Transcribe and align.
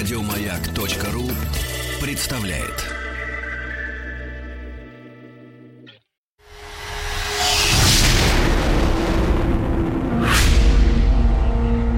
Радиомаяк.ру 0.00 1.30
представляет. 2.00 2.86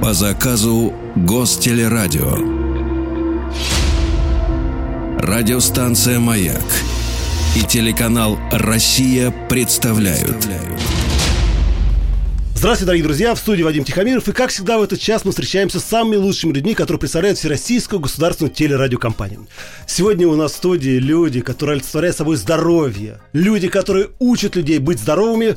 По 0.03 0.13
заказу 0.15 0.93
Гостелерадио. 1.15 2.39
Радиостанция 5.21 6.19
«Маяк» 6.19 6.59
и 7.55 7.61
телеканал 7.61 8.37
«Россия» 8.51 9.31
представляют. 9.49 10.49
Здравствуйте, 12.63 12.87
дорогие 12.87 13.05
друзья, 13.05 13.35
в 13.35 13.41
студии 13.41 13.65
Вадим 13.65 13.83
Тихомиров. 13.83 14.29
И, 14.29 14.33
как 14.33 14.51
всегда, 14.51 14.79
в 14.79 14.85
этот 14.85 15.01
час 15.01 15.25
мы 15.25 15.33
встречаемся 15.33 15.81
с 15.81 15.85
самыми 15.85 16.15
лучшими 16.15 16.53
людьми, 16.53 16.75
которые 16.75 17.01
представляют 17.01 17.37
Всероссийскую 17.37 17.99
государственную 17.99 18.55
телерадиокомпанию. 18.55 19.49
Сегодня 19.89 20.29
у 20.29 20.37
нас 20.37 20.53
в 20.53 20.57
студии 20.59 21.01
люди, 21.01 21.41
которые 21.41 21.79
олицетворяют 21.79 22.17
собой 22.17 22.37
здоровье. 22.37 23.19
Люди, 23.33 23.67
которые 23.67 24.11
учат 24.21 24.55
людей 24.55 24.79
быть 24.79 25.01
здоровыми. 25.01 25.57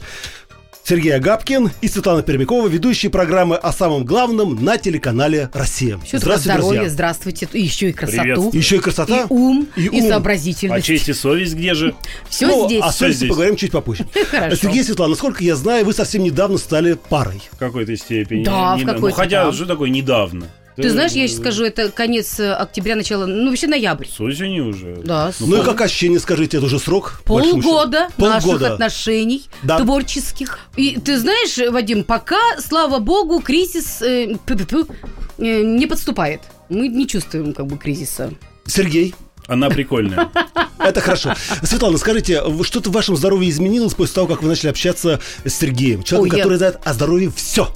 Сергей 0.87 1.15
Агапкин 1.15 1.71
и 1.81 1.87
Светлана 1.87 2.21
Пермякова, 2.21 2.67
ведущие 2.67 3.09
программы 3.09 3.55
о 3.55 3.71
самом 3.71 4.05
главном 4.05 4.63
на 4.63 4.77
телеканале 4.77 5.49
«Россия». 5.51 5.99
Еще 6.05 6.19
здравствуйте, 6.19 6.59
здоровье, 6.59 6.79
друзья. 6.81 6.93
здравствуйте. 6.93 7.47
И 7.53 7.61
еще 7.63 7.89
и 7.89 7.91
красоту. 7.91 8.51
Еще 8.53 8.75
и 8.75 8.79
красота. 8.79 9.21
И 9.21 9.25
ум, 9.29 9.67
и, 9.75 9.85
и 9.85 10.01
ум. 10.01 10.09
сообразительность. 10.09 10.85
А 10.85 10.85
честь 10.85 11.09
и 11.09 11.13
совесть 11.13 11.55
где 11.55 11.73
же? 11.73 11.95
Все 12.29 12.45
ну, 12.45 12.67
здесь. 12.67 12.83
О 12.83 12.91
совести 12.91 13.27
поговорим 13.27 13.55
чуть 13.55 13.71
попозже. 13.71 14.05
Хорошо. 14.29 14.57
Сергей 14.57 14.83
Светлана, 14.83 15.09
насколько 15.09 15.43
я 15.43 15.55
знаю, 15.55 15.85
вы 15.85 15.93
совсем 15.93 16.21
недавно 16.21 16.59
стали 16.59 16.93
парой. 17.09 17.41
В 17.51 17.57
какой-то 17.57 17.97
степени. 17.97 18.43
Да, 18.43 18.75
в 18.75 18.85
какой-то. 18.85 19.07
Ну, 19.07 19.11
хотя, 19.11 19.51
что 19.51 19.65
такое 19.65 19.89
недавно? 19.89 20.45
Ты 20.75 20.89
знаешь, 20.89 21.13
я 21.13 21.27
сейчас 21.27 21.39
скажу, 21.39 21.63
это 21.63 21.89
конец 21.89 22.39
э, 22.39 22.53
октября, 22.53 22.95
начало, 22.95 23.25
ну 23.25 23.49
вообще 23.49 23.67
ноябрь. 23.67 24.07
С 24.07 24.19
осени 24.19 24.59
уже. 24.59 24.97
Да. 25.03 25.31
Ну, 25.39 25.61
и 25.61 25.65
как 25.65 25.79
ощущение, 25.81 26.19
скажите, 26.19 26.57
это 26.57 26.65
уже 26.65 26.79
срок? 26.79 27.21
Полгода, 27.25 28.09
наших 28.17 28.43
Полгода. 28.43 28.73
отношений 28.73 29.45
Да. 29.63 29.79
творческих. 29.79 30.59
И 30.75 30.99
ты 30.99 31.17
знаешь, 31.17 31.57
Вадим, 31.71 32.03
пока, 32.03 32.39
слава 32.59 32.99
богу, 32.99 33.39
кризис 33.39 34.01
э, 34.01 34.35
э, 34.35 35.61
не 35.61 35.85
подступает. 35.87 36.41
Мы 36.69 36.87
не 36.89 37.07
чувствуем 37.07 37.53
как 37.53 37.67
бы 37.67 37.77
кризиса. 37.77 38.33
Сергей, 38.65 39.13
Она 39.47 39.69
прикольная. 39.69 40.29
это 40.79 41.01
хорошо. 41.01 41.33
Светлана, 41.63 41.97
скажите, 41.97 42.41
что-то 42.63 42.89
в 42.89 42.93
вашем 42.93 43.15
здоровье 43.15 43.49
изменилось 43.49 43.93
после 43.93 44.15
того, 44.15 44.27
как 44.27 44.41
вы 44.43 44.49
начали 44.49 44.69
общаться 44.69 45.19
с 45.43 45.53
Сергеем? 45.53 46.03
Человеком, 46.03 46.31
Ой, 46.33 46.37
я- 46.37 46.43
который 46.43 46.57
знает 46.57 46.79
о 46.83 46.93
здоровье 46.93 47.31
все. 47.35 47.71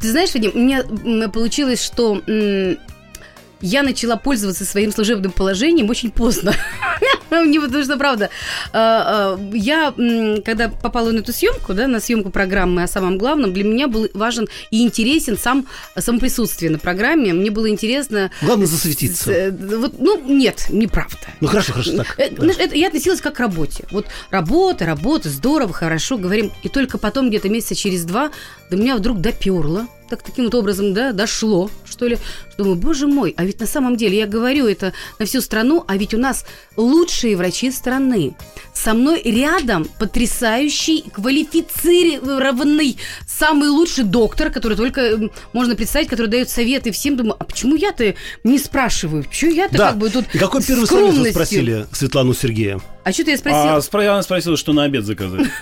Ты 0.00 0.10
знаешь, 0.10 0.32
Вадим, 0.34 0.52
у 0.54 0.58
меня 0.58 1.28
получилось, 1.28 1.82
что 1.82 2.22
я 3.62 3.82
начала 3.82 4.16
пользоваться 4.16 4.64
своим 4.64 4.92
служебным 4.92 5.32
положением 5.32 5.90
очень 5.90 6.10
поздно. 6.10 6.54
Не 7.30 7.58
потому 7.60 7.84
что, 7.84 7.96
правда, 7.96 8.30
э, 8.72 8.78
э, 8.78 9.38
я, 9.54 9.92
когда 10.44 10.68
попала 10.68 11.10
на 11.10 11.18
эту 11.18 11.32
съемку, 11.32 11.74
да, 11.74 11.86
на 11.86 12.00
съемку 12.00 12.30
программы 12.30 12.82
о 12.82 12.86
самом 12.86 13.18
главном, 13.18 13.52
для 13.52 13.64
меня 13.64 13.88
был 13.88 14.08
важен 14.14 14.48
и 14.70 14.82
интересен 14.82 15.38
сам 15.38 15.66
само 15.98 16.18
присутствие 16.18 16.70
на 16.70 16.78
программе. 16.78 17.32
Мне 17.32 17.50
было 17.50 17.68
интересно... 17.68 18.30
Главное 18.42 18.66
засветиться. 18.66 19.30
э, 19.32 19.50
Вот, 19.50 19.98
ну, 19.98 20.20
нет, 20.28 20.66
неправда. 20.70 21.16
Ну 21.40 21.48
хорошо, 21.48 21.72
хорошо, 21.72 21.96
так. 21.96 22.16
Знаешь, 22.36 22.56
это 22.58 22.74
я 22.76 22.88
относилась 22.88 23.20
как 23.20 23.34
к 23.34 23.40
работе. 23.40 23.84
Вот 23.90 24.06
работа, 24.30 24.86
работа, 24.86 25.28
здорово, 25.28 25.72
хорошо, 25.72 26.18
говорим. 26.18 26.52
И 26.62 26.68
только 26.68 26.98
потом, 26.98 27.28
где-то 27.28 27.48
месяца 27.48 27.74
через 27.74 28.04
два, 28.04 28.30
до 28.70 28.76
меня 28.76 28.96
вдруг 28.96 29.20
доперло. 29.20 29.86
Так, 30.08 30.22
таким 30.22 30.46
вот 30.46 30.54
образом, 30.56 30.92
да, 30.92 31.12
дошло, 31.12 31.70
что 31.84 32.08
ли. 32.08 32.18
Думаю, 32.58 32.74
боже 32.74 33.06
мой, 33.06 33.32
а 33.36 33.44
ведь 33.44 33.60
на 33.60 33.66
самом 33.66 33.96
деле, 33.96 34.18
я 34.18 34.26
говорю 34.26 34.66
это 34.66 34.92
на 35.20 35.26
всю 35.26 35.40
страну, 35.40 35.84
а 35.86 35.96
ведь 35.96 36.14
у 36.14 36.18
нас 36.18 36.44
лучшие 36.76 37.36
врачи 37.36 37.70
страны. 37.70 38.34
Со 38.74 38.92
мной 38.94 39.22
рядом 39.22 39.86
потрясающий, 40.00 41.04
квалифицированный, 41.12 42.96
самый 43.28 43.68
лучший 43.68 44.02
доктор, 44.02 44.50
который 44.50 44.76
только 44.76 45.30
можно 45.52 45.76
представить, 45.76 46.08
который 46.08 46.26
дает 46.26 46.50
советы 46.50 46.90
всем. 46.90 47.16
Думаю, 47.16 47.36
а 47.38 47.44
почему 47.44 47.76
я-то 47.76 48.14
не 48.42 48.58
спрашиваю? 48.58 49.22
Почему 49.24 49.52
я-то 49.52 49.76
Да. 49.76 49.88
как 49.90 49.98
бы 49.98 50.10
тут 50.10 50.24
И 50.34 50.38
какой 50.38 50.62
первый 50.62 50.86
совет 50.86 51.14
вы 51.14 51.30
спросили 51.30 51.86
Светлану 51.92 52.34
Сергея? 52.34 52.80
А 53.02 53.12
что 53.12 53.24
ты 53.24 53.30
я 53.32 53.38
спросила? 53.38 53.76
А 53.76 53.78
спро- 53.78 54.06
она 54.06 54.22
спросила, 54.22 54.56
что 54.56 54.72
на 54.72 54.84
обед 54.84 55.04
заказать. 55.04 55.46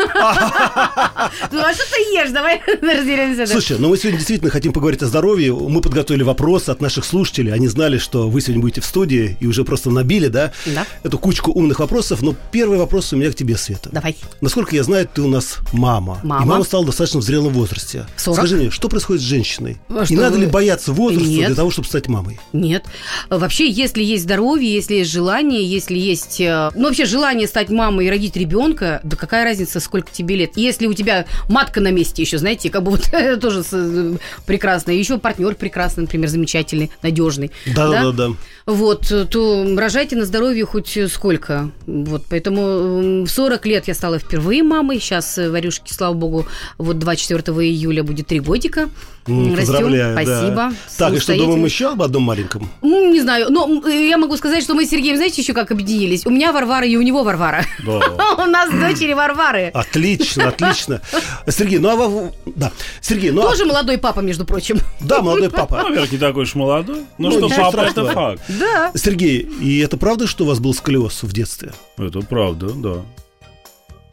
Ну, 1.51 1.61
а 1.61 1.73
что 1.75 1.83
ты 1.91 2.01
ешь? 2.15 2.31
Давай 2.31 2.61
разберемся. 2.83 3.47
Слушай, 3.47 3.77
ну 3.79 3.89
мы 3.89 3.97
сегодня 3.97 4.19
действительно 4.19 4.51
хотим 4.51 4.73
поговорить 4.73 5.03
о 5.03 5.07
здоровье. 5.07 5.53
Мы 5.55 5.81
подготовили 5.81 6.23
вопрос 6.23 6.69
от 6.69 6.81
наших 6.81 7.05
слушателей. 7.05 7.53
Они 7.53 7.69
знали, 7.69 7.99
что 7.99 8.29
вы 8.29 8.41
сегодня 8.41 8.63
будете 8.63 8.81
в 8.81 8.85
студии 8.87 9.37
и 9.41 9.47
уже 9.47 9.65
просто 9.65 9.91
набили, 9.91 10.29
да, 10.29 10.53
Да. 10.67 10.87
эту 11.03 11.19
кучку 11.19 11.53
умных 11.53 11.81
вопросов. 11.81 12.23
Но 12.23 12.35
первый 12.51 12.79
вопрос 12.79 13.13
у 13.13 13.17
меня 13.17 13.31
к 13.31 13.35
тебе, 13.35 13.57
Света. 13.57 13.91
Давай. 13.93 14.17
Насколько 14.41 14.75
я 14.77 14.83
знаю, 14.83 15.09
ты 15.13 15.23
у 15.23 15.29
нас 15.29 15.59
мама. 15.73 16.21
Мама. 16.23 16.45
И 16.45 16.49
мама 16.49 16.65
стала 16.65 16.85
достаточно 16.87 17.21
в 17.21 17.25
зрелом 17.25 17.53
возрасте. 17.53 18.07
Скажи 18.17 18.57
мне, 18.57 18.71
что 18.71 18.89
происходит 18.89 19.23
с 19.23 19.27
женщиной? 19.27 19.77
А 19.89 20.03
И 20.03 20.07
что 20.07 20.15
надо 20.15 20.37
вы? 20.37 20.45
ли 20.45 20.47
бояться 20.47 20.93
возраста 20.93 21.29
Нет. 21.29 21.47
для 21.49 21.57
того, 21.57 21.71
чтобы 21.71 21.89
стать 21.89 22.09
мамой? 22.09 22.39
Нет. 22.53 22.85
Вообще, 23.29 23.69
если 23.69 24.03
есть 24.03 24.25
здоровье, 24.25 24.73
если 24.73 24.97
есть 24.97 25.11
желание, 25.11 25.65
если 25.65 25.99
есть... 25.99 26.41
э, 26.41 26.71
Ну, 26.75 26.85
вообще, 26.89 27.05
желание 27.05 27.28
стать 27.47 27.71
мамой 27.71 28.07
и 28.07 28.11
родить 28.11 28.37
ребенка, 28.37 29.01
да 29.03 29.17
какая 29.17 29.45
разница, 29.45 29.81
сколько 29.81 30.11
тебе 30.11 30.37
лет? 30.37 30.53
Если 30.57 30.87
у 30.87 30.95
тебя 30.95 31.27
матка 31.49 31.81
на 31.81 31.91
месте 31.91 32.23
еще, 32.23 32.39
знаете, 32.39 32.71
как 32.71 32.83
бы 32.83 32.93
вот 32.93 33.11
тоже 33.41 33.63
э, 33.73 34.17
прекрасно. 34.47 34.91
Еще 34.91 35.19
партнер 35.19 35.55
прекрасный, 35.55 36.03
например, 36.03 36.29
замечательный, 36.29 36.91
надежный. 37.03 37.51
Да, 37.75 37.89
да, 37.89 38.13
да. 38.13 38.29
Вот, 38.67 39.11
э, 39.11 39.25
то 39.25 39.67
рожайте 39.77 40.17
на 40.17 40.25
здоровье 40.25 40.65
хоть 40.65 40.97
э, 40.97 41.09
сколько. 41.09 41.71
Вот, 41.87 42.25
поэтому 42.29 43.25
в 43.25 43.29
40 43.29 43.67
лет 43.67 43.89
я 43.89 43.95
стала 43.95 44.19
впервые 44.19 44.63
мамой. 44.63 45.01
Сейчас 45.01 45.39
Варюшке, 45.39 45.95
слава 45.95 46.15
богу, 46.15 46.47
вот 46.77 46.99
24 46.99 47.43
июля 47.67 48.03
будет 48.03 48.27
три 48.27 48.41
годика. 48.41 48.89
М, 49.27 49.55
Растем. 49.55 49.57
Поздравляю, 49.57 50.17
да. 50.17 50.23
Спасибо. 50.23 50.73
Так, 50.97 51.15
и 51.15 51.19
что 51.19 51.37
думаем 51.37 51.65
еще 51.65 51.91
об 51.93 52.03
одном 52.03 52.23
маленьком? 52.23 52.69
Ну, 52.83 53.13
не 53.13 53.21
знаю. 53.21 53.49
Но 53.51 53.87
я 53.89 54.17
могу 54.17 54.37
сказать, 54.37 54.63
что 54.63 54.75
мы 54.75 54.87
с 54.87 54.91
Сергеем, 54.91 55.17
знаете, 55.17 55.43
еще 55.43 55.53
как 55.53 55.71
объединились? 55.71 56.27
У 56.27 56.31
меня 56.31 56.53
Варвара 56.53 56.87
и 56.87 56.97
у 56.97 57.03
него 57.03 57.18
Варвара. 57.25 57.65
Да. 57.85 58.01
У 58.39 58.47
нас 58.47 58.71
дочери 58.71 59.13
Варвары. 59.13 59.71
Отлично, 59.75 60.49
отлично. 60.49 61.01
Сергей, 61.49 61.79
ну 61.79 61.89
а 61.91 61.97
вы... 61.97 62.33
Да. 62.57 62.71
Сергей, 63.01 63.31
ну 63.31 63.43
а- 63.43 63.51
Тоже 63.51 63.65
молодой 63.65 63.99
папа, 63.99 64.21
между 64.21 64.45
прочим. 64.45 64.79
Да, 65.01 65.21
молодой 65.23 65.51
папа. 65.51 65.77
Ну, 65.79 65.89
Во-первых, 65.89 66.13
не 66.13 66.19
такой 66.19 66.43
уж 66.45 66.55
молодой. 66.55 67.05
Ну 67.19 67.31
Ну, 67.31 67.49
что, 67.49 67.49
папа, 67.49 67.81
это 67.81 67.91
страшного. 67.91 68.13
факт. 68.13 68.43
Да. 68.49 68.93
Сергей, 68.95 69.39
и 69.41 69.79
это 69.81 69.97
правда, 69.97 70.27
что 70.27 70.45
у 70.45 70.47
вас 70.49 70.59
был 70.61 70.75
сколиоз 70.75 71.23
в 71.23 71.33
детстве? 71.33 71.73
Это 71.97 72.21
правда, 72.21 72.71
да. 72.71 72.95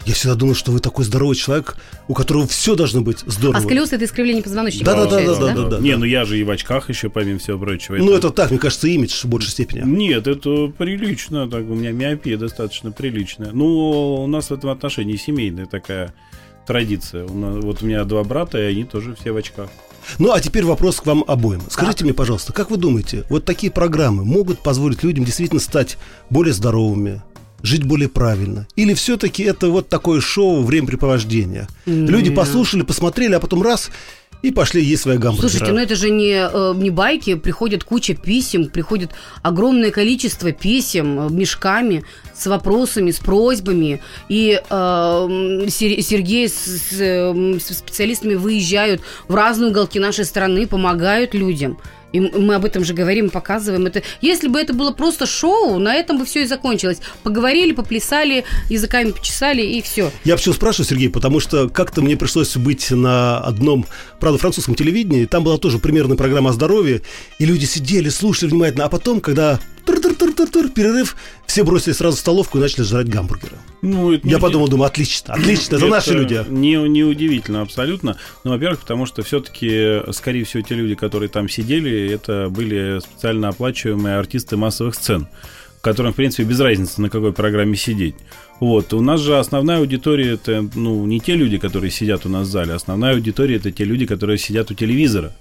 Я 0.05 0.13
всегда 0.13 0.35
думал, 0.35 0.53
что 0.53 0.71
вы 0.71 0.79
такой 0.79 1.03
здоровый 1.03 1.35
человек, 1.35 1.75
у 2.07 2.13
которого 2.13 2.45
все 2.47 2.75
должно 2.75 3.01
быть 3.01 3.19
здорово. 3.25 3.57
А 3.57 3.61
сколиоз– 3.61 3.91
это 3.91 4.05
искривление 4.05 4.43
позвоночника. 4.43 4.85
Да-да-да, 4.85 5.09
получается, 5.09 5.41
да-да-да. 5.41 5.69
да, 5.77 5.79
Не, 5.79 5.91
да. 5.93 5.97
ну 5.97 6.05
я 6.05 6.25
же 6.25 6.39
и 6.39 6.43
в 6.43 6.49
очках 6.51 6.89
еще, 6.89 7.09
помимо 7.09 7.39
всего 7.39 7.57
прочего. 7.57 7.95
Ну, 7.97 8.13
это 8.13 8.29
так, 8.29 8.51
мне 8.51 8.59
кажется, 8.59 8.87
имидж 8.87 9.23
в 9.23 9.25
большей 9.25 9.49
степени. 9.51 9.81
Нет, 9.83 10.27
это 10.27 10.67
прилично, 10.67 11.49
так 11.49 11.63
у 11.69 11.73
меня 11.73 11.91
миопия 11.91 12.37
достаточно 12.37 12.91
приличная. 12.91 13.49
Ну, 13.51 14.23
у 14.23 14.27
нас 14.27 14.49
в 14.49 14.53
этом 14.53 14.69
отношении 14.69 15.15
семейная 15.15 15.65
такая 15.65 16.13
традиция. 16.67 17.25
У 17.25 17.33
нас- 17.37 17.63
вот 17.63 17.81
у 17.81 17.85
меня 17.85 18.03
два 18.05 18.23
брата, 18.23 18.59
и 18.59 18.63
они 18.65 18.83
тоже 18.83 19.15
все 19.19 19.31
в 19.31 19.37
очках. 19.37 19.69
Ну, 20.19 20.31
а 20.31 20.39
теперь 20.39 20.63
вопрос 20.65 21.01
к 21.01 21.05
вам 21.07 21.23
обоим. 21.27 21.61
Скажите 21.69 22.03
мне, 22.03 22.13
пожалуйста, 22.13 22.53
как 22.53 22.69
вы 22.69 22.77
думаете, 22.77 23.23
вот 23.29 23.43
такие 23.45 23.71
программы 23.71 24.23
могут 24.23 24.59
позволить 24.59 25.01
людям 25.03 25.25
действительно 25.25 25.59
стать 25.59 25.97
более 26.29 26.53
здоровыми, 26.53 27.23
жить 27.65 27.83
более 27.83 28.09
правильно? 28.09 28.67
Или 28.75 28.93
все-таки 28.93 29.43
это 29.43 29.69
вот 29.69 29.89
такое 29.89 30.21
шоу 30.21 30.63
времяпрепровождения? 30.63 31.67
Люди 31.85 32.31
послушали, 32.31 32.81
посмотрели, 32.83 33.33
а 33.33 33.39
потом 33.39 33.61
раз 33.61 33.91
и 34.45 34.51
пошли 34.51 34.83
есть 34.83 35.01
свои 35.01 35.17
гамбургеры. 35.17 35.49
Слушайте, 35.49 35.73
ну 35.73 35.79
это 35.79 35.95
же 35.95 36.09
не, 36.11 36.33
э, 36.33 36.73
не 36.75 36.91
байки, 36.91 37.35
приходит 37.35 37.83
куча 37.83 38.13
писем, 38.13 38.69
приходит 38.69 39.11
огромное 39.41 39.91
количество 39.91 40.51
писем 40.51 41.19
э, 41.19 41.29
мешками 41.31 42.03
с 42.35 42.45
вопросами, 42.47 43.11
с 43.11 43.19
просьбами. 43.19 44.01
И 44.29 44.59
э, 44.69 45.65
Сергей 45.69 46.49
с, 46.49 46.91
э, 46.91 47.59
с 47.59 47.77
специалистами 47.77 48.35
выезжают 48.35 49.01
в 49.27 49.35
разные 49.35 49.71
уголки 49.71 49.99
нашей 49.99 50.25
страны, 50.25 50.67
помогают 50.67 51.33
людям. 51.33 51.77
И 52.15 52.19
мы 52.21 52.55
об 52.55 52.63
этом 52.63 52.85
же 52.85 52.93
говорим, 52.93 53.29
показываем 53.29 53.87
это. 53.87 54.01
Если 54.21 54.47
бы 54.47 54.57
это 54.61 54.73
было 54.73 54.91
просто 54.91 55.25
шоу, 55.25 55.79
на 55.79 55.95
этом 55.95 56.17
бы 56.17 56.25
все 56.25 56.43
и 56.43 56.45
закончилось. 56.45 56.99
Поговорили, 57.23 57.73
поплясали, 57.73 58.45
языками 58.69 59.11
почесали 59.11 59.61
и 59.61 59.81
все. 59.81 60.11
Я 60.23 60.37
почему 60.37 60.55
спрашиваю, 60.55 60.87
Сергей, 60.87 61.09
потому 61.09 61.41
что 61.41 61.67
как-то 61.67 62.01
мне 62.01 62.15
пришлось 62.15 62.55
быть 62.55 62.89
на 62.89 63.39
одном, 63.39 63.85
правда, 64.21 64.39
французском 64.39 64.75
телевидении, 64.75 65.25
там 65.25 65.43
была 65.43 65.57
тоже 65.57 65.77
примерная 65.77 66.15
программа 66.15 66.51
о 66.51 66.53
здоровье, 66.53 67.01
и 67.37 67.45
люди 67.45 67.65
сидели, 67.65 68.07
слушали 68.07 68.49
внимательно, 68.49 68.85
а 68.85 68.89
потом, 68.89 69.19
когда 69.19 69.59
тур-тур-тур-тур, 69.85 70.69
перерыв, 70.69 71.15
все 71.45 71.63
бросили 71.63 71.93
сразу 71.93 72.17
в 72.17 72.19
столовку 72.19 72.57
и 72.57 72.61
начали 72.61 72.83
жрать 72.83 73.07
гамбургеры. 73.07 73.55
Ну, 73.81 74.11
это 74.11 74.27
Я 74.27 74.35
не 74.35 74.39
подумал, 74.39 74.67
думаю, 74.67 74.87
отлично, 74.87 75.33
отлично, 75.33 75.75
это 75.75 75.85
наши 75.85 76.13
люди. 76.13 76.43
Не, 76.49 76.75
не 76.89 77.03
удивительно 77.03 77.61
абсолютно. 77.61 78.17
Ну, 78.43 78.51
во-первых, 78.51 78.81
потому 78.81 79.05
что 79.05 79.23
все-таки, 79.23 80.01
скорее 80.11 80.43
всего, 80.43 80.63
те 80.63 80.75
люди, 80.75 80.95
которые 80.95 81.29
там 81.29 81.47
сидели, 81.47 82.11
это 82.11 82.49
были 82.49 82.99
специально 82.99 83.49
оплачиваемые 83.49 84.17
артисты 84.17 84.57
массовых 84.57 84.95
сцен, 84.95 85.27
которым, 85.81 86.13
в 86.13 86.15
принципе, 86.15 86.43
без 86.43 86.59
разницы, 86.59 87.01
на 87.01 87.09
какой 87.09 87.31
программе 87.31 87.75
сидеть. 87.77 88.15
Вот. 88.59 88.93
У 88.93 89.01
нас 89.01 89.21
же 89.21 89.37
основная 89.37 89.79
аудитория 89.79 90.33
это 90.33 90.67
ну, 90.75 91.05
не 91.05 91.19
те 91.19 91.35
люди, 91.35 91.57
которые 91.57 91.91
сидят 91.91 92.25
у 92.25 92.29
нас 92.29 92.47
в 92.47 92.51
зале, 92.51 92.73
основная 92.73 93.13
аудитория 93.13 93.57
это 93.57 93.71
те 93.71 93.83
люди, 93.83 94.05
которые 94.05 94.37
сидят 94.37 94.71
у 94.71 94.73
телевизора. 94.73 95.35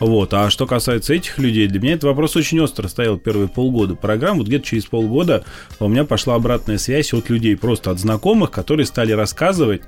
Вот. 0.00 0.32
А 0.34 0.50
что 0.50 0.66
касается 0.66 1.14
этих 1.14 1.38
людей, 1.38 1.68
для 1.68 1.80
меня 1.80 1.92
этот 1.92 2.04
вопрос 2.04 2.34
очень 2.34 2.58
остро 2.60 2.88
стоял 2.88 3.18
первые 3.18 3.48
полгода 3.48 3.94
программ. 3.94 4.38
Вот 4.38 4.46
где-то 4.48 4.66
через 4.66 4.86
полгода 4.86 5.44
у 5.78 5.88
меня 5.88 6.04
пошла 6.04 6.34
обратная 6.34 6.78
связь 6.78 7.12
от 7.12 7.28
людей, 7.30 7.56
просто 7.56 7.90
от 7.90 7.98
знакомых, 7.98 8.50
которые 8.50 8.86
стали 8.86 9.12
рассказывать, 9.12 9.82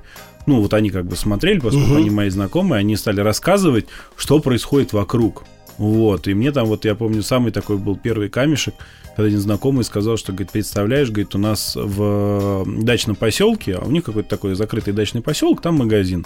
ну, 0.45 0.61
вот 0.61 0.73
они 0.73 0.89
как 0.91 1.05
бы 1.05 1.15
смотрели, 1.15 1.59
поскольку 1.59 1.89
Мгм. 1.89 1.97
они 1.97 2.09
мои 2.09 2.29
знакомые, 2.29 2.79
они 2.79 2.95
стали 2.95 3.21
рассказывать, 3.21 3.87
что 4.15 4.39
происходит 4.39 4.93
вокруг. 4.93 5.43
Вот, 5.79 6.27
и 6.27 6.35
мне 6.35 6.51
там, 6.51 6.67
вот 6.67 6.85
я 6.85 6.93
помню, 6.93 7.23
самый 7.23 7.51
такой 7.51 7.77
был 7.77 7.95
первый 7.97 8.29
камешек, 8.29 8.75
когда 9.15 9.27
один 9.27 9.39
знакомый 9.39 9.83
сказал, 9.83 10.17
что, 10.17 10.31
говорит, 10.31 10.51
представляешь, 10.51 11.09
говорит, 11.09 11.33
у 11.33 11.39
нас 11.39 11.75
в 11.75 12.63
дачном 12.83 13.15
поселке, 13.15 13.79
а 13.81 13.85
у 13.85 13.89
них 13.89 14.03
какой-то 14.03 14.29
такой 14.29 14.53
закрытый 14.53 14.93
дачный 14.93 15.21
поселок, 15.21 15.61
там 15.61 15.75
магазин. 15.75 16.25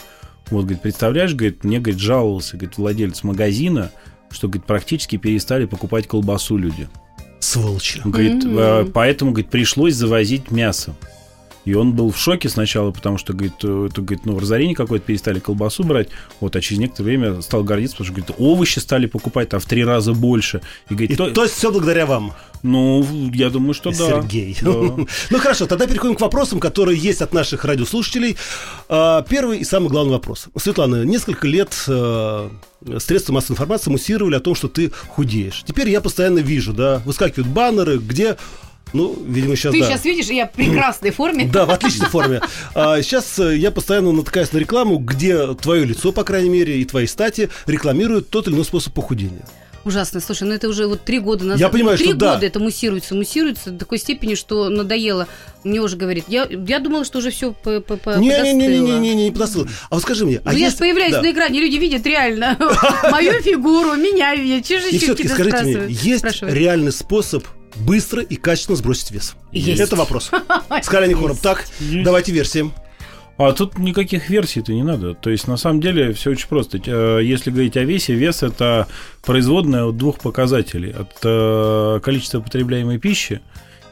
Вот, 0.50 0.64
говорит, 0.64 0.82
представляешь, 0.82 1.34
говорит, 1.34 1.64
мне, 1.64 1.80
говорит, 1.80 2.00
жаловался, 2.00 2.58
говорит, 2.58 2.78
владелец 2.78 3.24
магазина, 3.24 3.92
что, 4.30 4.48
говорит, 4.48 4.66
практически 4.66 5.18
перестали 5.18 5.66
покупать 5.66 6.08
колбасу 6.08 6.58
люди. 6.58 6.88
Сволочи. 7.40 8.02
Говорит. 8.04 8.44
«Э, 8.46 8.86
поэтому, 8.92 9.32
говорит, 9.32 9.52
пришлось 9.52 9.94
завозить 9.94 10.52
мясо. 10.52 10.96
И 11.68 11.74
он 11.74 11.92
был 11.92 12.12
в 12.12 12.18
шоке 12.18 12.48
сначала, 12.48 12.92
потому 12.92 13.18
что, 13.18 13.34
говорит, 13.34 13.56
э, 13.62 13.90
это, 13.92 14.02
говорит, 14.02 14.26
ну, 14.26 14.40
разорение 14.40 14.74
какое-то, 14.74 15.06
перестали 15.06 15.40
колбасу 15.40 15.84
брать. 15.84 16.08
Вот, 16.40 16.56
а 16.56 16.62
через 16.62 16.80
некоторое 16.80 17.10
время 17.10 17.42
стал 17.42 17.62
гордиться, 17.66 17.98
потому 17.98 18.06
что, 18.06 18.14
говорит, 18.22 18.36
овощи 18.40 18.80
стали 18.80 19.06
покупать 19.06 19.50
там 19.50 19.60
в 19.60 19.66
три 19.66 19.84
раза 19.84 20.14
больше. 20.14 20.62
И, 20.90 20.94
говорит, 20.94 21.12
И 21.12 21.16
«То- 21.16 21.30
то 21.30 21.44
есть 21.44 21.56
все 21.56 21.70
благодаря 21.70 22.06
вам, 22.06 22.34
ну, 22.64 23.06
я 23.34 23.50
думаю, 23.50 23.74
что 23.74 23.90
да. 23.92 23.98
Сергей. 23.98 24.56
Да. 24.62 24.72
Ну 25.30 25.40
хорошо, 25.40 25.68
тогда 25.68 25.88
переходим 25.88 26.16
к 26.16 26.22
вопросам, 26.22 26.62
которые 26.62 26.98
есть 26.98 27.22
от 27.22 27.34
наших 27.34 27.66
радиослушателей. 27.66 28.38
А, 28.88 29.24
Первый 29.24 29.58
и 29.60 29.66
самый 29.66 29.90
главный 29.90 30.14
вопрос. 30.14 30.48
Светлана, 30.56 31.04
несколько 31.04 31.48
лет 31.48 31.76
э, 31.90 32.50
средства 33.00 33.34
массовой 33.34 33.56
информации 33.56 33.92
муссировали 33.92 34.36
о 34.36 34.40
том, 34.40 34.56
что 34.56 34.70
ты 34.70 34.92
худеешь. 35.10 35.64
Теперь 35.68 35.90
я 35.90 36.00
постоянно 36.00 36.40
вижу, 36.40 36.72
да, 36.74 37.02
выскакивают 37.06 37.48
баннеры, 37.52 37.98
где, 37.98 38.38
ну, 38.94 39.18
видимо, 39.28 39.56
сейчас 39.56 39.74
Ты 39.74 39.82
да. 39.82 39.88
сейчас 39.88 40.06
видишь, 40.06 40.28
я 40.28 40.48
в 40.48 40.52
прекрасной 40.52 41.12
форме. 41.12 41.50
Да, 41.52 41.66
в 41.66 41.72
отличной 41.72 42.08
форме. 42.08 42.42
А, 42.76 43.02
сейчас 43.02 43.38
э, 43.40 43.58
я 43.58 43.72
постоянно 43.72 44.12
натыкаюсь 44.12 44.52
на 44.54 44.58
рекламу, 44.58 44.98
где 44.98 45.54
твое 45.56 45.86
лицо, 45.86 46.12
по 46.12 46.24
крайней 46.24 46.50
мере, 46.50 46.80
и 46.80 46.86
твои 46.86 47.06
стати 47.08 47.50
рекламируют 47.66 48.30
тот 48.30 48.48
или 48.48 48.56
иной 48.56 48.66
способ 48.66 48.94
похудения. 48.94 49.46
Ужасно. 49.86 50.20
Слушай, 50.20 50.50
ну 50.50 50.54
это 50.54 50.68
уже 50.68 50.86
вот 50.86 51.04
три 51.06 51.18
года 51.20 51.46
назад. 51.46 51.62
Я 51.62 51.70
понимаю, 51.70 51.98
три 51.98 52.08
что 52.08 52.16
да. 52.18 52.34
года 52.34 52.46
это 52.46 52.60
муссируется, 52.60 53.16
муссируется 53.16 53.72
до 53.72 53.80
такой 53.80 54.00
степени, 54.00 54.36
что 54.36 54.68
надоело. 54.68 55.28
Мне 55.64 55.80
уже 55.80 55.96
говорит. 55.96 56.26
Я, 56.28 56.46
я 56.50 56.80
думала, 56.80 57.06
что 57.06 57.20
уже 57.20 57.30
все 57.32 57.54
по, 57.54 57.80
по, 57.80 57.96
по- 57.96 58.18
Не-не-не-не-не, 58.18 58.80
подостыло. 58.82 59.16
не 59.16 59.32
подостыло. 59.32 59.68
А 59.90 59.96
вот 59.96 60.02
скажи 60.04 60.26
мне, 60.26 60.42
а 60.44 60.52
Ну, 60.52 60.58
я 60.58 60.66
есть- 60.66 60.72
же 60.74 60.80
появляюсь 60.80 61.14
да. 61.14 61.22
на 61.22 61.32
экране, 61.32 61.62
люди 61.62 61.78
видят 61.78 62.06
реально 62.06 62.58
мою 63.12 63.42
фигуру, 63.42 63.96
меня 63.96 64.36
видят. 64.36 64.66
Че 64.66 64.80
же 64.82 64.90
И 64.90 64.98
все-таки 64.98 65.30
скажите 65.30 65.64
мне, 65.64 65.86
есть 65.90 66.26
реальный 66.42 66.92
способ 66.92 67.46
быстро 67.76 68.22
и 68.22 68.36
качественно 68.36 68.76
сбросить 68.76 69.12
вес? 69.12 69.36
Есть. 69.52 69.82
Это 69.82 69.96
вопрос. 69.96 70.32
С 70.82 70.88
Кариной 70.88 71.14
Хором. 71.16 71.38
Так, 71.38 71.66
Есть. 71.80 72.04
давайте 72.04 72.32
версии. 72.32 72.72
А 73.38 73.52
тут 73.52 73.78
никаких 73.78 74.30
версий-то 74.32 74.74
не 74.74 74.82
надо. 74.82 75.14
То 75.14 75.30
есть, 75.30 75.48
на 75.48 75.58
самом 75.58 75.80
деле, 75.80 76.12
все 76.14 76.32
очень 76.32 76.48
просто. 76.48 76.80
Э, 76.84 77.20
Если 77.24 77.52
говорить 77.52 77.78
о 77.78 77.84
весе, 77.84 78.16
вес 78.16 78.42
это 78.42 78.88
производная 79.24 79.86
от 79.86 79.96
двух 79.96 80.20
показателей. 80.20 80.92
От 80.92 81.12
э, 81.24 82.00
количества 82.04 82.40
потребляемой 82.40 82.98
пищи 82.98 83.42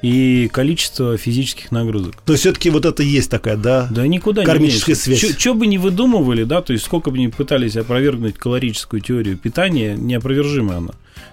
и 0.06 0.48
количества 0.50 1.18
физических 1.18 1.72
нагрузок. 1.72 2.16
То 2.26 2.34
есть 2.34 2.42
все-таки 2.42 2.70
вот 2.70 2.86
это 2.86 3.02
есть 3.02 3.32
такая, 3.32 3.58
да? 3.58 3.88
Да 3.90 4.06
никуда 4.06 4.44
Кармическая 4.44 4.94
не 4.94 5.02
связь. 5.02 5.36
Что 5.40 5.56
бы 5.56 5.66
ни 5.66 5.78
выдумывали, 5.78 6.44
да, 6.44 6.62
то 6.62 6.74
есть 6.74 6.86
сколько 6.86 7.10
бы 7.10 7.18
ни 7.18 7.26
пытались 7.26 7.76
опровергнуть 7.76 8.36
калорическую 8.36 9.02
теорию 9.02 9.36
питания, 9.36 9.96
неопровержимая 9.96 10.78
она. 10.78 10.92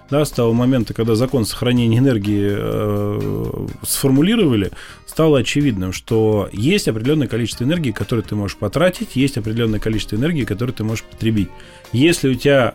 Да, 0.09 0.25
с 0.25 0.31
того 0.31 0.53
момента, 0.53 0.95
когда 0.95 1.13
закон 1.13 1.45
сохранения 1.45 1.99
энергии 1.99 2.49
э, 2.49 3.67
сформулировали, 3.83 4.71
стало 5.05 5.39
очевидным, 5.39 5.93
что 5.93 6.49
есть 6.51 6.87
определенное 6.87 7.27
количество 7.27 7.65
энергии, 7.65 7.91
которое 7.91 8.23
ты 8.23 8.33
можешь 8.33 8.57
потратить, 8.57 9.15
есть 9.15 9.37
определенное 9.37 9.79
количество 9.79 10.15
энергии, 10.15 10.45
которое 10.45 10.73
ты 10.73 10.83
можешь 10.83 11.03
потребить. 11.03 11.49
Если 11.91 12.29
у 12.29 12.33
тебя 12.33 12.73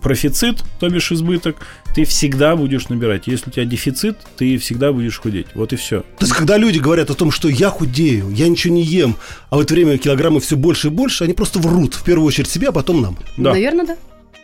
профицит, 0.00 0.62
то 0.80 0.88
бишь 0.88 1.12
избыток, 1.12 1.56
ты 1.94 2.04
всегда 2.04 2.56
будешь 2.56 2.88
набирать. 2.88 3.26
Если 3.26 3.50
у 3.50 3.52
тебя 3.52 3.64
дефицит, 3.64 4.18
ты 4.36 4.58
всегда 4.58 4.92
будешь 4.92 5.18
худеть. 5.18 5.48
Вот 5.54 5.72
и 5.72 5.76
все. 5.76 6.00
То 6.00 6.24
есть, 6.24 6.32
когда 6.32 6.56
люди 6.56 6.78
говорят 6.78 7.10
о 7.10 7.14
том, 7.14 7.30
что 7.30 7.48
я 7.48 7.70
худею, 7.70 8.30
я 8.30 8.48
ничего 8.48 8.74
не 8.74 8.82
ем, 8.82 9.16
а 9.50 9.56
в 9.56 9.60
это 9.60 9.74
время 9.74 9.98
килограммы 9.98 10.40
все 10.40 10.56
больше 10.56 10.88
и 10.88 10.90
больше, 10.90 11.24
они 11.24 11.34
просто 11.34 11.58
врут. 11.58 11.94
В 11.94 12.04
первую 12.04 12.26
очередь 12.26 12.50
себе, 12.50 12.68
а 12.68 12.72
потом 12.72 13.02
нам. 13.02 13.18
Да. 13.36 13.52
Наверное, 13.52 13.86
да. 13.86 13.96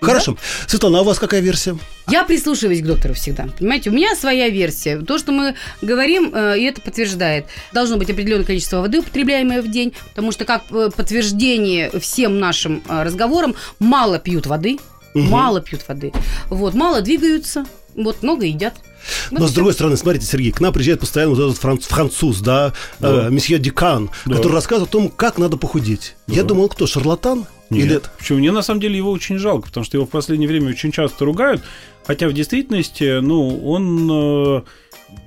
Хорошо. 0.04 0.36
Светлана, 0.66 0.98
а 0.98 1.02
у 1.02 1.04
вас 1.04 1.18
какая 1.18 1.40
версия? 1.40 1.76
Я 2.08 2.24
прислушиваюсь 2.24 2.82
к 2.82 2.84
доктору 2.84 3.14
всегда. 3.14 3.46
Понимаете, 3.58 3.90
у 3.90 3.92
меня 3.92 4.14
своя 4.14 4.48
версия. 4.48 5.00
То, 5.00 5.18
что 5.18 5.32
мы 5.32 5.54
говорим, 5.80 6.30
э, 6.34 6.58
и 6.58 6.64
это 6.64 6.80
подтверждает. 6.80 7.46
Должно 7.72 7.96
быть 7.96 8.10
определенное 8.10 8.44
количество 8.44 8.80
воды, 8.80 9.00
употребляемое 9.00 9.62
в 9.62 9.70
день, 9.70 9.94
потому 10.10 10.30
что 10.32 10.44
как 10.44 10.64
э, 10.70 10.90
подтверждение 10.94 11.90
всем 11.98 12.38
нашим 12.38 12.82
э, 12.88 13.02
разговорам, 13.02 13.54
мало 13.78 14.18
пьют 14.18 14.46
воды, 14.46 14.78
Мгм. 15.14 15.28
мало 15.28 15.60
пьют 15.60 15.86
воды. 15.88 16.12
Вот, 16.50 16.74
мало 16.74 17.00
двигаются, 17.00 17.64
вот, 17.94 18.22
много 18.22 18.44
едят. 18.46 18.74
Вот 19.30 19.40
Но 19.40 19.46
с 19.48 19.52
другой 19.52 19.74
стороны, 19.74 19.96
смотрите, 19.96 20.26
Сергей, 20.26 20.50
к 20.50 20.60
нам 20.60 20.72
приезжает 20.72 21.00
постоянно 21.00 21.34
вот 21.34 21.40
этот 21.50 21.62
франц- 21.62 21.86
француз, 21.86 22.40
да, 22.40 22.72
Да. 23.00 23.28
э, 23.28 23.30
месье 23.30 23.58
Дикан, 23.58 24.10
Да. 24.24 24.36
который 24.36 24.54
рассказывает 24.54 24.88
о 24.88 24.92
том, 24.92 25.08
как 25.08 25.38
надо 25.38 25.56
похудеть. 25.56 26.16
Я 26.26 26.42
Да. 26.42 26.48
думал, 26.48 26.68
кто, 26.68 26.86
шарлатан? 26.86 27.46
Нет. 27.70 27.84
Или? 27.86 28.00
Почему? 28.18 28.38
Мне 28.38 28.50
на 28.52 28.62
самом 28.62 28.80
деле 28.80 28.96
его 28.96 29.10
очень 29.10 29.38
жалко, 29.38 29.68
потому 29.68 29.84
что 29.84 29.96
его 29.96 30.06
в 30.06 30.10
последнее 30.10 30.48
время 30.48 30.70
очень 30.70 30.90
часто 30.92 31.24
ругают, 31.24 31.62
хотя 32.06 32.28
в 32.28 32.32
действительности, 32.32 33.20
ну, 33.20 33.64
он, 33.66 34.08
э, 34.10 34.62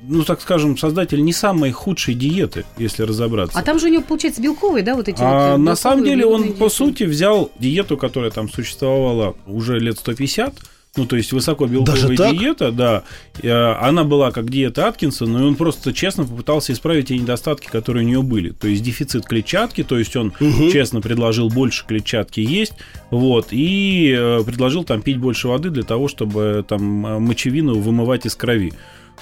ну, 0.08 0.24
так 0.24 0.42
скажем, 0.42 0.78
создатель 0.78 1.24
не 1.24 1.34
самой 1.34 1.72
худшей 1.72 2.14
диеты, 2.14 2.66
если 2.78 3.04
разобраться. 3.04 3.58
А 3.58 3.62
там 3.62 3.80
же 3.80 3.88
у 3.88 3.90
него, 3.90 4.04
получается, 4.04 4.42
белковые, 4.42 4.84
да, 4.84 4.96
вот 4.96 5.08
эти 5.08 5.22
А 5.22 5.52
вот? 5.52 5.56
э, 5.56 5.58
на 5.64 5.76
самом 5.76 6.04
деле 6.04 6.26
он, 6.26 6.42
углеводные 6.42 6.52
по 6.54 6.58
диеты? 6.70 6.76
сути, 6.76 7.04
взял 7.04 7.52
диету, 7.60 7.98
которая 7.98 8.32
там 8.32 8.50
существовала 8.50 9.36
уже 9.46 9.80
лет 9.80 9.98
150, 10.00 10.54
ну, 10.96 11.06
то 11.06 11.16
есть 11.16 11.32
высокобелковая 11.32 12.16
диета, 12.18 12.72
да. 12.72 13.04
Э, 13.44 13.74
Она 13.82 14.04
была 14.04 14.32
как 14.32 14.50
диета 14.50 14.88
Аткинсона, 14.88 15.38
и 15.38 15.42
он 15.42 15.56
просто 15.56 15.94
честно 15.94 16.24
попытался 16.26 16.74
исправить 16.74 17.10
те 17.10 17.18
недостатки, 17.20 17.68
которые 17.68 18.04
у 18.04 18.08
нее 18.08 18.22
были. 18.24 18.50
То 18.50 18.68
есть 18.68 18.82
дефицит 18.82 19.26
клетчатки, 19.26 19.84
то 19.84 20.00
есть 20.00 20.16
он 20.16 20.34
Мгм. 20.40 20.72
честно 20.72 21.00
предложил 21.02 21.50
больше 21.50 21.86
клетчатки 21.86 22.40
есть, 22.40 22.74
вот, 23.12 23.50
и 23.52 24.12
э, 24.18 24.44
предложил 24.44 24.84
там 24.86 25.02
пить 25.04 25.18
больше 25.18 25.48
воды 25.48 25.70
для 25.70 25.84
того, 25.84 26.08
чтобы 26.08 26.66
там 26.68 27.06
э, 27.06 27.20
мочевину 27.20 27.78
вымывать 27.80 28.26
из 28.26 28.34
крови. 28.36 28.74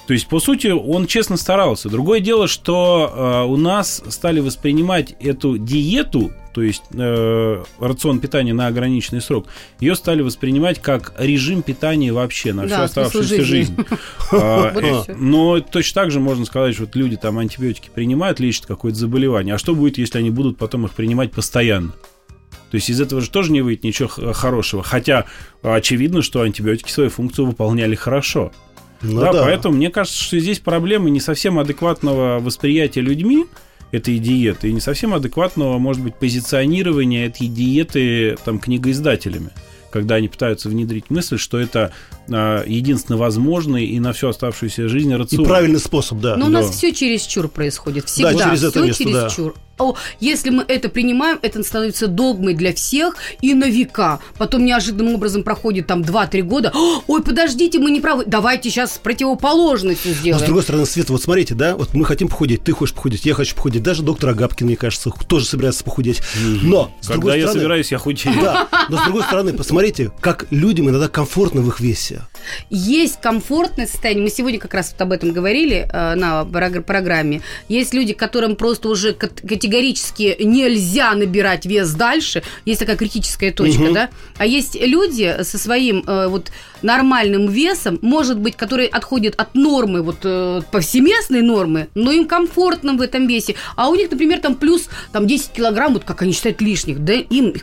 То 0.07 0.13
есть, 0.13 0.27
по 0.27 0.39
сути, 0.39 0.67
он 0.67 1.07
честно 1.07 1.35
старался. 1.35 1.89
Другое 1.89 2.19
дело, 2.19 2.47
что 2.47 3.11
э, 3.11 3.49
у 3.49 3.57
нас 3.57 4.03
стали 4.09 4.39
воспринимать 4.39 5.15
эту 5.19 5.57
диету, 5.57 6.31
то 6.53 6.61
есть 6.61 6.83
э, 6.93 7.63
рацион 7.79 8.19
питания 8.19 8.53
на 8.53 8.67
ограниченный 8.67 9.21
срок, 9.21 9.47
ее 9.79 9.95
стали 9.95 10.21
воспринимать 10.21 10.79
как 10.79 11.13
режим 11.17 11.63
питания 11.63 12.13
вообще 12.13 12.53
на 12.53 12.63
всю 12.63 12.75
Да, 12.75 12.83
оставшуюся 12.83 13.43
жизнь. 13.43 13.75
А, 14.31 14.73
э. 14.75 15.13
Но 15.17 15.59
точно 15.59 16.01
так 16.01 16.11
же 16.11 16.19
можно 16.19 16.45
сказать, 16.45 16.75
что 16.75 16.87
люди 16.93 17.15
там 17.15 17.37
антибиотики 17.37 17.89
принимают, 17.93 18.39
лечат 18.39 18.65
какое-то 18.65 18.97
заболевание. 18.97 19.53
А 19.53 19.57
что 19.57 19.75
будет, 19.75 19.99
если 19.99 20.17
они 20.17 20.31
будут 20.31 20.57
потом 20.57 20.85
их 20.85 20.93
принимать 20.93 21.31
постоянно? 21.31 21.93
То 22.71 22.75
есть 22.75 22.89
из 22.89 22.99
этого 22.99 23.21
же 23.21 23.29
тоже 23.29 23.51
не 23.51 23.61
выйдет 23.61 23.83
ничего 23.83 24.09
хорошего. 24.33 24.83
Хотя 24.83 25.25
очевидно, 25.61 26.21
что 26.21 26.41
антибиотики 26.41 26.91
свою 26.91 27.09
функцию 27.09 27.45
выполняли 27.45 27.95
хорошо. 27.95 28.51
Ну 29.01 29.21
да, 29.21 29.31
поэтому 29.31 29.77
мне 29.77 29.89
кажется, 29.89 30.21
что 30.21 30.39
здесь 30.39 30.59
проблема 30.59 31.09
не 31.09 31.19
совсем 31.19 31.59
адекватного 31.59 32.39
восприятия 32.39 33.01
людьми 33.01 33.45
этой 33.91 34.17
диеты 34.19 34.69
и 34.69 34.73
не 34.73 34.79
совсем 34.79 35.13
адекватного, 35.13 35.77
может 35.77 36.03
быть, 36.03 36.15
позиционирования 36.15 37.27
этой 37.27 37.47
диеты 37.47 38.37
там 38.43 38.59
книгоиздателями. 38.59 39.51
когда 39.91 40.15
они 40.15 40.27
пытаются 40.27 40.67
внедрить 40.67 41.09
мысль, 41.09 41.37
что 41.37 41.57
это 41.57 41.93
единственно 42.27 43.17
возможный 43.17 43.85
и 43.85 43.99
на 43.99 44.13
всю 44.13 44.27
оставшуюся 44.29 44.87
жизнь 44.87 45.13
рацион. 45.13 45.43
И 45.43 45.47
правильный 45.47 45.79
способ, 45.79 46.19
да. 46.19 46.35
Но 46.37 46.47
у 46.47 46.49
нас 46.49 46.67
Да. 46.67 46.71
все 46.71 46.93
чересчур 46.93 47.47
происходит. 47.47 48.05
Всегда 48.05 48.33
Да, 48.33 48.43
через 48.45 48.63
это 48.63 48.71
все 48.71 48.85
место, 48.85 49.03
да. 49.05 49.29
чересчур. 49.29 49.55
О, 49.77 49.93
если 50.21 50.51
мы 50.51 50.63
это 50.65 50.87
принимаем, 50.87 51.37
это 51.41 51.61
становится 51.61 52.07
догмой 52.07 52.53
для 52.53 52.73
всех 52.73 53.15
и 53.41 53.53
на 53.53 53.65
века. 53.65 54.19
Потом 54.37 54.63
неожиданным 54.63 55.15
образом 55.15 55.43
проходит 55.43 55.85
там 55.87 56.01
2-3 56.01 56.43
года. 56.43 56.71
«О, 56.73 57.03
Ой, 57.07 57.21
подождите, 57.21 57.77
мы 57.79 57.91
не 57.91 57.99
правы. 57.99 58.23
Давайте 58.25 58.69
сейчас 58.69 58.97
противоположность 59.03 60.05
Но 60.05 60.13
сделаем. 60.13 60.39
с 60.41 60.45
другой 60.45 60.63
стороны, 60.63 60.85
Света, 60.85 61.11
вот 61.11 61.21
смотрите, 61.23 61.55
да, 61.55 61.75
вот 61.75 61.93
мы 61.93 62.05
хотим 62.05 62.29
похудеть, 62.29 62.63
ты 62.63 62.71
хочешь 62.71 62.95
похудеть, 62.95 63.25
я 63.25 63.33
хочу 63.33 63.53
похудеть, 63.53 63.83
даже 63.83 64.01
доктор 64.01 64.29
Агапкин, 64.29 64.65
мне 64.67 64.77
кажется, 64.77 65.09
тоже 65.27 65.45
собирается 65.45 65.83
похудеть. 65.83 66.21
Но, 66.63 66.89
с 67.01 67.07
Когда 67.07 67.13
другой 67.21 67.35
я 67.39 67.41
стороны, 67.43 67.59
собираюсь, 67.59 67.91
я 67.91 67.97
худею. 67.97 68.35
Да, 68.41 68.69
но 68.89 68.97
с 68.97 69.03
другой 69.03 69.23
стороны, 69.23 69.51
посмотрите, 69.51 70.09
как 70.21 70.45
людям 70.51 70.89
иногда 70.89 71.09
комфортно 71.09 71.59
в 71.61 71.67
их 71.67 71.81
весе. 71.81 72.14
Есть 72.69 73.19
комфортное 73.21 73.87
состояние. 73.87 74.23
Мы 74.23 74.29
сегодня 74.29 74.59
как 74.59 74.73
раз 74.73 74.91
вот 74.91 75.01
об 75.01 75.11
этом 75.11 75.31
говорили 75.31 75.87
э, 75.91 76.15
на 76.15 76.41
прогр- 76.43 76.81
программе. 76.81 77.41
Есть 77.69 77.93
люди, 77.93 78.13
которым 78.13 78.55
просто 78.55 78.89
уже 78.89 79.13
кат- 79.13 79.41
категорически 79.41 80.35
нельзя 80.39 81.13
набирать 81.13 81.65
вес 81.65 81.91
дальше. 81.93 82.43
Есть 82.65 82.79
такая 82.79 82.95
критическая 82.97 83.51
точка, 83.51 83.83
Мгм. 83.83 83.93
да. 83.93 84.09
А 84.37 84.45
есть 84.45 84.75
люди 84.79 85.35
со 85.43 85.57
своим 85.57 86.03
э, 86.07 86.27
вот 86.27 86.51
нормальным 86.85 87.47
весом, 87.47 87.99
может 88.01 88.39
быть, 88.39 88.55
которые 88.55 88.87
отходят 88.87 89.35
от 89.37 89.55
нормы, 89.55 90.01
вот 90.01 90.19
э, 90.23 90.61
повсеместной 90.71 91.41
нормы, 91.41 91.89
но 91.95 92.11
им 92.11 92.25
комфортно 92.25 92.93
в 92.93 93.01
этом 93.01 93.27
весе. 93.27 93.55
А 93.75 93.89
у 93.89 93.95
них, 93.95 94.09
например, 94.11 94.39
там 94.39 94.55
плюс 94.55 94.87
там 95.11 95.27
10 95.27 95.51
килограмм, 95.51 95.93
вот 95.93 96.03
как 96.03 96.21
они 96.21 96.31
считают 96.31 96.61
лишних, 96.61 97.03
да, 97.03 97.13
им 97.13 97.53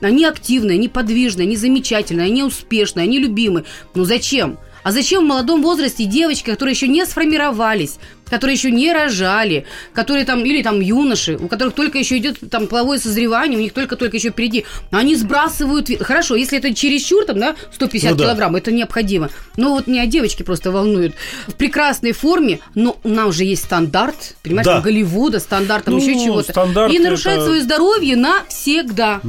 они 0.00 0.24
активные, 0.24 0.76
они 0.76 0.88
подвижные, 0.88 1.46
они 1.46 1.56
замечательные, 1.56 2.26
они 2.26 2.42
успешные, 2.42 3.04
они 3.04 3.18
любимы. 3.18 3.64
Ну 3.94 4.04
зачем? 4.04 4.58
А 4.82 4.92
зачем 4.92 5.24
в 5.24 5.28
молодом 5.28 5.62
возрасте 5.62 6.04
девочки, 6.04 6.50
которые 6.50 6.72
еще 6.72 6.88
не 6.88 7.04
сформировались, 7.04 7.98
которые 8.30 8.54
еще 8.56 8.70
не 8.70 8.92
рожали, 8.92 9.64
которые 9.92 10.24
там, 10.24 10.44
или 10.44 10.62
там 10.62 10.80
юноши, 10.80 11.36
у 11.36 11.48
которых 11.48 11.74
только 11.74 11.98
еще 11.98 12.16
идет 12.18 12.38
там 12.50 12.66
половое 12.66 12.98
созревание, 12.98 13.58
у 13.58 13.62
них 13.62 13.72
только-только 13.72 14.16
еще 14.16 14.30
впереди, 14.30 14.64
они 14.90 15.16
сбрасывают... 15.16 15.88
Хорошо, 16.00 16.36
если 16.36 16.58
это 16.58 16.74
чересчур, 16.74 17.24
там, 17.24 17.38
да, 17.38 17.56
150 17.72 18.10
Ну 18.12 18.16
да. 18.16 18.24
килограмм, 18.24 18.56
это 18.56 18.72
необходимо. 18.72 19.30
Но 19.56 19.70
вот 19.74 19.86
меня 19.86 20.06
девочки 20.06 20.42
просто 20.42 20.70
волнуют. 20.70 21.14
В 21.46 21.54
прекрасной 21.54 22.12
форме, 22.12 22.60
но 22.74 22.98
у 23.04 23.08
нас 23.08 23.34
же 23.34 23.44
есть 23.44 23.64
стандарт, 23.64 24.34
понимаешь, 24.42 24.66
Да. 24.66 24.74
там 24.74 24.82
Голливуда, 24.82 25.40
стандарт, 25.40 25.84
там 25.84 25.94
Ну, 25.94 26.00
еще 26.00 26.14
чего-то. 26.14 26.52
И 26.90 26.98
нарушают 26.98 27.38
это- 27.38 27.46
свое 27.46 27.62
здоровье 27.62 28.16
навсегда. 28.16 29.20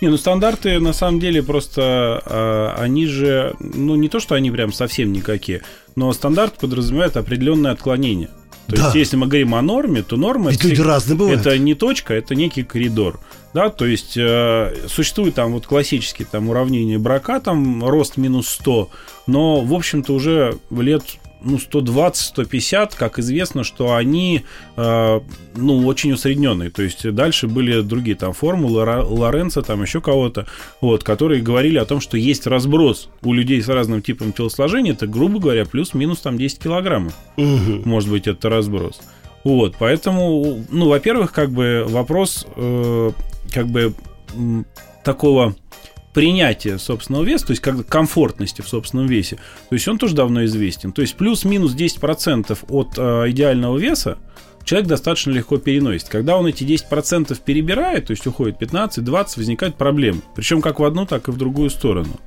Не, 0.00 0.08
ну 0.08 0.16
стандарты 0.16 0.80
на 0.80 0.92
самом 0.92 1.20
деле 1.20 1.42
просто 1.42 2.22
а, 2.24 2.74
они 2.78 3.06
же, 3.06 3.54
ну 3.60 3.94
не 3.94 4.08
то, 4.08 4.18
что 4.20 4.34
они 4.34 4.50
прям 4.50 4.72
совсем 4.72 5.12
никакие, 5.12 5.62
но 6.00 6.10
стандарт 6.14 6.54
подразумевает 6.58 7.18
определенное 7.18 7.72
отклонение. 7.72 8.30
То 8.68 8.76
Да. 8.76 8.82
есть, 8.84 8.94
если 8.94 9.16
мы 9.16 9.26
говорим 9.26 9.54
о 9.54 9.60
норме, 9.60 10.02
то 10.02 10.16
норма 10.16 10.50
Ведь 10.50 10.60
это, 10.60 10.68
люди 10.68 10.80
разные 10.80 11.16
бывают. 11.18 11.40
это 11.40 11.58
не 11.58 11.74
точка, 11.74 12.14
это 12.14 12.34
некий 12.34 12.62
коридор. 12.62 13.20
Да, 13.52 13.68
то 13.68 13.84
есть 13.84 14.16
э, 14.16 14.74
существует 14.88 15.34
там 15.34 15.52
вот 15.52 15.66
классические 15.66 16.26
там 16.30 16.48
уравнения 16.48 16.98
брака, 16.98 17.38
там 17.40 17.84
рост 17.84 18.16
минус 18.16 18.48
100, 18.48 18.88
но, 19.26 19.60
в 19.60 19.74
общем-то, 19.74 20.14
уже 20.14 20.56
лет 20.70 21.02
ну, 21.42 21.56
120-150, 21.56 22.92
как 22.96 23.18
известно, 23.18 23.64
что 23.64 23.94
они 23.94 24.44
э, 24.76 25.20
ну, 25.54 25.86
очень 25.86 26.12
усредненные. 26.12 26.70
То 26.70 26.82
есть 26.82 27.10
дальше 27.12 27.46
были 27.46 27.80
другие 27.80 28.16
там 28.16 28.32
формулы 28.32 28.84
Лоренца, 28.84 29.62
там 29.62 29.82
еще 29.82 30.00
кого-то, 30.00 30.46
вот, 30.80 31.04
которые 31.04 31.42
говорили 31.42 31.78
о 31.78 31.84
том, 31.84 32.00
что 32.00 32.16
есть 32.16 32.46
разброс 32.46 33.08
у 33.22 33.32
людей 33.32 33.62
с 33.62 33.68
разным 33.68 34.02
типом 34.02 34.32
телосложения, 34.32 34.92
это, 34.92 35.06
грубо 35.06 35.38
говоря, 35.38 35.64
плюс-минус 35.64 36.20
там 36.20 36.36
10 36.38 36.58
килограммов 36.58 37.14
Мгм. 37.36 37.82
может 37.84 38.10
быть, 38.10 38.26
это 38.26 38.48
разброс. 38.48 39.00
Вот, 39.44 39.76
поэтому, 39.78 40.64
ну, 40.70 40.88
во-первых, 40.88 41.32
как 41.32 41.50
бы 41.50 41.84
вопрос, 41.88 42.46
э, 42.56 43.10
как 43.52 43.68
бы 43.68 43.94
такого 45.02 45.54
принятия 46.12 46.78
собственного 46.78 47.24
веса, 47.24 47.46
то 47.46 47.52
есть 47.52 47.62
как 47.62 47.86
комфортности 47.86 48.62
в 48.62 48.68
собственном 48.68 49.06
весе, 49.06 49.36
то 49.68 49.74
есть 49.74 49.86
он 49.88 49.98
тоже 49.98 50.14
давно 50.14 50.44
известен. 50.44 50.92
То 50.92 51.02
есть 51.02 51.16
плюс-минус 51.16 51.74
10% 51.74 52.58
от 52.68 52.98
э, 52.98 53.30
идеального 53.30 53.78
веса 53.78 54.18
человек 54.64 54.88
достаточно 54.88 55.30
легко 55.30 55.56
переносит. 55.56 56.08
Когда 56.08 56.36
он 56.36 56.46
эти 56.46 56.64
10% 56.64 57.38
перебирает, 57.44 58.06
то 58.06 58.12
есть 58.12 58.26
уходит 58.26 58.60
15-20, 58.60 59.26
возникают 59.36 59.76
проблемы. 59.76 60.20
Причем 60.34 60.62
как 60.62 60.80
в 60.80 60.84
одну, 60.84 61.06
так 61.06 61.28
и 61.28 61.30
в 61.30 61.36
другую 61.36 61.70
сторону. 61.70 62.20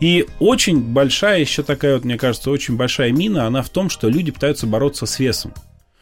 И 0.00 0.26
очень 0.38 0.80
большая 0.80 1.40
еще 1.40 1.62
такая 1.62 1.94
вот, 1.94 2.04
мне 2.04 2.18
кажется, 2.18 2.50
очень 2.50 2.76
большая 2.76 3.12
мина, 3.12 3.46
она 3.46 3.62
в 3.62 3.68
том, 3.68 3.90
что 3.90 4.08
люди 4.08 4.30
пытаются 4.30 4.66
бороться 4.66 5.06
с 5.06 5.18
весом. 5.18 5.52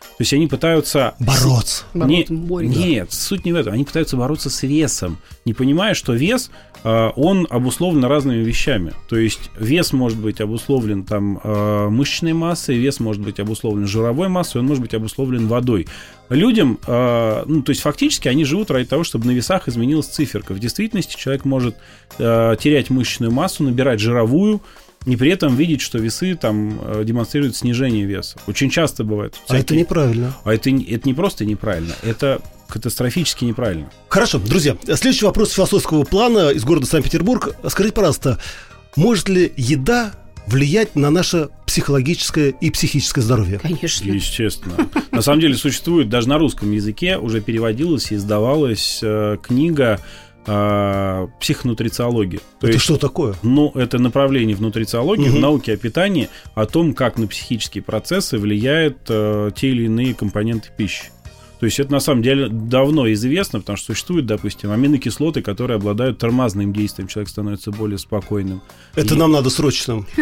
То 0.00 0.22
есть 0.22 0.32
они 0.32 0.46
пытаются... 0.46 1.14
Бороться. 1.20 1.84
Не- 1.92 2.26
нет, 2.28 3.12
суть 3.12 3.44
не 3.44 3.52
в 3.52 3.56
этом. 3.56 3.74
Они 3.74 3.84
пытаются 3.84 4.16
бороться 4.16 4.48
с 4.48 4.62
весом, 4.62 5.18
не 5.44 5.52
понимая, 5.52 5.92
что 5.92 6.14
вес, 6.14 6.50
э, 6.84 7.10
он 7.16 7.46
обусловлен 7.50 8.04
разными 8.04 8.42
вещами. 8.42 8.92
То 9.08 9.16
есть 9.16 9.50
вес 9.58 9.92
может 9.92 10.18
быть 10.18 10.40
обусловлен 10.40 11.04
там 11.04 11.38
э, 11.42 11.88
мышечной 11.90 12.32
массой, 12.32 12.78
вес 12.78 12.98
может 12.98 13.22
быть 13.22 13.40
обусловлен 13.40 13.86
жировой 13.86 14.28
массой, 14.28 14.58
он 14.58 14.66
может 14.66 14.82
быть 14.82 14.94
обусловлен 14.94 15.48
водой. 15.48 15.86
Людям, 16.30 16.78
э, 16.86 17.42
ну, 17.46 17.62
то 17.62 17.70
есть 17.70 17.82
фактически 17.82 18.28
они 18.28 18.44
живут 18.44 18.70
ради 18.70 18.86
того, 18.86 19.04
чтобы 19.04 19.26
на 19.26 19.32
весах 19.32 19.68
изменилась 19.68 20.06
циферка. 20.06 20.54
В 20.54 20.58
действительности 20.58 21.16
человек 21.16 21.44
может 21.44 21.76
терять 22.18 22.88
мышечную 22.88 23.32
массу, 23.32 23.64
набирать 23.64 24.00
жировую, 24.00 24.62
и 25.06 25.16
при 25.16 25.30
этом 25.30 25.56
видеть, 25.56 25.80
что 25.80 25.98
весы 25.98 26.34
там 26.34 26.78
э, 26.84 27.04
демонстрируют 27.04 27.56
снижение 27.56 28.04
веса. 28.04 28.36
Очень 28.46 28.68
часто 28.70 29.04
бывает. 29.04 29.34
А 29.48 29.54
это 29.56 29.66
всякие- 29.68 29.80
неправильно. 29.80 30.34
а 30.44 30.52
это, 30.52 30.70
не- 30.70 30.84
это 30.84 31.08
не 31.08 31.14
просто 31.14 31.44
неправильно, 31.44 31.94
это 32.02 32.40
катастрофически 32.68 33.44
неправильно. 33.44 33.88
Хорошо, 34.08 34.38
друзья, 34.38 34.76
следующий 34.84 35.24
вопрос 35.24 35.52
философского 35.52 36.02
плана 36.04 36.50
из 36.50 36.64
города 36.64 36.86
Санкт-Петербург. 36.86 37.54
Скажите, 37.68 37.94
пожалуйста, 37.94 38.38
может 38.96 39.28
ли 39.28 39.52
еда 39.56 40.12
влиять 40.48 40.94
на 40.96 41.10
наше 41.10 41.48
психологическое 41.66 42.50
и 42.60 42.70
психическое 42.70 43.20
здоровье? 43.20 43.58
Конечно. 43.60 44.10
Естественно. 44.10 44.88
На 45.12 45.22
самом 45.22 45.40
деле 45.40 45.54
существует, 45.56 46.08
даже 46.08 46.28
на 46.28 46.38
русском 46.38 46.70
языке 46.72 47.16
уже 47.18 47.40
переводилась 47.40 48.10
и 48.12 48.16
издавалась 48.16 49.00
э, 49.02 49.36
книга 49.42 50.00
э, 50.46 51.26
психонутрициология. 51.40 52.40
То 52.60 52.66
это 52.66 52.74
есть, 52.74 52.84
что 52.84 52.96
такое? 52.96 53.34
ну, 53.42 53.70
это 53.74 53.98
направление 53.98 54.56
в 54.56 54.60
нутрициологии, 54.60 55.28
в 55.28 55.32
Мгм. 55.32 55.40
науке 55.40 55.72
о 55.74 55.76
питании, 55.76 56.28
о 56.54 56.66
том, 56.66 56.94
как 56.94 57.18
на 57.18 57.26
психические 57.26 57.82
процессы 57.82 58.38
влияют 58.38 58.98
э, 59.08 59.50
те 59.54 59.68
или 59.68 59.84
иные 59.84 60.14
компоненты 60.14 60.68
пищи. 60.76 61.06
То 61.58 61.66
есть 61.66 61.80
это 61.80 61.90
на 61.90 62.00
самом 62.00 62.22
деле 62.22 62.48
давно 62.48 63.10
известно, 63.12 63.60
потому 63.60 63.78
что 63.78 63.86
существуют, 63.86 64.26
допустим, 64.26 64.72
аминокислоты, 64.72 65.40
которые 65.40 65.76
обладают 65.76 66.18
тормозным 66.18 66.72
действием, 66.72 67.08
человек 67.08 67.30
становится 67.30 67.70
более 67.70 67.98
спокойным. 67.98 68.60
Это 68.94 69.14
И- 69.14 69.18
нам 69.18 69.32
надо 69.32 69.48
срочно. 69.48 70.04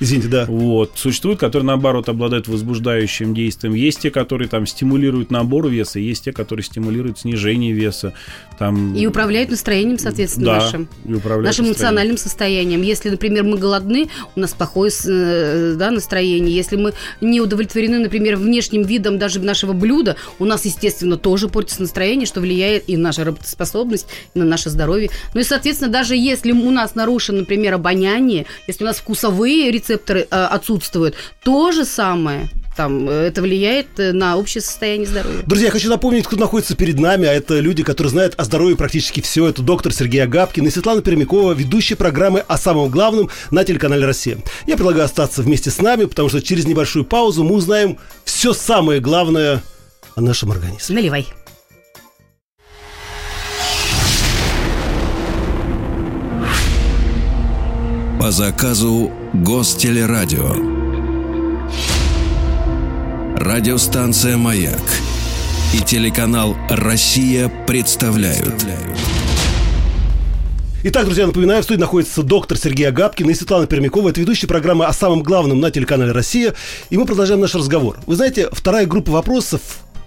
Извините, 0.00 0.28
да. 0.28 0.46
Вот. 0.46 0.92
Существуют, 0.96 1.38
которые, 1.38 1.66
наоборот, 1.66 2.08
обладают 2.08 2.48
возбуждающим 2.48 3.34
действием. 3.34 3.74
Есть 3.74 4.00
те, 4.00 4.10
которые 4.10 4.48
там 4.48 4.66
стимулируют 4.66 5.30
набор 5.30 5.68
веса, 5.68 6.00
есть 6.00 6.24
те, 6.24 6.32
которые 6.32 6.64
стимулируют 6.64 7.20
снижение 7.20 7.72
веса. 7.72 8.12
Там... 8.58 8.94
И 8.94 9.06
управляют 9.06 9.50
настроением, 9.50 9.98
соответственно, 9.98 10.46
да, 10.46 10.54
нашим. 10.54 10.88
и 11.04 11.14
управляют 11.14 11.46
нашим 11.46 11.68
эмоциональным 11.68 12.16
состоянием. 12.16 12.82
Если, 12.82 13.10
например, 13.10 13.44
мы 13.44 13.58
голодны, 13.58 14.08
у 14.34 14.40
нас 14.40 14.52
плохое 14.54 14.90
э, 15.06 15.74
да, 15.76 15.90
настроение. 15.90 16.54
Если 16.54 16.76
мы 16.76 16.94
не 17.20 17.40
удовлетворены, 17.40 17.98
например, 18.00 18.36
внешним 18.36 18.82
видом 18.82 19.18
даже 19.18 19.40
нашего 19.40 19.72
блюда, 19.72 19.99
у 20.38 20.44
нас, 20.44 20.64
естественно, 20.64 21.16
тоже 21.16 21.48
портится 21.48 21.82
настроение, 21.82 22.26
что 22.26 22.40
влияет 22.40 22.88
и 22.88 22.96
на 22.96 23.04
нашу 23.04 23.24
работоспособность, 23.24 24.06
и 24.34 24.38
на 24.38 24.44
наше 24.44 24.70
здоровье. 24.70 25.10
Ну 25.34 25.40
и, 25.40 25.44
соответственно, 25.44 25.90
даже 25.90 26.16
если 26.16 26.52
у 26.52 26.70
нас 26.70 26.94
нарушено, 26.94 27.40
например, 27.40 27.74
обоняние, 27.74 28.46
если 28.66 28.84
у 28.84 28.86
нас 28.86 28.98
вкусовые 28.98 29.70
рецепторы 29.70 30.26
э, 30.30 30.44
отсутствуют, 30.44 31.14
то 31.42 31.72
же 31.72 31.84
самое 31.84 32.48
там, 32.80 33.10
э, 33.10 33.12
это 33.12 33.42
влияет 33.42 33.98
э, 33.98 34.12
на 34.12 34.36
общее 34.36 34.62
состояние 34.62 35.06
здоровья. 35.06 35.42
Друзья, 35.44 35.66
я 35.66 35.70
хочу 35.70 35.90
напомнить, 35.90 36.26
кто 36.26 36.36
находится 36.36 36.74
перед 36.74 36.98
нами, 36.98 37.26
а 37.28 37.32
это 37.32 37.58
люди, 37.58 37.82
которые 37.82 38.10
знают 38.10 38.34
о 38.38 38.44
здоровье 38.44 38.74
практически 38.74 39.20
все. 39.20 39.46
Это 39.48 39.60
доктор 39.60 39.92
Сергей 39.92 40.22
Агапкин 40.22 40.66
и 40.66 40.70
Светлана 40.70 41.02
Пермякова, 41.02 41.52
ведущие 41.52 41.96
программы 41.96 42.40
о 42.40 42.56
самом 42.56 42.88
главном 42.88 43.28
на 43.50 43.64
телеканале 43.64 44.06
«Россия». 44.06 44.38
Я 44.66 44.76
предлагаю 44.76 45.04
остаться 45.04 45.42
вместе 45.42 45.70
с 45.70 45.78
нами, 45.78 46.06
потому 46.06 46.30
что 46.30 46.40
через 46.40 46.66
небольшую 46.66 47.04
паузу 47.04 47.44
мы 47.44 47.56
узнаем 47.56 47.98
все 48.24 48.54
самое 48.54 49.00
главное 49.00 49.62
о 50.16 50.20
нашем 50.20 50.50
организме. 50.50 50.96
Наливай. 50.96 51.28
По 58.20 58.30
заказу 58.30 59.10
Гостелерадио. 59.32 60.54
Радиостанция 63.36 64.36
«Маяк» 64.36 64.82
и 65.74 65.78
телеканал 65.78 66.54
«Россия» 66.68 67.48
представляют. 67.66 68.66
Итак, 70.82 71.04
друзья, 71.06 71.26
напоминаю, 71.26 71.62
в 71.62 71.64
студии 71.64 71.80
находится 71.80 72.22
доктор 72.22 72.56
Сергей 72.58 72.88
Агапкин 72.88 73.28
и 73.28 73.34
Светлана 73.34 73.66
Пермякова. 73.66 74.10
Это 74.10 74.20
ведущая 74.20 74.46
программы 74.46 74.86
о 74.86 74.92
самом 74.92 75.22
главном 75.22 75.60
на 75.60 75.70
телеканале 75.70 76.12
«Россия». 76.12 76.54
И 76.90 76.96
мы 76.96 77.06
продолжаем 77.06 77.40
наш 77.40 77.54
разговор. 77.54 77.98
Вы 78.06 78.16
знаете, 78.16 78.48
вторая 78.52 78.86
группа 78.86 79.10
вопросов 79.10 79.60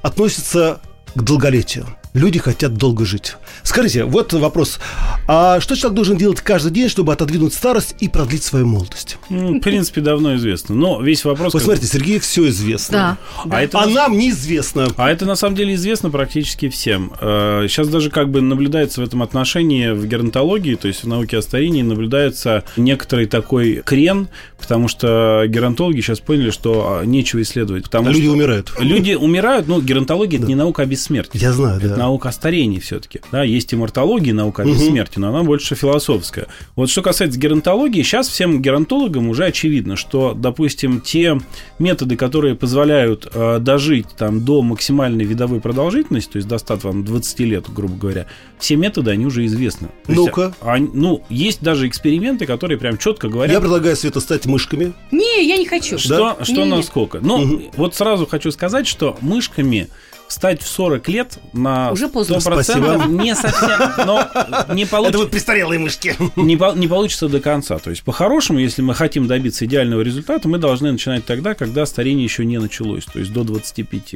относится 0.03 0.79
к 1.15 1.21
долголетию. 1.23 1.87
Люди 2.13 2.37
хотят 2.37 2.75
долго 2.75 3.05
жить. 3.05 3.35
Скажите, 3.63 4.03
вот 4.03 4.33
вопрос. 4.33 4.79
А 5.27 5.59
что 5.59 5.75
человек 5.75 5.95
должен 5.95 6.15
делать 6.15 6.41
каждый 6.41 6.71
день, 6.71 6.87
чтобы 6.87 7.11
отодвинуть 7.11 7.53
старость 7.55 7.95
и 7.99 8.07
продлить 8.07 8.43
свою 8.43 8.67
молодость? 8.67 9.17
Ну, 9.29 9.57
в 9.57 9.59
принципе, 9.61 9.99
давно 10.01 10.35
известно. 10.35 10.75
Но 10.75 11.01
весь 11.01 11.25
вопрос... 11.25 11.53
Вы 11.53 11.59
как- 11.59 11.65
смотрите, 11.65 11.87
Сергею 11.87 12.19
все 12.21 12.47
известно. 12.49 13.17
Да. 13.45 13.47
А 13.57 13.61
это 13.63 13.79
А 13.79 13.87
на- 13.87 13.93
нам 13.93 14.17
неизвестно. 14.19 14.89
А 14.95 15.09
это 15.09 15.25
на 15.25 15.35
самом 15.35 15.55
деле 15.55 15.73
известно 15.73 16.11
практически 16.11 16.69
всем. 16.69 17.13
Э, 17.19 17.65
Сейчас 17.67 17.87
даже 17.87 18.11
как 18.11 18.29
бы 18.29 18.41
наблюдается 18.41 19.01
в 19.01 19.03
этом 19.03 19.23
отношении 19.23 19.89
в 19.89 20.05
геронтологии, 20.05 20.75
то 20.75 20.87
есть 20.87 21.03
в 21.03 21.07
науке 21.07 21.37
о 21.37 21.41
старении, 21.41 21.81
наблюдается 21.81 22.63
некоторый 22.77 23.25
такой 23.25 23.81
крен, 23.83 24.27
потому 24.59 24.87
что 24.87 25.45
геронтологи 25.47 26.01
сейчас 26.01 26.19
поняли, 26.19 26.51
что 26.51 26.99
а, 27.01 27.05
нечего 27.05 27.41
исследовать. 27.41 27.85
Потому 27.85 28.09
А 28.09 28.11
люди 28.11 28.25
что 28.25 28.33
умирают. 28.33 28.71
Люди 28.79 29.13
умирают, 29.13 29.67
ну, 29.67 29.81
геронтология 29.81 30.37
это 30.37 30.47
не 30.47 30.55
наука 30.55 30.83
о 30.83 30.85
бессмертии. 30.85 31.39
Я 31.41 31.53
знаю, 31.53 31.77
Это 31.79 31.89
да. 31.89 32.02
Наука 32.03 32.29
о 32.29 32.31
старении 32.33 32.79
все-таки. 32.79 33.21
Да, 33.31 33.43
есть 33.43 33.73
иммортология, 33.73 34.33
наука 34.33 34.63
о 34.63 34.65
бессмертии, 34.65 35.19
но 35.19 35.29
она 35.29 35.43
больше 35.43 35.75
философская. 35.75 36.47
Вот 36.75 36.89
что 36.89 37.01
касается 37.01 37.39
геронтологии, 37.39 38.03
сейчас 38.03 38.27
всем 38.27 38.61
геронтологам 38.61 39.29
уже 39.29 39.45
очевидно, 39.45 39.95
что, 39.95 40.33
допустим, 40.33 40.99
те 40.99 41.37
методы, 41.79 42.17
которые 42.17 42.55
позволяют 42.55 43.27
э, 43.33 43.59
дожить 43.59 44.07
там, 44.17 44.43
до 44.43 44.61
максимальной 44.61 45.23
видовой 45.23 45.61
продолжительности, 45.61 46.31
то 46.33 46.37
есть 46.37 46.47
до 46.47 46.57
100, 46.57 46.77
там, 46.77 47.05
20 47.05 47.39
лет, 47.39 47.65
грубо 47.73 47.95
говоря, 47.95 48.25
все 48.59 48.75
методы, 48.75 49.11
они 49.11 49.25
уже 49.25 49.45
известны. 49.45 49.87
Ну-ка. 50.07 50.53
ну, 50.93 51.23
есть 51.29 51.61
даже 51.61 51.87
эксперименты, 51.87 52.45
которые 52.45 52.77
прям 52.77 52.97
четко 52.97 53.29
говорят, 53.29 53.53
Я 53.53 53.61
предлагаю 53.61 53.95
Света 53.95 54.19
стать 54.19 54.45
мышками. 54.45 54.93
Не, 55.11 55.47
я 55.47 55.57
не 55.57 55.65
хочу. 55.65 55.97
что, 55.97 56.37
что 56.41 56.51
Не-не-не. 56.53 56.75
насколько. 56.77 57.19
Но 57.21 57.37
Мгм. 57.37 57.61
вот 57.77 57.95
сразу 57.95 58.25
хочу 58.25 58.51
сказать, 58.51 58.87
что 58.87 59.17
мышками 59.21 59.87
стать 60.33 60.61
в 60.61 60.67
40 60.67 61.07
лет 61.09 61.37
на 61.53 61.91
Уже 61.91 62.09
поздно. 62.09 62.35
100% 62.35 62.39
Спасибо. 62.39 63.03
не 63.07 63.35
совсем, 63.35 63.79
но 64.05 64.27
не, 64.73 64.85
получ- 64.85 65.27
престарелые 65.27 65.79
мышки. 65.79 66.15
не, 66.35 66.57
по- 66.57 66.73
не 66.75 66.87
получится 66.87 67.29
до 67.29 67.39
конца. 67.39 67.77
То 67.79 67.89
есть, 67.91 68.03
по-хорошему, 68.03 68.59
если 68.59 68.81
мы 68.81 68.93
хотим 68.95 69.27
добиться 69.27 69.65
идеального 69.65 70.01
результата, 70.01 70.47
мы 70.47 70.57
должны 70.57 70.91
начинать 70.91 71.25
тогда, 71.25 71.53
когда 71.53 71.85
старение 71.85 72.23
еще 72.23 72.45
не 72.45 72.57
началось, 72.59 73.05
то 73.05 73.19
есть 73.19 73.31
до 73.31 73.43
25. 73.43 74.15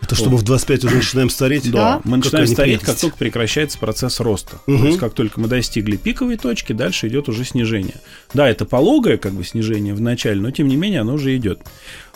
Это 0.00 0.14
что, 0.14 0.30
мы 0.30 0.38
в 0.38 0.42
25 0.42 0.84
уже 0.84 0.96
начинаем 0.96 1.28
стареть? 1.28 1.70
Да, 1.70 2.00
мы 2.04 2.16
начинаем 2.18 2.46
Какая 2.46 2.54
стареть, 2.54 2.80
как 2.80 2.96
только 2.98 3.16
прекращается 3.18 3.78
процесс 3.78 4.20
роста. 4.20 4.56
Мгм. 4.66 4.78
То 4.80 4.86
есть, 4.86 4.98
как 4.98 5.12
только 5.12 5.38
мы 5.40 5.48
достигли 5.48 5.96
пиковой 5.96 6.36
точки, 6.38 6.72
дальше 6.72 7.08
идет 7.08 7.28
уже 7.28 7.44
снижение. 7.44 7.96
Да, 8.32 8.48
это 8.48 8.64
пологое 8.64 9.18
как 9.18 9.32
бы 9.32 9.44
снижение 9.44 9.92
в 9.92 10.00
начале, 10.00 10.40
но 10.40 10.50
тем 10.50 10.68
не 10.68 10.76
менее 10.76 11.00
оно 11.02 11.14
уже 11.14 11.36
идет. 11.36 11.60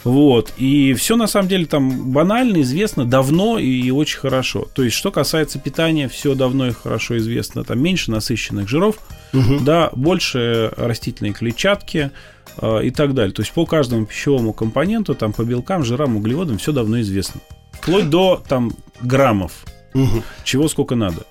Вот. 0.04 0.52
И 0.56 0.94
все 0.94 1.16
на 1.16 1.26
самом 1.26 1.48
деле 1.48 1.66
там 1.66 2.10
банально, 2.12 2.60
известно, 2.62 3.04
давно 3.04 3.58
и 3.58 3.90
очень 3.90 4.18
хорошо. 4.18 4.66
То 4.74 4.82
есть, 4.82 4.96
что 4.96 5.10
касается 5.12 5.58
питания, 5.60 6.08
все 6.08 6.34
давно 6.34 6.68
и 6.68 6.72
хорошо 6.72 7.18
известно. 7.18 7.62
Там 7.64 7.80
меньше 7.80 8.10
насыщенных 8.10 8.68
жиров, 8.68 8.96
Мгм. 9.32 9.64
да, 9.64 9.90
больше 9.94 10.72
растительной 10.76 11.32
клетчатки 11.32 12.10
э, 12.60 12.84
и 12.84 12.90
так 12.90 13.14
далее. 13.14 13.32
То 13.32 13.42
есть 13.42 13.52
по 13.52 13.64
каждому 13.64 14.04
пищевому 14.06 14.52
компоненту, 14.52 15.14
там 15.14 15.32
по 15.32 15.42
белкам, 15.44 15.84
жирам, 15.84 16.16
углеводам 16.16 16.58
все 16.58 16.72
давно 16.72 17.00
известно. 17.00 17.40
Вплоть 17.72 18.10
до 18.10 18.42
там 18.48 18.72
граммов, 19.00 19.52
Мгм. 19.94 20.22
чего 20.44 20.68
сколько 20.68 20.94
надо. 20.94 21.22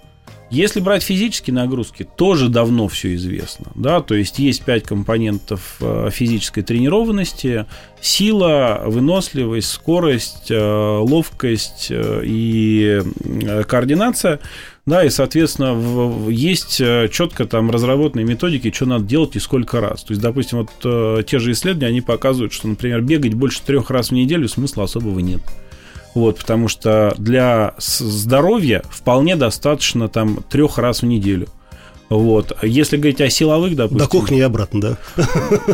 Если 0.52 0.82
брать 0.82 1.02
физические 1.02 1.54
нагрузки, 1.54 2.04
тоже 2.04 2.50
давно 2.50 2.90
все 2.90 3.16
известно. 3.16 3.68
Да? 3.74 4.02
То 4.02 4.16
есть 4.16 4.38
есть 4.38 4.66
пять 4.66 4.84
компонентов 4.84 5.78
э, 5.80 6.10
физической 6.12 6.62
тренированности. 6.62 7.66
Сила, 8.02 8.84
выносливость, 8.86 9.70
скорость, 9.72 10.52
э, 10.52 10.60
ловкость 10.60 11.88
э, 11.90 12.24
и 12.26 13.02
координация. 13.66 14.42
Да, 14.86 15.06
и, 15.06 15.10
соответственно, 15.10 16.30
есть 16.30 16.78
четко 17.12 17.46
там 17.46 17.70
разработанные 17.70 18.26
методики, 18.26 18.72
что 18.72 18.88
надо 18.88 19.06
делать 19.06 19.36
и 19.36 19.40
сколько 19.40 19.80
раз. 19.80 20.04
То 20.04 20.12
есть, 20.12 20.22
допустим, 20.22 20.68
вот 20.82 21.26
те 21.28 21.38
же 21.38 21.52
исследования, 21.52 21.90
они 21.90 22.02
показывают, 22.02 22.52
что, 22.52 22.68
например, 22.68 23.02
бегать 23.02 23.36
больше 23.36 23.62
трех 23.62 23.92
раз 23.92 24.10
в 24.10 24.14
неделю 24.14 24.50
смысла 24.50 24.86
особого 24.86 25.20
нет. 25.20 25.42
Вот, 26.14 26.40
потому 26.40 26.68
что 26.68 27.14
для 27.18 27.74
здоровья 27.78 28.84
вполне 28.90 29.36
достаточно 29.36 30.10
там 30.10 30.44
трех 30.50 30.78
раз 30.78 31.02
в 31.02 31.06
неделю. 31.06 31.48
Вот. 32.10 32.58
Если 32.62 32.98
говорить 32.98 33.22
о 33.22 33.30
силовых, 33.30 33.76
допустим... 33.76 34.00
До 34.00 34.08
кухни 34.08 34.40
и 34.40 34.42
обратно, 34.42 34.82
да? 34.82 34.98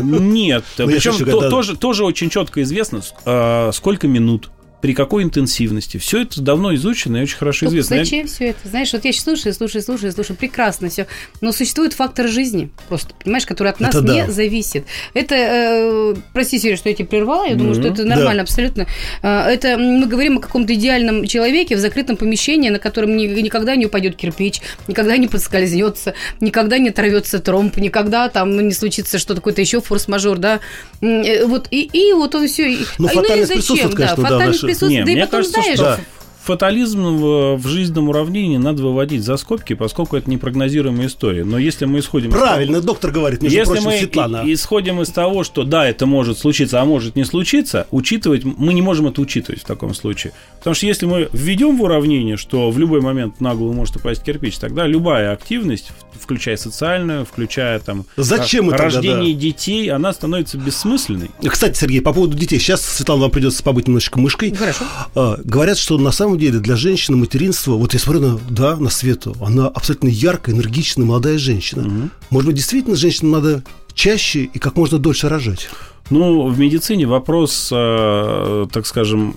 Нет. 0.00 0.64
Ну, 0.78 0.86
Причем 0.86 1.24
тоже, 1.50 1.76
тоже 1.76 2.04
очень 2.04 2.30
четко 2.30 2.62
известно, 2.62 3.00
а, 3.24 3.72
сколько 3.72 4.06
минут, 4.06 4.48
при 4.80 4.94
какой 4.94 5.24
интенсивности. 5.24 5.96
Все 5.96 6.22
это 6.22 6.40
давно 6.40 6.74
изучено 6.76 7.16
и 7.16 7.22
очень 7.22 7.36
хорошо 7.36 7.66
Только 7.66 7.80
известно. 7.80 7.94
Я- 7.96 8.04
Зачем 8.04 8.26
все 8.28 8.44
это? 8.50 8.68
Знаешь, 8.68 8.92
вот 8.92 9.04
я 9.04 9.12
сейчас 9.12 9.24
слушаю, 9.24 9.52
слушаю, 9.52 9.82
слушаю, 9.82 10.12
слушаю, 10.12 10.36
прекрасно 10.36 10.88
все. 10.88 11.06
Но 11.40 11.50
существует 11.52 11.94
фактор 11.94 12.28
жизни, 12.28 12.70
просто, 12.88 13.12
понимаешь, 13.24 13.44
который 13.46 13.68
от 13.72 13.80
нас 13.80 13.90
Это 13.94 14.02
да. 14.02 14.14
не 14.26 14.30
зависит. 14.32 14.84
Это, 15.14 15.34
э, 15.34 16.14
прости, 16.32 16.58
Сереж, 16.60 16.78
что 16.78 16.88
я 16.88 16.94
тебя 16.94 17.06
прервала, 17.08 17.46
я 17.48 17.56
думаю, 17.56 17.74
что 17.74 17.88
это 17.88 18.04
Да. 18.04 18.14
нормально 18.16 18.42
абсолютно. 18.42 18.86
Э, 19.22 19.48
это 19.48 19.76
мы 19.78 20.06
говорим 20.06 20.38
о 20.38 20.40
каком-то 20.40 20.72
идеальном 20.74 21.26
человеке 21.26 21.74
в 21.74 21.80
закрытом 21.80 22.16
помещении, 22.16 22.68
на 22.70 22.78
котором 22.78 23.16
ни- 23.16 23.26
никогда 23.26 23.74
не 23.74 23.86
упадет 23.86 24.14
кирпич, 24.16 24.60
никогда 24.86 25.16
не 25.16 25.26
подскользнется, 25.26 26.14
никогда 26.40 26.78
не 26.78 26.90
оторвется 26.90 27.40
тромб, 27.40 27.76
никогда 27.78 28.28
там 28.28 28.52
ну, 28.54 28.60
не 28.62 28.72
случится 28.72 29.18
что-то, 29.18 29.36
какой-то 29.40 29.60
еще 29.60 29.80
форс-мажор, 29.80 30.38
да. 30.38 30.60
Э, 31.00 31.46
Вот, 31.46 31.66
и, 31.72 31.82
и 31.92 32.12
вот 32.12 32.34
он 32.36 32.46
все. 32.46 32.78
Ну, 32.98 33.08
фатальность 33.08 33.52
присутствует, 33.52 33.94
конечно, 33.94 34.16
да, 34.16 34.22
фатальность 34.22 34.62
наша- 34.62 34.67
присутствует. 34.68 35.06
Не, 35.06 35.14
да 35.14 35.20
и 35.20 35.24
потом, 35.24 35.30
кажется, 35.30 35.60
знаешь, 35.62 35.78
что 35.78 35.84
Да. 35.84 36.00
Фатализм 36.48 37.02
в, 37.18 37.56
в 37.56 37.66
жизненном 37.68 38.08
уравнении 38.08 38.56
надо 38.56 38.82
выводить 38.82 39.22
за 39.22 39.36
скобки, 39.36 39.74
поскольку 39.74 40.16
это 40.16 40.30
непрогнозируемая 40.30 41.06
история. 41.08 41.44
Но 41.44 41.58
если 41.58 41.84
мы 41.84 41.98
исходим... 41.98 42.30
из 42.30 42.34
того- 42.34 42.46
Правильно, 42.46 42.80
доктор 42.80 43.10
говорит, 43.10 43.42
между 43.42 43.54
Если 43.58 43.72
прочим, 43.74 43.84
мы 43.90 43.98
Светлана. 43.98 44.42
исходим 44.46 45.02
из 45.02 45.08
того, 45.10 45.44
что 45.44 45.64
да, 45.64 45.86
это 45.86 46.06
может 46.06 46.38
случиться, 46.38 46.80
а 46.80 46.84
может 46.86 47.16
не 47.16 47.24
случиться, 47.24 47.86
учитывать 47.90 48.44
мы 48.44 48.72
не 48.72 48.80
можем 48.80 49.06
это 49.08 49.20
учитывать 49.20 49.60
в 49.60 49.64
таком 49.64 49.92
случае. 49.94 50.32
Потому 50.58 50.74
что 50.74 50.86
если 50.86 51.04
мы 51.04 51.28
введем 51.32 51.76
в 51.76 51.82
уравнение, 51.82 52.36
что 52.38 52.70
в 52.70 52.78
любой 52.78 53.02
момент 53.02 53.40
на 53.42 53.54
голову 53.54 53.74
может 53.74 53.96
упасть 53.96 54.22
кирпич, 54.22 54.56
тогда 54.56 54.86
любая 54.86 55.32
активность, 55.32 55.90
включая 56.18 56.56
социальную, 56.56 57.26
включая 57.26 57.78
там 57.78 58.06
Зачем 58.16 58.64
ра- 58.64 58.66
мы 58.66 58.72
тогда, 58.72 58.84
рождение 58.84 59.34
детей, 59.34 59.90
она 59.90 60.12
становится 60.14 60.56
бессмысленной. 60.56 61.30
Кстати, 61.46 61.78
Сергей, 61.78 62.00
по 62.00 62.14
поводу 62.14 62.36
детей. 62.36 62.58
Сейчас, 62.58 62.80
Светлана, 62.82 63.22
вам 63.22 63.30
придется 63.30 63.62
побыть 63.62 63.86
немножечко 63.86 64.18
мышкой. 64.18 64.54
Хорошо. 64.54 64.84
А, 65.14 65.38
говорят, 65.44 65.76
что 65.76 65.98
на 65.98 66.10
самом 66.12 66.37
деле 66.38 66.58
для 66.60 66.76
женщины 66.76 67.16
материнство, 67.16 67.72
вот 67.72 67.94
я 67.94 68.00
смотрю 68.00 68.22
на, 68.22 68.38
да, 68.50 68.76
на 68.76 68.90
Свету, 68.90 69.36
она 69.40 69.66
абсолютно 69.68 70.08
яркая, 70.08 70.54
энергичная, 70.54 71.04
молодая 71.04 71.38
женщина. 71.38 72.10
Может 72.30 72.46
быть, 72.48 72.56
действительно 72.56 72.96
женщинам 72.96 73.32
надо 73.32 73.64
чаще 73.94 74.44
и 74.44 74.58
как 74.58 74.76
можно 74.76 74.98
дольше 74.98 75.28
рожать? 75.28 75.68
Ну, 76.10 76.48
в 76.48 76.58
медицине 76.58 77.06
вопрос, 77.06 77.68
э, 77.70 78.66
так 78.72 78.86
скажем, 78.86 79.34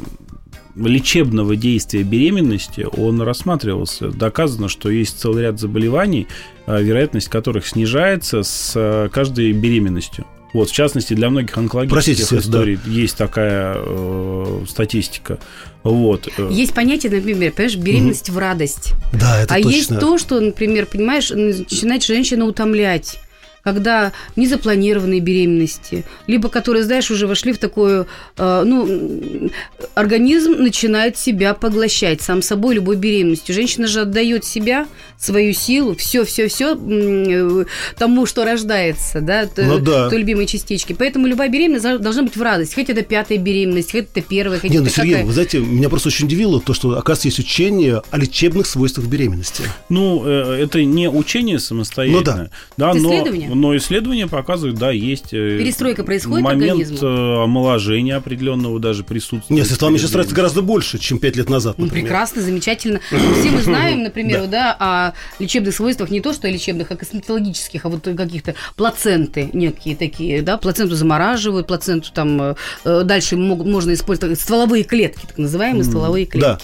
лечебного 0.76 1.56
действия 1.56 2.04
беременности, 2.04 2.88
он 2.98 3.22
рассматривался. 3.22 4.10
Доказано, 4.10 4.70
что 4.70 4.90
есть 4.90 5.20
целый 5.20 5.44
ряд 5.44 5.60
заболеваний, 5.60 6.28
э, 6.66 6.82
вероятность 6.82 7.28
которых 7.28 7.68
снижается 7.68 8.44
с 8.44 8.74
э, 8.76 9.10
каждой 9.12 9.52
беременностью. 9.52 10.26
Вот, 10.54 10.70
в 10.70 10.74
частности, 10.74 11.14
для 11.14 11.30
многих 11.30 11.58
онкологических 11.58 12.16
Простите, 12.16 12.38
историй 12.38 12.80
есть 12.86 13.18
такая 13.18 13.76
э, 13.78 14.66
статистика. 14.68 15.40
Вот. 15.84 16.28
э, 16.38 16.50
Есть 16.52 16.74
понятие, 16.74 17.12
например, 17.12 17.52
понимаешь, 17.54 17.76
беременность 17.78 18.30
в 18.30 18.38
радость. 18.38 18.94
Да, 19.14 19.42
это 19.42 19.56
а 19.56 19.58
точно. 19.58 19.70
есть 19.70 20.00
то, 20.00 20.18
что, 20.18 20.40
например, 20.40 20.86
понимаешь, 20.86 21.30
начинает 21.30 22.04
женщина 22.04 22.46
утомлять 22.46 23.20
когда 23.64 24.12
незапланированные 24.36 25.20
беременности, 25.20 26.04
либо 26.28 26.50
которые, 26.50 26.84
знаешь, 26.84 27.12
уже 27.12 27.28
вошли 27.28 27.54
в 27.54 27.60
такое, 27.60 28.08
э, 28.38 28.64
ну, 28.66 29.50
организм 29.96 30.54
начинает 30.54 31.18
себя 31.18 31.54
поглощать 31.54 32.22
сам 32.22 32.42
собой 32.42 32.76
любой 32.76 32.96
беременностью. 32.96 33.54
Женщина 33.54 33.88
же 33.88 34.02
отдает 34.02 34.46
себя, 34.46 34.88
свою 35.18 35.54
силу, 35.54 35.96
все, 35.96 36.26
все, 36.26 36.48
все 36.48 36.76
тому, 37.98 38.26
что 38.26 38.44
рождается, 38.44 39.22
да, 39.22 39.48
Ну 39.58 39.80
да. 39.80 40.10
той 40.10 40.20
любимой 40.20 40.48
частички. 40.48 40.94
Поэтому 40.94 41.28
любая 41.28 41.50
беременность 41.50 42.02
должна 42.02 42.24
быть 42.24 42.36
в 42.36 42.42
радость. 42.42 42.74
Хоть 42.74 42.90
это 42.90 43.02
пятая 43.04 43.38
беременность, 43.38 43.92
хоть 43.92 44.08
это 44.16 44.22
первая, 44.22 44.60
хоть 44.60 44.72
Не, 44.72 44.80
ну, 44.80 44.86
это 44.86 44.94
Сергей, 44.94 45.14
какая. 45.14 45.26
вы 45.28 45.34
знаете, 45.34 45.60
меня 45.60 45.90
просто 45.90 46.10
очень 46.10 46.26
удивило 46.26 46.60
то, 46.60 46.74
что, 46.74 46.98
оказывается, 46.98 47.28
есть 47.28 47.40
учение 47.40 48.02
о 48.10 48.18
лечебных 48.18 48.66
свойствах 48.66 49.08
беременности. 49.08 49.64
Ну, 49.90 50.24
э, 50.26 50.64
это 50.64 50.84
не 50.84 51.10
учение 51.10 51.60
самостоятельное. 51.60 52.50
Это 52.78 52.94
но, 52.94 52.98
исследование? 52.98 53.50
Но 53.54 53.78
исследования 53.78 54.28
показывают, 54.28 54.78
да, 54.78 54.92
есть 54.92 55.34
э, 55.34 55.60
Перестройка 55.60 56.04
происходит 56.04 56.44
момент 56.44 56.82
организма? 56.82 57.08
э, 57.08 57.44
омоложения 57.44 58.16
определенного 58.16 58.80
даже 58.80 59.04
присутствия. 59.04 59.56
Нет, 59.56 59.68
Светлана 59.82 59.98
сейчас 59.98 60.12
тратится 60.12 60.36
гораздо 60.36 60.62
больше, 60.62 61.00
чем 61.00 61.18
пять 61.18 61.36
лет 61.36 61.50
назад, 61.50 61.80
Ну, 61.80 61.86
например. 61.86 62.06
прекрасно, 62.06 62.44
замечательно. 62.44 63.00
Все 63.10 63.50
мы 63.50 63.62
знаем, 63.64 64.04
например, 64.04 64.46
да. 64.46 64.76
о 64.80 65.14
лечебных 65.40 65.74
свойствах 65.74 66.12
не 66.12 66.22
то, 66.22 66.34
что 66.34 66.48
лечебных, 66.48 66.92
а 66.92 66.96
косметологических, 66.96 67.84
а 67.86 67.90
вот 67.90 68.04
каких-то 68.04 68.54
плаценты 68.76 69.50
некие 69.54 69.96
такие, 69.96 70.44
да, 70.44 70.58
плаценту 70.58 70.96
замораживают, 70.96 71.66
плаценту 71.66 72.12
там 72.14 72.42
э, 72.42 72.56
э, 72.86 73.02
дальше 73.04 73.38
можно 73.38 73.94
использовать 73.94 74.40
стволовые 74.40 74.84
клетки, 74.84 75.26
так 75.26 75.40
называемые 75.40 75.84
стволовые 75.84 76.28
да. 76.32 76.60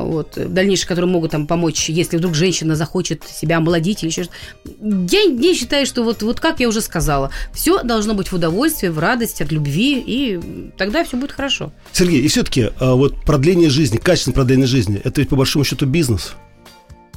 Вот, 0.00 0.36
э, 0.36 0.46
дальнейшие, 0.46 0.86
которые 0.88 1.10
могут 1.10 1.30
там 1.32 1.46
помочь, 1.46 1.88
если 1.88 2.16
вдруг 2.16 2.34
женщина 2.34 2.76
захочет 2.76 3.24
себя 3.24 3.58
омолодить 3.58 4.02
или 4.02 4.10
еще 4.10 4.24
что-то. 4.24 4.38
Я 4.82 5.24
не 5.24 5.54
считаю, 5.54 5.86
что 5.86 6.02
вот, 6.02 6.22
вот 6.22 6.40
как 6.40 6.60
я 6.60 6.68
уже 6.68 6.80
сказала, 6.80 7.30
все 7.52 7.82
должно 7.82 8.14
быть 8.14 8.32
в 8.32 8.34
удовольствии, 8.34 8.88
в 8.88 8.98
радости, 8.98 9.42
от 9.42 9.52
любви, 9.52 10.02
и 10.04 10.40
тогда 10.76 11.04
все 11.04 11.16
будет 11.16 11.32
хорошо. 11.32 11.72
Сергей, 11.92 12.20
и 12.20 12.28
все-таки 12.28 12.70
вот 12.80 13.22
продление 13.24 13.70
жизни, 13.70 13.96
качественное 13.96 14.34
продление 14.34 14.66
жизни, 14.66 15.00
это 15.02 15.20
ведь 15.20 15.30
по 15.30 15.36
большому 15.36 15.64
счету 15.64 15.86
бизнес. 15.86 16.34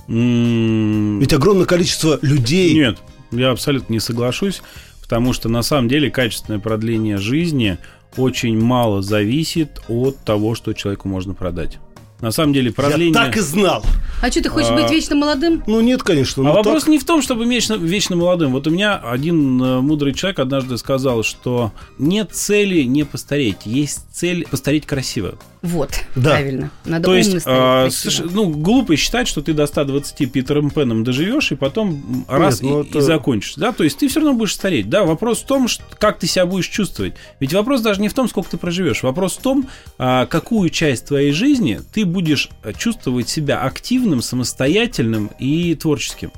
Ведь 0.07 1.33
огромное 1.33 1.65
количество 1.65 2.19
людей... 2.21 2.73
Нет, 2.73 2.97
я 3.31 3.51
абсолютно 3.51 3.93
не 3.93 3.99
соглашусь, 3.99 4.61
потому 5.01 5.31
что 5.33 5.47
на 5.47 5.61
самом 5.61 5.87
деле 5.87 6.11
качественное 6.11 6.59
продление 6.59 7.17
жизни 7.17 7.77
очень 8.17 8.59
мало 8.59 9.01
зависит 9.01 9.81
от 9.87 10.17
того, 10.17 10.53
что 10.55 10.73
человеку 10.73 11.07
можно 11.07 11.33
продать. 11.33 11.79
На 12.21 12.31
самом 12.31 12.53
деле 12.53 12.71
продление... 12.71 13.07
Я 13.07 13.13
так 13.13 13.37
и 13.37 13.39
знал. 13.39 13.83
А 14.21 14.29
что, 14.29 14.43
ты 14.43 14.49
хочешь 14.49 14.69
А, 14.69 14.75
быть 14.75 14.91
вечно 14.91 15.15
молодым? 15.15 15.63
Ну 15.65 15.81
нет, 15.81 16.03
конечно. 16.03 16.43
А 16.43 16.45
ну 16.45 16.53
вопрос 16.53 16.83
так. 16.83 16.89
не 16.89 16.99
в 16.99 17.03
том, 17.03 17.23
чтобы 17.23 17.45
вечно, 17.45 17.73
вечно 17.73 18.15
молодым. 18.15 18.51
Вот 18.51 18.67
у 18.67 18.69
меня 18.69 18.97
один 18.97 19.61
э, 19.61 19.79
мудрый 19.81 20.13
человек 20.13 20.39
однажды 20.39 20.77
сказал, 20.77 21.23
что 21.23 21.71
нет 21.97 22.31
цели 22.31 22.83
не 22.83 23.03
постареть, 23.03 23.65
есть 23.65 24.05
цель 24.11 24.45
постареть 24.47 24.85
красиво. 24.85 25.35
Вот, 25.61 25.91
Да. 26.15 26.31
правильно. 26.31 26.71
Надо 26.85 27.05
То 27.05 27.15
есть, 27.15 27.29
умно 27.29 27.41
а, 27.45 27.87
соверш- 27.87 28.27
ну, 28.33 28.49
глупо 28.49 28.95
считать, 28.95 29.27
что 29.27 29.41
ты 29.43 29.53
до 29.53 29.67
120 29.67 30.25
Питером 30.25 30.71
Пеном 30.71 31.03
доживешь, 31.03 31.51
и 31.51 31.55
потом 31.55 32.25
раз 32.27 32.61
ну 32.61 32.81
и, 32.81 32.87
это- 32.87 32.97
и 32.97 33.01
закончишь. 33.01 33.53
Да? 33.57 33.71
То 33.71 33.83
есть 33.83 33.99
ты 33.99 34.07
все 34.07 34.21
равно 34.21 34.33
будешь 34.33 34.55
стареть. 34.55 34.89
Да, 34.89 35.03
вопрос 35.03 35.41
в 35.41 35.45
том, 35.45 35.67
как 35.99 36.17
ты 36.17 36.25
себя 36.25 36.47
будешь 36.47 36.67
чувствовать. 36.67 37.13
Ведь 37.39 37.53
вопрос 37.53 37.81
даже 37.81 38.01
не 38.01 38.09
в 38.09 38.13
том, 38.15 38.27
сколько 38.27 38.49
ты 38.49 38.57
проживешь. 38.57 39.03
Вопрос 39.03 39.37
в 39.37 39.41
том, 39.41 39.67
а, 39.99 40.25
какую 40.25 40.69
часть 40.71 41.05
твоей 41.05 41.31
жизни 41.31 41.79
ты 41.93 42.05
будешь 42.05 42.49
а, 42.63 42.73
чувствовать 42.73 43.29
себя 43.29 43.61
активным, 43.61 44.23
самостоятельным 44.23 45.29
и 45.37 45.75
творческим. 45.75 46.31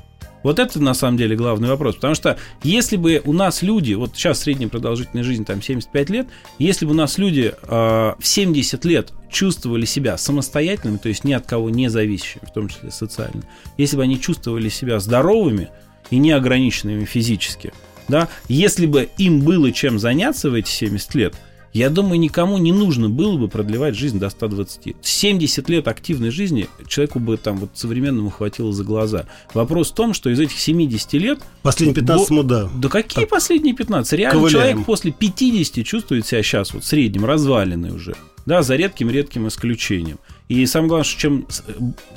Вот 0.44 0.58
это 0.60 0.80
на 0.80 0.94
самом 0.94 1.16
деле 1.16 1.34
главный 1.34 1.68
вопрос. 1.68 1.96
Потому 1.96 2.14
что 2.14 2.38
если 2.62 2.96
бы 2.96 3.20
у 3.24 3.32
нас 3.32 3.62
люди, 3.62 3.94
вот 3.94 4.12
сейчас 4.14 4.40
средняя 4.40 4.68
продолжительность 4.68 5.26
жизни 5.26 5.42
там 5.42 5.60
75 5.60 6.10
лет, 6.10 6.28
если 6.60 6.84
бы 6.84 6.92
у 6.92 6.94
нас 6.94 7.18
люди 7.18 7.52
э, 7.60 7.66
в 7.66 8.16
70 8.20 8.84
лет 8.84 9.12
чувствовали 9.30 9.86
себя 9.86 10.16
самостоятельными, 10.18 10.98
то 10.98 11.08
есть 11.08 11.24
ни 11.24 11.32
от 11.32 11.46
кого 11.46 11.70
не 11.70 11.88
зависящими, 11.88 12.44
в 12.44 12.52
том 12.52 12.68
числе 12.68 12.90
социально, 12.92 13.42
если 13.78 13.96
бы 13.96 14.02
они 14.02 14.20
чувствовали 14.20 14.68
себя 14.68 15.00
здоровыми 15.00 15.70
и 16.10 16.18
неограниченными 16.18 17.06
физически, 17.06 17.72
да, 18.06 18.28
если 18.46 18.84
бы 18.84 19.08
им 19.16 19.40
было 19.40 19.72
чем 19.72 19.98
заняться 19.98 20.50
в 20.50 20.54
эти 20.54 20.68
70 20.68 21.14
лет, 21.14 21.34
я 21.74 21.90
думаю, 21.90 22.18
никому 22.20 22.56
не 22.58 22.72
нужно 22.72 23.08
было 23.10 23.36
бы 23.36 23.48
продлевать 23.48 23.94
жизнь 23.96 24.18
до 24.18 24.30
120. 24.30 24.94
70 25.02 25.68
лет 25.68 25.88
активной 25.88 26.30
жизни 26.30 26.68
человеку 26.88 27.18
бы 27.18 27.36
там 27.36 27.56
вот 27.58 27.70
современному 27.74 28.30
хватило 28.30 28.72
за 28.72 28.84
глаза. 28.84 29.26
Вопрос 29.52 29.90
в 29.90 29.94
том, 29.94 30.14
что 30.14 30.30
из 30.30 30.38
этих 30.40 30.58
70 30.58 31.12
лет... 31.14 31.40
Последние 31.62 31.96
15 31.96 32.28
Бо- 32.30 32.34
ну 32.36 32.42
да. 32.44 32.70
Какие 32.88 33.24
последние 33.26 33.74
15? 33.74 34.12
Реально 34.14 34.38
Ковыляем. 34.40 34.68
человек 34.68 34.86
после 34.86 35.12
50 35.12 35.84
чувствует 35.84 36.26
себя 36.26 36.42
сейчас 36.42 36.72
вот 36.72 36.84
в 36.84 36.86
среднем 36.86 37.24
разваленный 37.24 37.92
уже. 37.94 38.14
Да, 38.46 38.62
за 38.62 38.76
редким-редким 38.76 39.48
исключением. 39.48 40.18
И 40.48 40.66
самое 40.66 40.88
главное, 40.90 41.04
что 41.04 41.18
чем 41.18 41.46
с- 41.48 41.64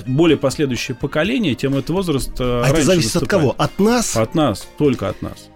более 0.05 0.37
последующее 0.37 0.93
поколение, 0.95 1.55
тем 1.55 1.73
этот 1.75 1.89
возраст 1.91 2.31
э, 2.39 2.43
А 2.65 2.67
это 2.69 2.83
зависит 2.83 3.15
от 3.15 3.21
наступает. 3.21 3.29
кого? 3.29 3.55
От 3.57 3.79
нас? 3.79 4.15
От 4.17 4.35
нас, 4.35 4.67
только 4.77 5.07
от 5.07 5.21
нас. 5.21 5.47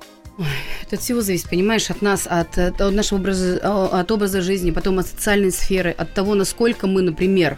Это 0.82 0.96
от 0.96 1.02
всего 1.02 1.22
зависит, 1.22 1.50
понимаешь, 1.50 1.90
от 1.90 2.02
нас, 2.02 2.28
от, 2.28 2.58
от 2.58 2.80
нашего 2.80 3.20
образа, 3.20 3.60
от 4.00 4.12
образа 4.12 4.42
жизни, 4.42 4.72
потом 4.72 5.00
от 5.00 5.08
социальной 5.08 5.52
сферы, 5.52 5.92
от 5.92 6.14
того, 6.14 6.36
насколько 6.36 6.88
мы, 6.88 7.02
например, 7.02 7.58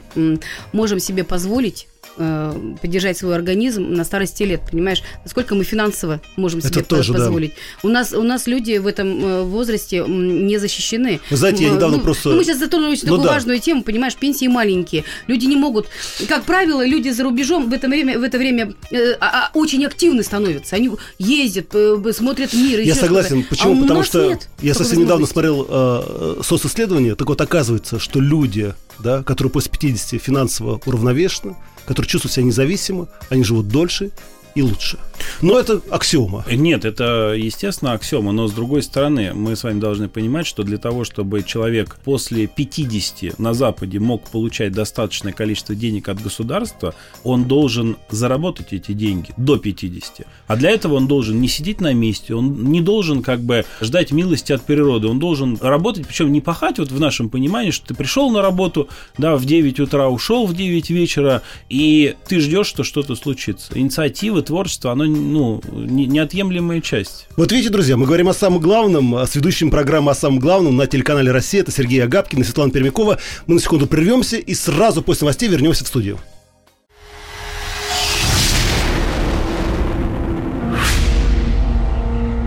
можем 0.72 1.00
себе 1.00 1.24
позволить 1.24 1.88
э, 2.18 2.74
поддержать 2.82 3.18
свой 3.18 3.36
организм 3.36 3.94
на 3.94 4.04
старости 4.04 4.44
лет, 4.44 4.62
понимаешь, 4.70 5.02
насколько 5.24 5.56
мы 5.56 5.64
финансово 5.64 6.22
можем 6.36 6.60
Это 6.60 6.70
себе 6.70 6.84
тоже, 6.84 7.12
по- 7.14 7.18
да. 7.20 7.26
позволить. 7.26 7.54
У 7.84 7.88
нас 7.90 8.14
у 8.14 8.24
нас 8.24 8.48
люди 8.48 8.78
в 8.78 8.88
этом 8.88 9.24
э, 9.26 9.44
возрасте 9.44 10.04
не 10.08 10.58
защищены. 10.58 11.20
Вы 11.30 11.38
знаете, 11.38 11.64
я 11.66 11.70
недавно 11.72 11.98
ну, 11.98 12.04
просто- 12.04 12.30
ну, 12.30 12.38
мы 12.38 12.44
сейчас 12.44 12.60
затронули 12.60 12.92
очень 12.92 13.08
Ну 13.08 13.16
такую 13.16 13.28
да. 13.28 13.34
важную 13.34 13.60
тему, 13.60 13.84
понимаешь, 13.84 14.16
пенсии 14.16 14.48
маленькие, 14.48 15.04
люди 15.28 15.46
не 15.46 15.56
могут, 15.56 15.88
как 16.28 16.44
правило, 16.44 16.86
люди 16.86 17.10
за 17.10 17.24
рубежом 17.24 17.70
в 17.70 17.74
это 17.74 17.88
время 17.88 18.20
в 18.20 18.24
это 18.24 18.38
время 18.38 18.74
э, 18.92 19.14
а- 19.20 19.48
а, 19.48 19.52
очень 19.54 19.86
активны 19.86 20.24
становятся, 20.24 20.76
они 20.76 20.92
ездят, 21.20 21.68
э, 21.74 21.98
смотрят 22.14 22.54
мир. 22.54 22.80
Я 22.80 22.96
согласен. 22.96 23.44
Почему? 23.44 23.80
А 23.80 23.82
Потому 23.84 24.04
что 24.04 24.30
нет 24.30 24.50
я 24.62 24.74
совсем 24.74 25.02
недавно 25.02 25.26
смотрел 25.28 25.66
э, 25.70 26.42
социсследование. 26.44 27.16
Так 27.16 27.28
вот, 27.28 27.42
оказывается, 27.42 28.00
что 28.00 28.20
люди, 28.20 28.74
да, 29.00 29.24
которые 29.24 29.52
после 29.52 29.72
50 29.72 30.22
финансово 30.22 30.80
уравновешены, 30.86 31.56
которые 31.86 32.10
чувствуют 32.10 32.34
себя 32.34 32.46
независимо, 32.46 33.08
они 33.30 33.44
живут 33.44 33.68
дольше 33.68 34.12
и 34.56 34.62
лучше. 34.62 34.98
Но 35.42 35.60
это 35.60 35.82
аксиома. 35.90 36.46
Нет, 36.52 36.86
это, 36.86 37.34
естественно, 37.38 37.94
аксиома, 37.94 38.32
но 38.32 38.48
с 38.48 38.52
другой 38.52 38.84
стороны, 38.84 39.34
мы 39.34 39.56
с 39.56 39.64
вами 39.64 39.80
должны 39.80 40.10
понимать, 40.10 40.48
что 40.48 40.64
для 40.64 40.78
того, 40.78 41.04
чтобы 41.04 41.44
человек 41.44 41.98
после 42.04 42.48
50 42.48 43.40
на 43.40 43.54
Западе 43.54 44.00
мог 44.00 44.30
получать 44.30 44.72
достаточное 44.74 45.34
количество 45.34 45.76
денег 45.76 46.10
от 46.10 46.22
государства, 46.22 46.96
он 47.24 47.46
должен 47.46 47.98
заработать 48.10 48.74
эти 48.74 48.94
деньги 48.94 49.34
до 49.38 49.58
50. 49.58 50.28
А 50.48 50.56
для 50.56 50.72
этого 50.72 50.96
он 50.96 51.08
должен 51.08 51.40
не 51.42 51.48
сидеть 51.48 51.82
на 51.82 51.94
месте, 51.94 52.36
он 52.36 52.66
не 52.66 52.82
должен 52.82 53.22
как 53.22 53.42
бы 53.42 53.66
ждать 53.82 54.12
милости 54.12 54.52
от 54.52 54.64
природы, 54.64 55.08
он 55.08 55.20
должен 55.20 55.58
работать, 55.62 56.08
причем 56.08 56.32
не 56.32 56.42
пахать 56.42 56.80
вот 56.80 56.92
в 56.92 57.00
нашем 57.00 57.30
понимании, 57.30 57.72
что 57.72 57.88
ты 57.88 57.94
пришел 57.94 58.30
на 58.32 58.42
работу, 58.42 58.88
да, 59.18 59.36
в 59.36 59.46
9 59.46 59.80
утра 59.80 60.10
ушел 60.10 60.46
в 60.46 60.56
9 60.56 60.90
вечера, 60.90 61.42
и 61.70 62.16
ты 62.28 62.40
ждешь, 62.40 62.68
что 62.68 62.84
что-то 62.84 63.16
случится. 63.16 63.78
Инициатива, 63.78 64.42
творчество, 64.42 64.92
оно 64.92 65.06
ну, 65.14 65.62
не- 65.74 66.06
неотъемлемая 66.06 66.82
часть. 66.82 67.28
Вот 67.38 67.52
видите, 67.52 67.70
друзья, 67.70 67.98
мы 67.98 68.06
говорим 68.06 68.30
о 68.30 68.34
самом 68.34 68.60
главном, 68.60 69.16
а 69.16 69.26
с 69.26 69.36
ведущим 69.36 69.72
программы 69.72 70.12
о 70.12 70.16
самом 70.16 70.40
главном 70.40 70.76
на 70.76 70.88
телеканале 70.88 71.32
«Россия». 71.32 71.62
Это 71.62 71.72
Сергей 71.72 72.04
Агапкин 72.04 72.42
и 72.42 72.44
Светлана 72.44 72.72
Пермякова. 72.72 73.20
Мы 73.48 73.56
на 73.56 73.62
секунду 73.62 73.88
прервемся 73.88 74.38
и 74.38 74.54
сразу 74.54 75.02
после 75.02 75.26
новостей 75.26 75.50
вернемся 75.50 75.84
в 75.84 75.88
студию. 75.88 76.20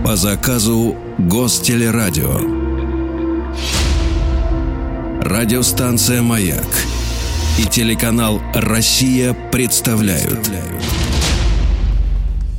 По 0.05 0.15
заказу 0.15 0.95
Гостелерадио. 1.17 2.39
Радиостанция 5.21 6.21
«Маяк» 6.21 6.63
и 7.59 7.65
телеканал 7.65 8.41
«Россия» 8.53 9.33
представляют. 9.51 10.49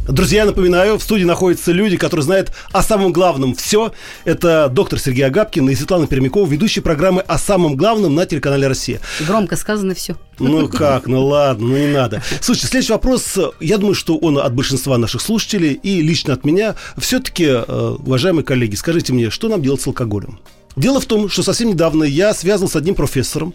Друзья, 0.08 0.46
напоминаю, 0.46 0.96
в 0.98 1.02
студии 1.02 1.24
находятся 1.24 1.70
люди, 1.70 1.98
которые 1.98 2.24
знают 2.24 2.50
о 2.72 2.82
самом 2.82 3.12
главном 3.12 3.54
все. 3.54 3.92
Это 4.24 4.70
доктор 4.72 4.98
Сергей 4.98 5.26
Агапкин 5.26 5.68
и 5.68 5.74
Светлана 5.74 6.06
Пермякова, 6.06 6.48
ведущие 6.48 6.82
программы 6.82 7.20
о 7.20 7.36
самом 7.36 7.76
главном 7.76 8.14
на 8.14 8.24
телеканале 8.24 8.68
«Россия». 8.68 9.00
Громко 9.26 9.56
сказано 9.56 9.94
все. 9.94 10.16
Ну 10.38 10.66
как, 10.68 11.08
ну 11.08 11.26
ладно, 11.26 11.68
ну 11.68 11.76
не 11.76 11.88
надо. 11.88 12.22
Слушайте, 12.40 12.68
следующий 12.68 12.92
вопрос, 12.92 13.38
я 13.60 13.76
думаю, 13.76 13.94
что 13.94 14.16
он 14.16 14.38
от 14.38 14.54
большинства 14.54 14.96
наших 14.96 15.20
слушателей 15.20 15.74
и 15.74 16.00
лично 16.00 16.32
от 16.32 16.42
меня. 16.42 16.74
Все-таки, 16.96 17.44
э, 17.44 17.96
уважаемые 17.98 18.44
коллеги, 18.44 18.76
скажите 18.76 19.12
мне, 19.12 19.28
что 19.28 19.48
нам 19.48 19.60
делать 19.60 19.82
с 19.82 19.86
алкоголем? 19.86 20.38
Дело 20.74 21.00
в 21.00 21.06
том, 21.06 21.28
что 21.28 21.42
совсем 21.42 21.68
недавно 21.68 22.04
я 22.04 22.32
связан 22.32 22.68
с 22.68 22.76
одним 22.76 22.94
профессором, 22.94 23.52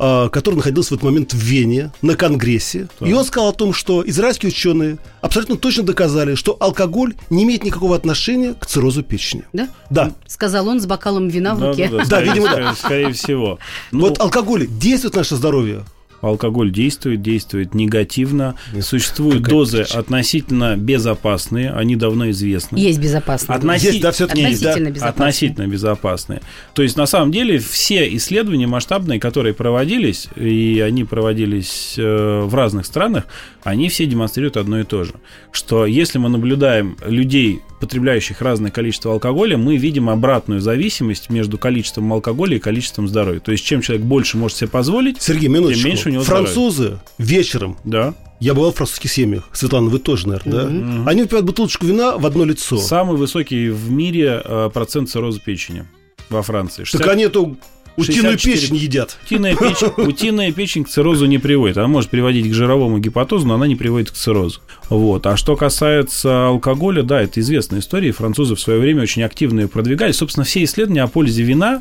который 0.00 0.54
находился 0.54 0.90
в 0.90 0.92
этот 0.96 1.04
момент 1.04 1.34
в 1.34 1.36
Вене 1.36 1.92
на 2.00 2.14
конгрессе. 2.14 2.88
И 3.00 3.12
он 3.12 3.24
сказал 3.24 3.50
о 3.50 3.52
том, 3.52 3.74
что 3.74 4.02
израильские 4.08 4.48
ученые 4.50 4.96
абсолютно 5.20 5.56
точно 5.56 5.82
доказали, 5.82 6.34
что 6.36 6.56
алкоголь 6.58 7.14
не 7.28 7.44
имеет 7.44 7.64
никакого 7.64 7.94
отношения 7.96 8.54
к 8.54 8.64
циррозу 8.64 9.02
печени. 9.02 9.44
Да? 9.52 9.68
Да. 9.90 10.12
Сказал 10.26 10.68
он 10.68 10.80
с 10.80 10.86
бокалом 10.86 11.28
вина 11.28 11.54
в 11.54 11.62
руке. 11.62 11.90
Да, 12.08 12.22
видимо, 12.22 12.48
да. 12.48 12.74
скорее- 12.74 13.12
всего. 13.12 13.58
Ну, 13.92 14.00
Вот 14.00 14.20
алкоголь 14.20 14.66
действует 14.66 15.14
на 15.14 15.20
наше 15.20 15.36
здоровье. 15.36 15.84
Алкоголь 16.20 16.70
действует, 16.70 17.22
действует 17.22 17.74
негативно. 17.74 18.54
Существуют 18.80 19.38
какая 19.38 19.50
дозы 19.50 19.78
причина? 19.78 20.00
относительно 20.00 20.76
безопасные, 20.76 21.70
они 21.72 21.96
давно 21.96 22.30
известны. 22.30 22.76
Есть 22.78 23.00
безопасно. 23.00 23.54
Относи- 23.54 23.86
Есть, 23.86 24.00
да, 24.02 24.12
все-таки 24.12 24.42
есть, 24.42 24.62
да? 24.62 24.70
Относительно 24.70 24.90
безопасно. 24.90 25.08
Относительно 25.24 25.66
безопасные. 25.66 26.40
То 26.74 26.82
есть, 26.82 26.96
на 26.96 27.06
самом 27.06 27.32
деле, 27.32 27.58
все 27.58 28.14
исследования 28.16 28.66
масштабные, 28.66 29.18
которые 29.18 29.54
проводились, 29.54 30.28
и 30.36 30.82
они 30.86 31.04
проводились 31.04 31.94
э, 31.96 32.40
в 32.44 32.54
разных 32.54 32.86
странах, 32.86 33.24
они 33.62 33.88
все 33.88 34.06
демонстрируют 34.06 34.56
одно 34.56 34.80
и 34.80 34.84
то 34.84 35.04
же. 35.04 35.14
Что 35.52 35.86
если 35.86 36.18
мы 36.18 36.28
наблюдаем 36.28 36.96
людей 37.06 37.60
потребляющих 37.80 38.40
разное 38.42 38.70
количество 38.70 39.12
алкоголя, 39.12 39.56
мы 39.56 39.76
видим 39.76 40.10
обратную 40.10 40.60
зависимость 40.60 41.30
между 41.30 41.58
количеством 41.58 42.12
алкоголя 42.12 42.56
и 42.56 42.60
количеством 42.60 43.08
здоровья. 43.08 43.40
То 43.40 43.52
есть, 43.52 43.64
чем 43.64 43.80
человек 43.80 44.04
больше 44.04 44.36
может 44.36 44.58
себе 44.58 44.68
позволить, 44.68 45.20
Сергей, 45.20 45.48
минуточку. 45.48 45.82
тем 45.82 45.90
меньше 45.90 46.08
у 46.10 46.12
него 46.12 46.22
Французы 46.22 46.98
вечером 47.18 47.76
да. 47.84 48.14
Я 48.38 48.54
бывал 48.54 48.72
в 48.72 48.76
французских 48.76 49.12
семьях. 49.12 49.48
Светлана, 49.52 49.90
вы 49.90 49.98
тоже, 49.98 50.26
наверное, 50.28 50.64
да? 50.64 51.10
Они 51.10 51.22
выпивают 51.22 51.46
бутылочку 51.46 51.84
вина 51.84 52.16
в 52.16 52.24
одно 52.24 52.44
лицо. 52.44 52.78
Самый 52.78 53.16
высокий 53.16 53.68
в 53.68 53.90
мире 53.90 54.40
э, 54.42 54.70
процент 54.72 55.10
цирроза 55.10 55.40
печени 55.40 55.86
во 56.30 56.42
Франции. 56.42 56.84
60 56.84 57.02
Так 57.02 57.12
они 57.12 57.24
эту 57.24 57.58
утиную 58.00 58.38
64. 58.38 58.56
печень 58.56 58.76
едят. 58.76 59.18
Утиная 59.24 59.56
печень, 59.56 59.92
утиная 60.08 60.52
печень 60.52 60.84
к 60.84 60.88
циррозу 60.88 61.26
не 61.26 61.38
приводит. 61.38 61.78
Она 61.78 61.88
может 61.88 62.10
приводить 62.10 62.50
к 62.50 62.54
жировому 62.54 62.98
гепатозу, 62.98 63.46
но 63.46 63.54
она 63.54 63.66
не 63.66 63.76
приводит 63.76 64.10
к 64.10 64.14
циррозу. 64.14 64.60
Вот. 64.88 65.26
А 65.26 65.36
что 65.36 65.56
касается 65.56 66.48
алкоголя, 66.48 67.02
да, 67.02 67.22
это 67.22 67.40
известная 67.40 67.80
история. 67.80 68.12
Французы 68.12 68.54
в 68.54 68.60
свое 68.60 68.80
время 68.80 69.02
очень 69.02 69.22
активно 69.22 69.60
ее 69.60 69.68
продвигали. 69.68 70.12
Собственно, 70.12 70.44
все 70.44 70.64
исследования 70.64 71.02
о 71.02 71.08
пользе 71.08 71.42
вина 71.42 71.80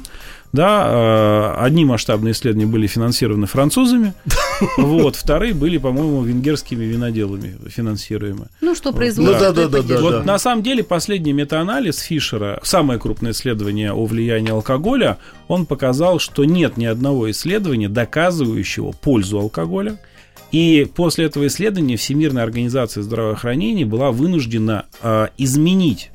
да, 0.52 1.56
э, 1.60 1.64
одни 1.64 1.86
масштабные 1.86 2.32
исследования 2.32 2.66
были 2.66 2.88
финансированы 2.88 3.46
французами, 3.46 4.14
вот, 4.78 5.16
вторые 5.16 5.54
были, 5.54 5.78
по-моему, 5.78 6.24
венгерскими 6.24 6.86
виноделами 6.86 7.56
финансируемы. 7.68 8.48
Ну, 8.62 8.76
что 8.76 8.92
Ну 8.92 8.98
производство, 8.98 9.40
да, 9.40 9.52
да, 9.52 9.62
да, 9.64 9.68
да, 9.68 9.78
поддерживает. 9.78 10.16
Вот 10.16 10.26
на 10.26 10.40
самом 10.40 10.64
деле 10.64 10.84
последний 10.84 11.34
метаанализ 11.34 12.00
Фишера, 12.00 12.60
самое 12.64 13.00
крупное 13.00 13.32
исследование 13.32 13.92
о 13.92 14.06
влиянии 14.06 14.52
алкоголя, 14.52 15.18
он 15.48 15.66
показал, 15.66 16.20
что 16.20 16.46
нет 16.46 16.78
ни 16.78 16.86
одного 16.86 17.30
исследования, 17.30 17.90
доказывающего 17.90 18.92
пользу 18.92 19.40
алкоголя. 19.40 20.00
И 20.52 20.88
после 20.96 21.26
этого 21.26 21.46
исследования 21.46 21.96
Всемирная 21.96 22.44
организация 22.44 23.04
здравоохранения 23.04 23.86
была 23.86 24.12
вынуждена 24.12 24.86
э, 25.04 25.28
изменить 25.38 26.10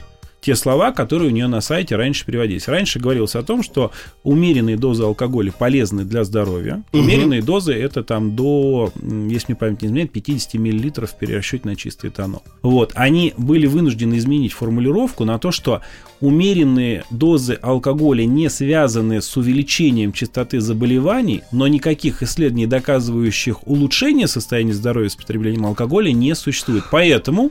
те 0.44 0.54
слова, 0.56 0.92
которые 0.92 1.30
у 1.30 1.32
нее 1.32 1.46
на 1.46 1.62
сайте 1.62 1.96
раньше 1.96 2.26
переводились. 2.26 2.68
Раньше 2.68 2.98
говорилось 2.98 3.34
о 3.34 3.42
том, 3.42 3.62
что 3.62 3.92
умеренные 4.24 4.76
дозы 4.76 5.02
алкоголя 5.02 5.50
полезны 5.50 6.04
для 6.04 6.22
здоровья. 6.22 6.82
Умеренные 6.92 7.40
дозы 7.40 7.72
это 7.72 8.02
там 8.04 8.36
до, 8.36 8.92
если 9.02 9.52
мне 9.52 9.56
память 9.56 9.80
не 9.80 9.88
изменяет, 9.88 10.12
50 10.12 10.54
мл 10.54 11.06
в 11.06 11.18
перерасчете 11.18 11.66
на 11.66 11.76
чистый 11.76 12.10
этанол. 12.10 12.42
Вот. 12.60 12.92
Они 12.94 13.32
были 13.38 13.66
вынуждены 13.66 14.18
изменить 14.18 14.52
формулировку 14.52 15.24
на 15.24 15.38
то, 15.38 15.50
что 15.50 15.80
умеренные 16.20 17.04
дозы 17.08 17.58
алкоголя 17.62 18.26
не 18.26 18.50
связаны 18.50 19.22
с 19.22 19.36
увеличением 19.38 20.12
частоты 20.12 20.60
заболеваний, 20.60 21.40
но 21.52 21.68
никаких 21.68 22.22
исследований, 22.22 22.66
доказывающих 22.66 23.66
улучшение 23.66 24.28
состояния 24.28 24.74
здоровья 24.74 25.08
с 25.08 25.16
потреблением 25.16 25.64
алкоголя, 25.64 26.12
не 26.12 26.34
существует. 26.34 26.84
Поэтому 26.90 27.50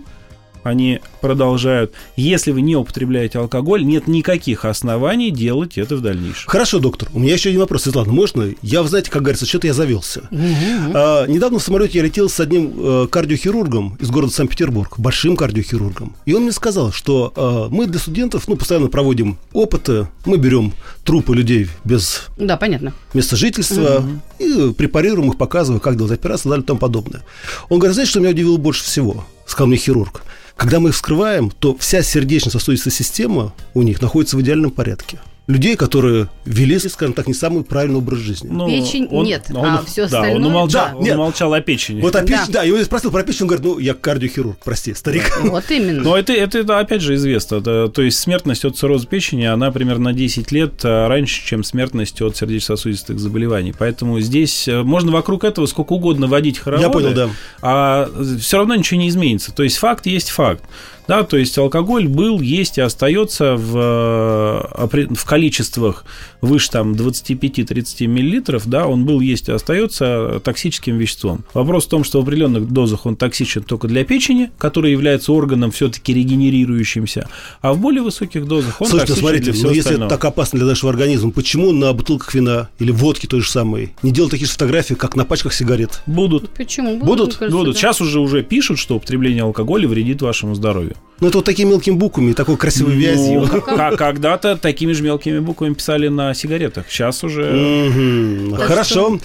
они 0.63 0.99
продолжают, 1.21 1.93
если 2.15 2.51
вы 2.51 2.61
не 2.61 2.75
употребляете 2.75 3.39
алкоголь, 3.39 3.83
нет 3.85 4.07
никаких 4.07 4.65
оснований 4.65 5.31
делать 5.31 5.77
это 5.77 5.95
в 5.95 6.01
дальнейшем. 6.01 6.43
Хорошо, 6.47 6.79
доктор. 6.79 7.09
У 7.13 7.19
меня 7.19 7.33
еще 7.33 7.49
один 7.49 7.61
вопрос. 7.61 7.83
Светлана, 7.83 8.11
можно? 8.11 8.49
Я, 8.61 8.83
знаете, 8.83 9.11
как 9.11 9.21
говорится, 9.23 9.45
что-то 9.45 9.67
я 9.67 9.73
завелся. 9.73 10.29
А, 10.31 11.25
недавно 11.27 11.59
в 11.59 11.63
самолете 11.63 11.99
я 11.99 12.03
летел 12.03 12.29
с 12.29 12.39
одним 12.39 12.73
э, 12.77 13.07
кардиохирургом 13.09 13.97
из 13.99 14.09
города 14.09 14.33
Санкт-Петербург, 14.33 14.99
большим 14.99 15.35
кардиохирургом. 15.35 16.15
И 16.25 16.33
он 16.33 16.43
мне 16.43 16.51
сказал, 16.51 16.91
что 16.91 17.33
э, 17.35 17.73
мы 17.73 17.87
для 17.87 17.99
студентов 17.99 18.47
ну, 18.47 18.55
постоянно 18.55 18.87
проводим 18.87 19.37
опыты, 19.51 20.07
мы 20.25 20.37
берем 20.37 20.73
трупы 21.03 21.35
людей 21.35 21.67
без 21.83 22.27
Да, 22.37 22.57
понятно. 22.57 22.93
места 23.13 23.35
жительства 23.35 24.03
и 24.39 24.71
препарируем 24.73 25.31
их, 25.31 25.37
показываем, 25.37 25.79
как 25.79 25.97
делать 25.97 26.11
операцию 26.13 26.49
и 26.49 26.51
далее 26.51 26.63
и 26.63 26.67
тому 26.67 26.79
подобное. 26.79 27.21
Он 27.69 27.79
говорит, 27.79 27.95
знаете, 27.95 28.11
что 28.11 28.19
меня 28.19 28.29
удивило 28.31 28.57
больше 28.57 28.83
всего? 28.83 29.25
Сказал 29.53 29.67
мне 29.67 29.77
хирург. 29.77 30.23
Когда 30.57 30.79
мы 30.79 30.89
их 30.89 30.95
вскрываем, 30.95 31.51
то 31.51 31.77
вся 31.77 32.01
сердечно-сосудистая 32.01 32.91
система 32.91 33.53
у 33.75 33.83
них 33.83 34.01
находится 34.01 34.35
в 34.35 34.41
идеальном 34.41 34.71
порядке. 34.71 35.19
Людей, 35.45 35.75
которые 35.75 36.29
вели, 36.45 36.79
скажем 36.79 37.13
так, 37.13 37.27
не 37.27 37.33
самый 37.33 37.65
правильный 37.65 37.97
образ 37.97 38.19
жизни. 38.19 38.47
Ну, 38.49 38.65
Печень 38.69 39.09
нет, 39.11 39.47
а 39.53 39.83
всё 39.85 40.07
да, 40.07 40.19
он 40.19 40.23
остальное- 40.25 40.47
умолчал, 40.49 40.85
Да, 40.91 40.95
он 40.95 41.03
нет. 41.03 41.15
умолчал 41.15 41.53
о 41.53 41.59
печени. 41.59 41.99
Вот 41.99 42.15
о 42.15 42.21
Да. 42.21 42.25
печени, 42.25 42.53
да, 42.53 42.63
и 42.63 42.71
он 42.71 42.81
спросил 42.85 43.11
про 43.11 43.23
печень, 43.23 43.41
он 43.41 43.47
говорит, 43.47 43.65
ну, 43.65 43.77
я 43.77 43.93
кардиохирург, 43.93 44.57
прости, 44.63 44.93
старик. 44.93 45.23
Вот 45.43 45.69
именно. 45.69 46.01
Но 46.01 46.17
это, 46.17 46.31
это, 46.31 46.59
это, 46.59 46.79
опять 46.79 47.01
же 47.01 47.15
известно. 47.15 47.57
Это- 47.57 47.89
то 47.93 48.01
есть 48.01 48.19
смертность 48.19 48.63
от 48.63 48.77
цирроза 48.77 49.05
печени, 49.05 49.43
она 49.43 49.69
примерно 49.71 50.05
на 50.11 50.13
10 50.13 50.53
лет 50.53 50.75
а, 50.85 51.09
раньше, 51.09 51.45
чем 51.45 51.65
смертность 51.65 52.21
от 52.21 52.37
сердечно-сосудистых 52.37 53.19
заболеваний. 53.19 53.73
Поэтому 53.77 54.21
здесь 54.21 54.69
э, 54.69 54.81
можно 54.81 55.11
вокруг 55.11 55.43
этого 55.43 55.65
сколько 55.65 55.91
угодно 55.91 56.27
водить 56.27 56.57
хороводы. 56.57 56.87
Я 56.87 56.89
понял, 56.89 57.13
да. 57.13 57.29
А 57.61 58.09
все 58.39 58.57
равно 58.59 58.75
ничего 58.75 58.97
не 59.01 59.09
изменится. 59.09 59.51
То 59.53 59.63
есть 59.63 59.75
факт 59.75 60.05
есть 60.05 60.29
факт. 60.29 60.63
Да, 61.07 61.23
то 61.23 61.37
есть 61.37 61.57
алкоголь 61.57 62.07
был, 62.07 62.39
есть 62.39 62.77
и 62.77 62.81
остается 62.81 63.55
в, 63.55 63.77
э, 63.77 65.15
в 65.15 65.25
количествах 65.25 66.05
выше 66.43 66.69
там 66.69 66.93
25-30 66.93 68.05
миллилитров, 68.07 68.67
да, 68.67 68.85
он 68.87 69.05
был, 69.05 69.19
есть 69.21 69.49
и 69.49 69.51
остается 69.51 70.41
токсическим 70.43 70.97
веществом. 70.97 71.43
Вопрос 71.53 71.85
в 71.85 71.89
том, 71.89 72.03
что 72.03 72.19
в 72.19 72.23
определенных 72.23 72.69
дозах 72.69 73.05
он 73.05 73.15
токсичен 73.15 73.63
только 73.63 73.87
для 73.87 74.03
печени, 74.03 74.51
которая 74.57 74.91
является 74.91 75.31
органом 75.33 75.71
все-таки 75.71 76.13
регенерирующимся, 76.13 77.29
а 77.61 77.73
в 77.73 77.79
более 77.79 78.03
высоких 78.03 78.45
дозах 78.47 78.81
он 78.81 78.87
Слушайте, 78.87 79.13
токсичен 79.13 79.19
смотрите, 79.27 79.43
для 79.45 79.53
всего 79.53 79.69
но 79.69 79.73
если 79.75 79.81
это 79.81 79.89
остального. 79.89 80.09
так 80.09 80.25
опасно 80.25 80.59
для 80.59 80.67
нашего 80.67 80.91
организма, 80.91 81.31
почему 81.31 81.71
на 81.71 81.93
бутылках 81.93 82.33
вина 82.33 82.69
или 82.79 82.91
водки 82.91 83.25
той 83.25 83.41
же 83.41 83.49
самой 83.49 83.93
не 84.03 84.11
делать 84.11 84.31
такие 84.31 84.45
же 84.47 84.53
фотографии, 84.53 84.93
как 84.95 85.15
на 85.15 85.25
пачках 85.25 85.53
сигарет? 85.53 86.01
Будут. 86.05 86.49
Почему? 86.49 86.97
Будут? 86.99 87.29
мне 87.29 87.37
кажется, 87.37 87.57
Будут. 87.57 87.75
да. 87.75 87.79
Сейчас 87.79 88.01
уже 88.01 88.19
уже 88.19 88.43
пишут, 88.43 88.79
что 88.79 88.95
употребление 88.97 89.43
алкоголя 89.43 89.87
вредит 89.87 90.21
вашему 90.21 90.55
здоровью. 90.55 90.95
Ну, 91.19 91.27
это 91.29 91.37
вот 91.37 91.45
такими 91.45 91.69
мелкими 91.69 91.95
буквами, 91.95 92.33
такой 92.33 92.57
красивой 92.57 92.95
вязью. 92.95 93.47
Ну, 93.51 93.61
ка- 93.61 93.95
когда-то 93.95 94.57
такими 94.57 94.91
же 94.93 95.03
мелкими 95.03 95.39
буквами 95.39 95.73
писали 95.73 96.07
на 96.09 96.33
сигаретах. 96.33 96.85
Сейчас 96.89 97.23
уже. 97.23 98.51
Так 98.57 98.67
Хорошо. 98.67 99.19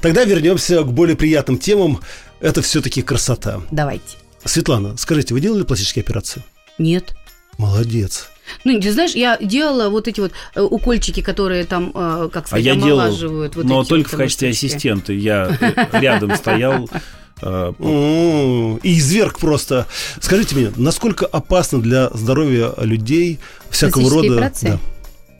Тогда 0.00 0.24
вернемся 0.24 0.82
к 0.82 0.92
более 0.92 1.16
приятным 1.16 1.58
темам. 1.58 2.00
Это 2.40 2.62
все-таки 2.62 3.02
красота. 3.02 3.60
Давайте. 3.70 4.16
Светлана, 4.44 4.96
скажите, 4.96 5.34
вы 5.34 5.40
делали 5.40 5.62
пластические 5.64 6.02
операции? 6.02 6.42
Нет. 6.78 7.14
Молодец. 7.58 8.28
Ну, 8.64 8.80
ты 8.80 8.90
знаешь, 8.92 9.12
я 9.12 9.36
делала 9.38 9.90
вот 9.90 10.08
эти 10.08 10.18
вот 10.20 10.32
э, 10.54 10.60
укольчики, 10.62 11.20
которые 11.20 11.64
там, 11.64 11.92
э, 11.94 12.28
как 12.32 12.44
А 12.44 12.46
сказать, 12.48 12.64
я 12.64 12.74
делал, 12.74 13.00
омолаживают. 13.00 13.54
вот 13.56 13.64
но 13.64 13.82
эти 13.82 13.88
только 13.88 14.08
вот 14.08 14.14
в 14.14 14.16
качестве 14.18 14.52
штучки. 14.52 14.66
ассистента. 14.66 15.12
Я 15.12 15.56
э, 15.60 15.98
рядом 16.00 16.34
стоял. 16.36 16.88
И 17.42 18.98
изверг 18.98 19.38
просто. 19.38 19.86
Скажите 20.20 20.54
мне, 20.56 20.72
насколько 20.76 21.26
опасно 21.26 21.80
для 21.80 22.10
здоровья 22.10 22.72
людей 22.78 23.38
всякого 23.70 24.10
рода... 24.10 24.34
операции? 24.34 24.68
Да. 24.68 24.78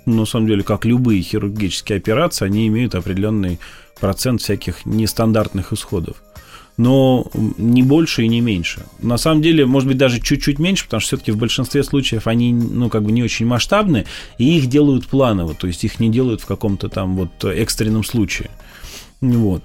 Ну, 0.07 0.21
на 0.21 0.27
самом 0.27 0.47
деле, 0.47 0.63
как 0.63 0.85
любые 0.85 1.23
хирургические 1.23 1.99
операции, 1.99 2.47
они 2.47 2.67
имеют 2.69 2.95
определенный 2.95 3.59
процент 4.01 4.41
всяких 4.41 4.87
нестандартных 4.87 5.73
исходов. 5.73 6.23
Но 6.77 7.31
не 7.59 7.83
больше 7.83 8.23
и 8.23 8.29
не 8.29 8.41
меньше. 8.41 8.87
На 9.01 9.19
самом 9.19 9.43
деле, 9.43 9.67
может 9.67 9.87
быть, 9.87 9.99
даже 9.99 10.19
чуть-чуть 10.19 10.59
меньше, 10.59 10.85
потому 10.85 11.01
что 11.01 11.09
все-таки 11.09 11.33
в 11.33 11.37
большинстве 11.37 11.85
случаев 11.85 12.27
они, 12.27 12.55
ну, 12.55 12.89
как 12.89 13.03
бы 13.03 13.13
не 13.13 13.23
очень 13.23 13.45
масштабны, 13.45 14.07
и 14.39 14.57
их 14.57 14.67
делают 14.67 15.07
планово, 15.07 15.55
то 15.55 15.67
есть 15.67 15.85
их 15.85 16.01
не 16.01 16.09
делают 16.09 16.41
в 16.41 16.47
каком-то 16.47 16.89
там 16.89 17.17
вот 17.17 17.45
экстренном 17.45 18.03
случае. 18.03 18.49
Вот. 19.21 19.63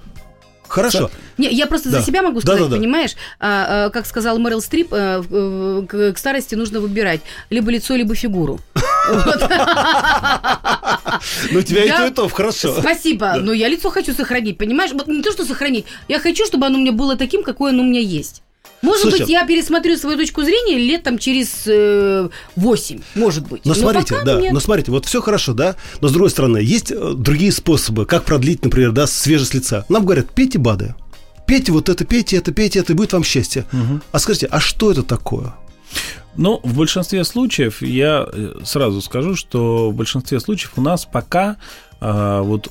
Хорошо. 0.68 1.10
Не, 1.38 1.48
я 1.50 1.66
просто 1.66 1.90
Да. 1.90 2.00
за 2.00 2.06
себя 2.06 2.22
могу 2.22 2.40
Да, 2.40 2.46
сказать, 2.52 2.62
да, 2.62 2.68
да. 2.68 2.76
понимаешь? 2.76 3.12
А, 3.38 3.86
а, 3.86 3.90
как 3.90 4.06
сказал 4.06 4.38
Мэрил 4.38 4.60
Стрип, 4.60 4.88
э, 4.92 5.22
к, 5.88 6.12
к 6.12 6.18
старости 6.18 6.54
нужно 6.54 6.80
выбирать 6.80 7.20
либо 7.50 7.70
лицо, 7.70 7.94
либо 7.94 8.14
фигуру. 8.14 8.60
Ну, 11.50 11.58
у 11.60 11.62
тебя 11.62 11.84
и 11.84 11.88
то, 11.88 12.06
и 12.06 12.10
то, 12.10 12.28
хорошо. 12.28 12.74
Спасибо, 12.80 13.34
но 13.36 13.52
я 13.52 13.68
лицо 13.68 13.90
хочу 13.90 14.12
сохранить, 14.12 14.58
понимаешь? 14.58 14.92
Вот 14.92 15.06
не 15.06 15.22
то, 15.22 15.30
что 15.32 15.44
сохранить, 15.44 15.86
я 16.08 16.18
хочу, 16.18 16.44
чтобы 16.46 16.66
оно 16.66 16.78
у 16.78 16.80
меня 16.80 16.92
было 16.92 17.16
таким, 17.16 17.42
какое 17.42 17.70
оно 17.72 17.82
у 17.82 17.86
меня 17.86 18.00
есть. 18.00 18.42
Может 18.82 19.02
Слушай, 19.02 19.20
быть, 19.20 19.28
я 19.28 19.46
пересмотрю 19.46 19.96
свою 19.96 20.16
точку 20.16 20.42
зрения 20.42 20.78
лет 20.78 21.02
там 21.02 21.18
через 21.18 21.62
э, 21.66 22.28
8, 22.56 23.00
может 23.14 23.48
быть. 23.48 23.64
Но 23.64 23.74
смотрите, 23.74 24.14
пока 24.14 24.24
да, 24.24 24.40
нет. 24.40 24.52
но 24.52 24.60
смотрите, 24.60 24.90
вот 24.90 25.06
все 25.06 25.20
хорошо, 25.20 25.54
да, 25.54 25.76
но 26.00 26.08
с 26.08 26.12
другой 26.12 26.30
стороны, 26.30 26.58
есть 26.58 26.92
э, 26.92 27.14
другие 27.14 27.52
способы, 27.52 28.06
как 28.06 28.24
продлить, 28.24 28.64
например, 28.64 28.92
да, 28.92 29.06
свежесть 29.06 29.54
лица. 29.54 29.84
Нам 29.88 30.04
говорят, 30.04 30.30
пейте 30.30 30.58
БАДы, 30.58 30.94
пейте 31.46 31.72
вот 31.72 31.88
это, 31.88 32.04
пейте 32.04 32.36
это, 32.36 32.52
пейте 32.52 32.80
это, 32.80 32.92
и 32.92 32.96
будет 32.96 33.12
вам 33.12 33.24
счастье. 33.24 33.66
А 34.12 34.18
скажите, 34.18 34.46
а 34.50 34.60
что 34.60 34.92
это 34.92 35.02
такое? 35.02 35.54
Ну, 36.36 36.60
в 36.62 36.76
большинстве 36.76 37.24
случаев, 37.24 37.80
я 37.80 38.26
э, 38.30 38.56
сразу 38.64 39.00
скажу, 39.00 39.36
что 39.36 39.90
в 39.90 39.94
большинстве 39.94 40.38
случаев 40.38 40.72
у 40.76 40.82
нас 40.82 41.06
пока 41.06 41.56
а, 42.00 42.42
вот 42.42 42.70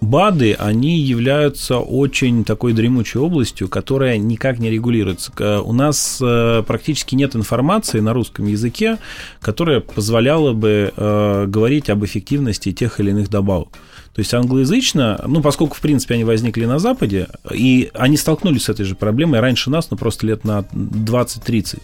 БАДы, 0.00 0.54
они 0.54 0.98
являются 0.98 1.78
очень 1.78 2.44
такой 2.44 2.72
дремучей 2.72 3.20
областью, 3.20 3.68
которая 3.68 4.18
никак 4.18 4.58
не 4.58 4.70
регулируется. 4.70 5.32
У 5.62 5.72
нас 5.72 6.18
э, 6.20 6.62
практически 6.66 7.14
нет 7.14 7.34
информации 7.34 8.00
на 8.00 8.12
русском 8.12 8.46
языке, 8.46 8.98
которая 9.40 9.80
позволяла 9.80 10.52
бы 10.52 10.92
э, 10.94 11.46
говорить 11.48 11.88
об 11.90 12.04
эффективности 12.04 12.72
тех 12.72 13.00
или 13.00 13.10
иных 13.10 13.30
добавок. 13.30 13.68
То 14.14 14.20
есть 14.20 14.32
англоязычно, 14.32 15.24
ну, 15.26 15.42
поскольку, 15.42 15.74
в 15.74 15.80
принципе, 15.80 16.14
они 16.14 16.24
возникли 16.24 16.66
на 16.66 16.78
Западе, 16.78 17.26
и 17.52 17.90
они 17.94 18.16
столкнулись 18.16 18.64
с 18.64 18.68
этой 18.68 18.84
же 18.84 18.94
проблемой 18.94 19.40
раньше 19.40 19.70
нас, 19.70 19.90
ну, 19.90 19.96
просто 19.96 20.26
лет 20.26 20.44
на 20.44 20.60
20-30. 20.60 21.80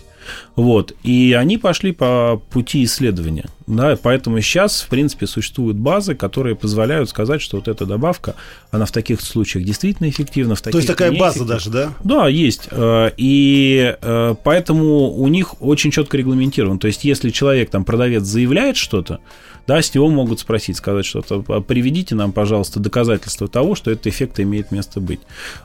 Вот. 0.56 0.94
И 1.02 1.32
они 1.32 1.58
пошли 1.58 1.92
по 1.92 2.40
пути 2.50 2.84
исследования. 2.84 3.46
Да, 3.66 3.96
поэтому 4.02 4.40
сейчас, 4.40 4.80
в 4.82 4.88
принципе, 4.88 5.26
существуют 5.26 5.76
базы, 5.76 6.16
которые 6.16 6.56
позволяют 6.56 7.08
сказать, 7.08 7.40
что 7.40 7.58
вот 7.58 7.68
эта 7.68 7.86
добавка, 7.86 8.34
она 8.72 8.84
в 8.84 8.90
таких 8.90 9.20
случаях 9.20 9.64
действительно 9.64 10.08
эффективна. 10.08 10.56
В 10.56 10.60
таких 10.60 10.72
То 10.72 10.78
есть 10.78 10.88
такая 10.88 11.12
база 11.12 11.44
даже, 11.44 11.70
да? 11.70 11.92
Да, 12.02 12.26
есть. 12.26 12.68
Э, 12.72 13.10
и 13.16 13.96
э, 14.00 14.34
поэтому 14.42 15.12
у 15.12 15.28
них 15.28 15.62
очень 15.62 15.92
четко 15.92 16.16
регламентировано. 16.16 16.80
То 16.80 16.88
есть, 16.88 17.04
если 17.04 17.30
человек, 17.30 17.70
там, 17.70 17.84
продавец 17.84 18.24
заявляет 18.24 18.76
что-то, 18.76 19.20
да, 19.68 19.80
с 19.80 19.94
него 19.94 20.08
могут 20.10 20.40
спросить, 20.40 20.76
сказать 20.76 21.06
что-то, 21.06 21.44
«А 21.46 21.60
приведите 21.60 22.16
нам, 22.16 22.32
пожалуйста, 22.32 22.80
доказательства 22.80 23.46
того, 23.46 23.76
что 23.76 23.92
этот 23.92 24.08
эффект 24.08 24.40
имеет 24.40 24.72
место 24.72 25.00
быть. 25.00 25.20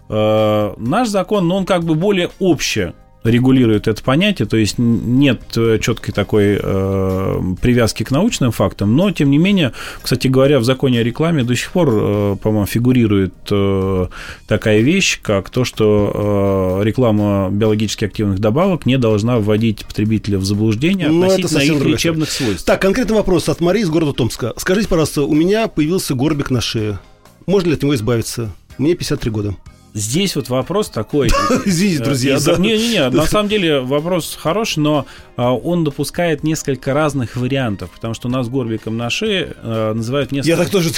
Э, 0.10 0.74
наш 0.78 1.08
закон, 1.08 1.48
но 1.48 1.58
он 1.58 1.66
как 1.66 1.84
бы 1.84 1.96
более 1.96 2.30
общее 2.38 2.94
регулирует 3.26 3.88
это 3.88 4.02
понятие, 4.04 4.48
то 4.48 4.58
есть 4.58 4.76
нет 4.78 5.42
э, 5.58 5.80
четкой 5.82 6.14
такой 6.14 6.60
э, 6.62 7.42
привязки 7.62 8.04
к 8.04 8.12
научным 8.12 8.52
фактам, 8.52 8.96
но 8.96 9.12
тем 9.12 9.32
не 9.32 9.38
менее, 9.38 9.74
кстати 10.02 10.28
говоря, 10.28 10.60
в 10.60 10.64
законе 10.64 11.00
о 11.00 11.04
рекламе 11.04 11.44
до 11.44 11.56
сих 11.56 11.72
пор, 11.72 11.90
э, 11.92 12.36
по-моему, 12.42 12.66
фигурирует 12.66 13.34
э, 13.52 14.08
такая 14.48 14.80
вещь, 14.82 15.20
как 15.22 15.50
то, 15.50 15.66
что 15.66 16.80
э, 16.82 16.86
реклама 16.86 17.50
биологически 17.52 18.06
активных 18.06 18.40
добавок 18.40 18.86
не 18.86 18.98
должна 18.98 19.40
вводить 19.40 19.86
потребителя 19.86 20.38
в 20.38 20.46
заблуждение 20.46 21.08
Ну, 21.10 21.26
это 21.26 21.36
относительно 21.36 21.62
их 21.62 21.70
другая 21.74 21.94
лечебных 21.94 22.32
свойств. 22.32 22.66
Так, 22.66 22.82
конкретный 22.82 23.16
вопрос 23.16 23.50
от 23.50 23.60
Марии 23.60 23.82
из 23.82 23.90
города 23.90 24.14
Томска. 24.14 24.54
Скажите, 24.58 24.88
пожалуйста, 24.88 25.24
у 25.24 25.34
меня 25.34 25.68
появился 25.68 26.14
горбик 26.14 26.52
на 26.52 26.62
шее. 26.62 27.00
Можно 27.46 27.70
ли 27.70 27.76
от 27.76 27.84
него 27.84 27.96
избавиться? 27.96 28.54
Мне 28.78 28.96
53 28.96 29.32
года. 29.32 29.56
Здесь 29.96 30.36
вот 30.36 30.50
вопрос 30.50 30.90
такой. 30.90 31.30
Извините, 31.66 32.04
друзья. 32.04 32.36
Из-за- 32.36 32.58
да. 32.58 32.62
Не-не-не, 32.62 33.10
на 33.10 33.26
самом 33.28 33.48
деле 33.48 33.80
вопрос 33.80 34.38
хороший, 34.38 34.80
но 34.80 35.06
а, 35.38 35.54
он 35.54 35.86
допускает 35.86 36.44
несколько 36.44 36.94
разных 36.94 37.38
вариантов, 37.38 37.92
потому 37.92 38.14
что 38.14 38.28
у 38.28 38.32
нас 38.32 38.50
горбиком 38.50 38.98
на 38.98 39.10
шее 39.10 39.54
а, 39.64 39.94
называют 39.94 40.34
Я 40.34 40.38
несколько, 40.58 40.58
так 40.64 40.70
тоже... 40.70 40.90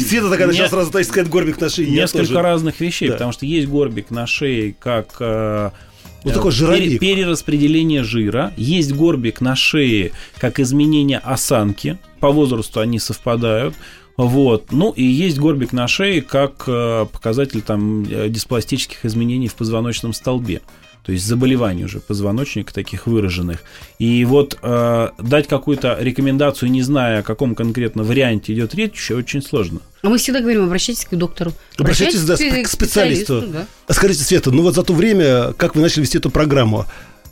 Света 0.00 0.28
такая 0.28 0.48
начала 0.48 0.64
Не- 0.64 0.70
сразу 0.70 0.90
сказать 1.04 1.28
горбик 1.28 1.60
на 1.60 1.68
шее. 1.68 1.86
Я 1.88 2.02
несколько 2.02 2.42
разных 2.42 2.80
вещей, 2.80 3.10
потому 3.12 3.30
что 3.30 3.46
есть 3.46 3.68
горбик 3.68 4.10
на 4.10 4.26
шее 4.26 4.74
как 4.80 5.20
Вот 5.20 6.30
э, 6.32 6.34
такой 6.34 6.50
жировик. 6.50 6.82
пере- 6.84 6.98
перераспределение 6.98 8.02
жира, 8.02 8.52
есть 8.56 8.92
горбик 8.92 9.40
на 9.40 9.54
шее 9.54 10.10
как 10.38 10.58
изменение 10.58 11.18
осанки, 11.18 11.98
по 12.20 12.30
возрасту 12.30 12.80
они 12.80 12.98
совпадают. 12.98 13.74
Вот. 14.16 14.72
Ну 14.72 14.90
и 14.90 15.02
есть 15.02 15.38
горбик 15.38 15.72
на 15.72 15.88
шее 15.88 16.22
как 16.22 16.64
э, 16.66 17.06
показатель 17.10 17.62
там 17.62 18.04
э, 18.04 18.28
диспластических 18.28 19.04
изменений 19.04 19.48
в 19.48 19.54
позвоночном 19.54 20.12
столбе. 20.12 20.60
То 21.04 21.10
есть 21.10 21.26
заболеваний 21.26 21.84
уже 21.84 21.98
позвоночника 21.98 22.72
таких 22.72 23.08
выраженных. 23.08 23.64
И 23.98 24.24
вот 24.24 24.56
э, 24.62 25.08
дать 25.18 25.48
какую-то 25.48 25.96
рекомендацию, 25.98 26.70
не 26.70 26.82
зная, 26.82 27.20
о 27.20 27.22
каком 27.22 27.56
конкретно 27.56 28.04
варианте 28.04 28.52
идет 28.52 28.74
речь, 28.74 28.94
еще 28.94 29.16
очень 29.16 29.42
сложно. 29.42 29.80
А 30.02 30.08
мы 30.08 30.18
всегда 30.18 30.40
говорим, 30.40 30.64
обращайтесь 30.64 31.04
к 31.04 31.14
доктору. 31.16 31.52
Обращайтесь, 31.76 32.22
да, 32.22 32.36
к 32.36 32.38
к 32.38 32.68
специалисту. 32.68 33.42
да. 33.48 33.66
А 33.88 33.92
Скажите, 33.94 34.22
Света, 34.22 34.52
ну 34.52 34.62
вот 34.62 34.76
за 34.76 34.84
то 34.84 34.92
время, 34.94 35.52
как 35.54 35.74
вы 35.74 35.82
начали 35.82 36.02
вести 36.02 36.18
эту 36.18 36.30
программу, 36.30 36.86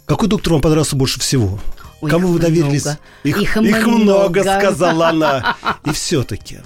какой 0.04 0.28
доктор 0.28 0.54
вам 0.54 0.62
понравился 0.62 0.96
больше 0.96 1.20
всего? 1.20 1.60
Ой, 2.00 2.10
Кому 2.10 2.28
вы 2.28 2.38
доверились? 2.38 2.84
много. 2.84 2.98
Их, 3.24 3.36
Их 3.38 3.56
их 3.56 3.86
много, 3.86 3.88
много. 3.88 4.42
сказала 4.42 5.08
она. 5.08 5.56
И 5.84 5.90
все-таки. 5.92 6.58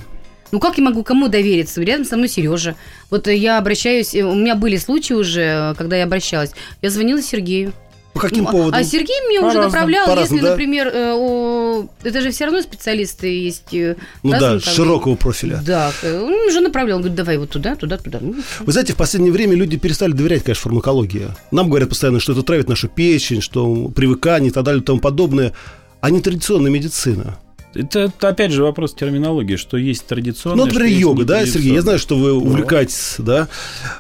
Ну 0.53 0.61
как 0.61 0.79
я 0.79 0.85
могу 0.85 1.03
кому 1.03 1.27
довериться? 1.29 1.83
Рядом 1.83 2.05
со 2.05 2.17
мной 2.17 2.29
Сережа. 2.29 2.77
Вот 3.11 3.27
я 3.27 3.59
обращаюсь, 3.59 4.15
у 4.15 4.35
меня 4.35 4.55
были 4.55 4.77
случаи 4.77 5.15
уже, 5.15 5.75
когда 5.77 5.97
я 5.97 6.05
обращалась. 6.05 6.53
Я 6.81 6.91
звонила 6.91 7.21
Сергею. 7.21 7.73
По 8.15 8.21
каким 8.21 8.45
Ну, 8.45 8.49
а- 8.49 8.53
поводам? 8.53 8.81
А 8.81 8.85
Сергей 8.85 9.21
мне 9.27 9.41
уже 9.41 9.61
направлял, 9.61 10.07
если, 10.19 10.39
да? 10.41 10.51
например, 10.51 10.87
э, 10.87 11.13
о, 11.17 11.87
это 12.05 12.21
же 12.21 12.31
все 12.31 12.45
равно 12.45 12.63
специалисты 12.63 13.27
есть. 13.27 13.75
э, 13.75 13.97
Ну 14.23 14.31
да, 14.31 14.61
широкого 14.61 15.17
профиля. 15.17 15.61
Да, 15.67 15.91
он 16.05 16.33
уже 16.49 16.61
направлял, 16.61 16.97
он 16.99 17.03
говорит, 17.03 17.17
давай 17.17 17.39
вот 17.39 17.51
туда, 17.51 17.75
туда, 17.75 17.99
туда. 17.99 18.19
Ну, 18.21 18.37
Вы 18.61 18.73
знаете, 18.73 18.93
в 18.93 18.97
последнее 18.97 19.33
время 19.33 19.57
люди 19.57 19.77
перестали 19.77 20.13
доверять, 20.13 20.45
конечно, 20.45 20.63
фармакологии. 20.63 21.27
Нам 21.51 21.69
говорят 21.69 21.89
постоянно, 21.89 22.21
что 22.21 22.33
это 22.33 22.45
травит 22.45 22.69
нашу 22.69 22.87
печень, 22.89 23.41
что 23.41 23.89
привыкание 23.89 24.51
и 24.51 24.53
так 24.53 24.63
далее 24.63 24.81
и 24.81 24.85
тому 24.85 25.01
подобное. 25.01 25.53
А 26.01 26.11
не 26.11 26.21
традиционная 26.21 26.71
медицина. 26.71 27.39
Это, 27.75 28.01
это, 28.03 28.29
опять 28.29 28.53
же 28.53 28.63
вопрос 28.63 28.95
терминологии, 28.95 29.57
что 29.57 29.77
есть 29.77 30.07
традиционное. 30.07 30.59
Ну, 30.59 30.67
например, 30.67 30.87
что 30.87 30.93
есть 30.93 31.01
йога, 31.01 31.25
да, 31.25 31.45
Сергей? 31.47 31.73
Я 31.75 31.83
знаю, 31.83 31.99
что 31.99 32.17
вы 32.17 32.33
увлекаетесь, 32.33 33.17
да, 33.19 33.49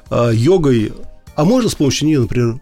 а, 0.08 0.30
йогой. 0.30 0.92
А 1.34 1.44
можно 1.44 1.68
с 1.68 1.74
помощью 1.74 2.06
нее, 2.06 2.20
например, 2.20 2.60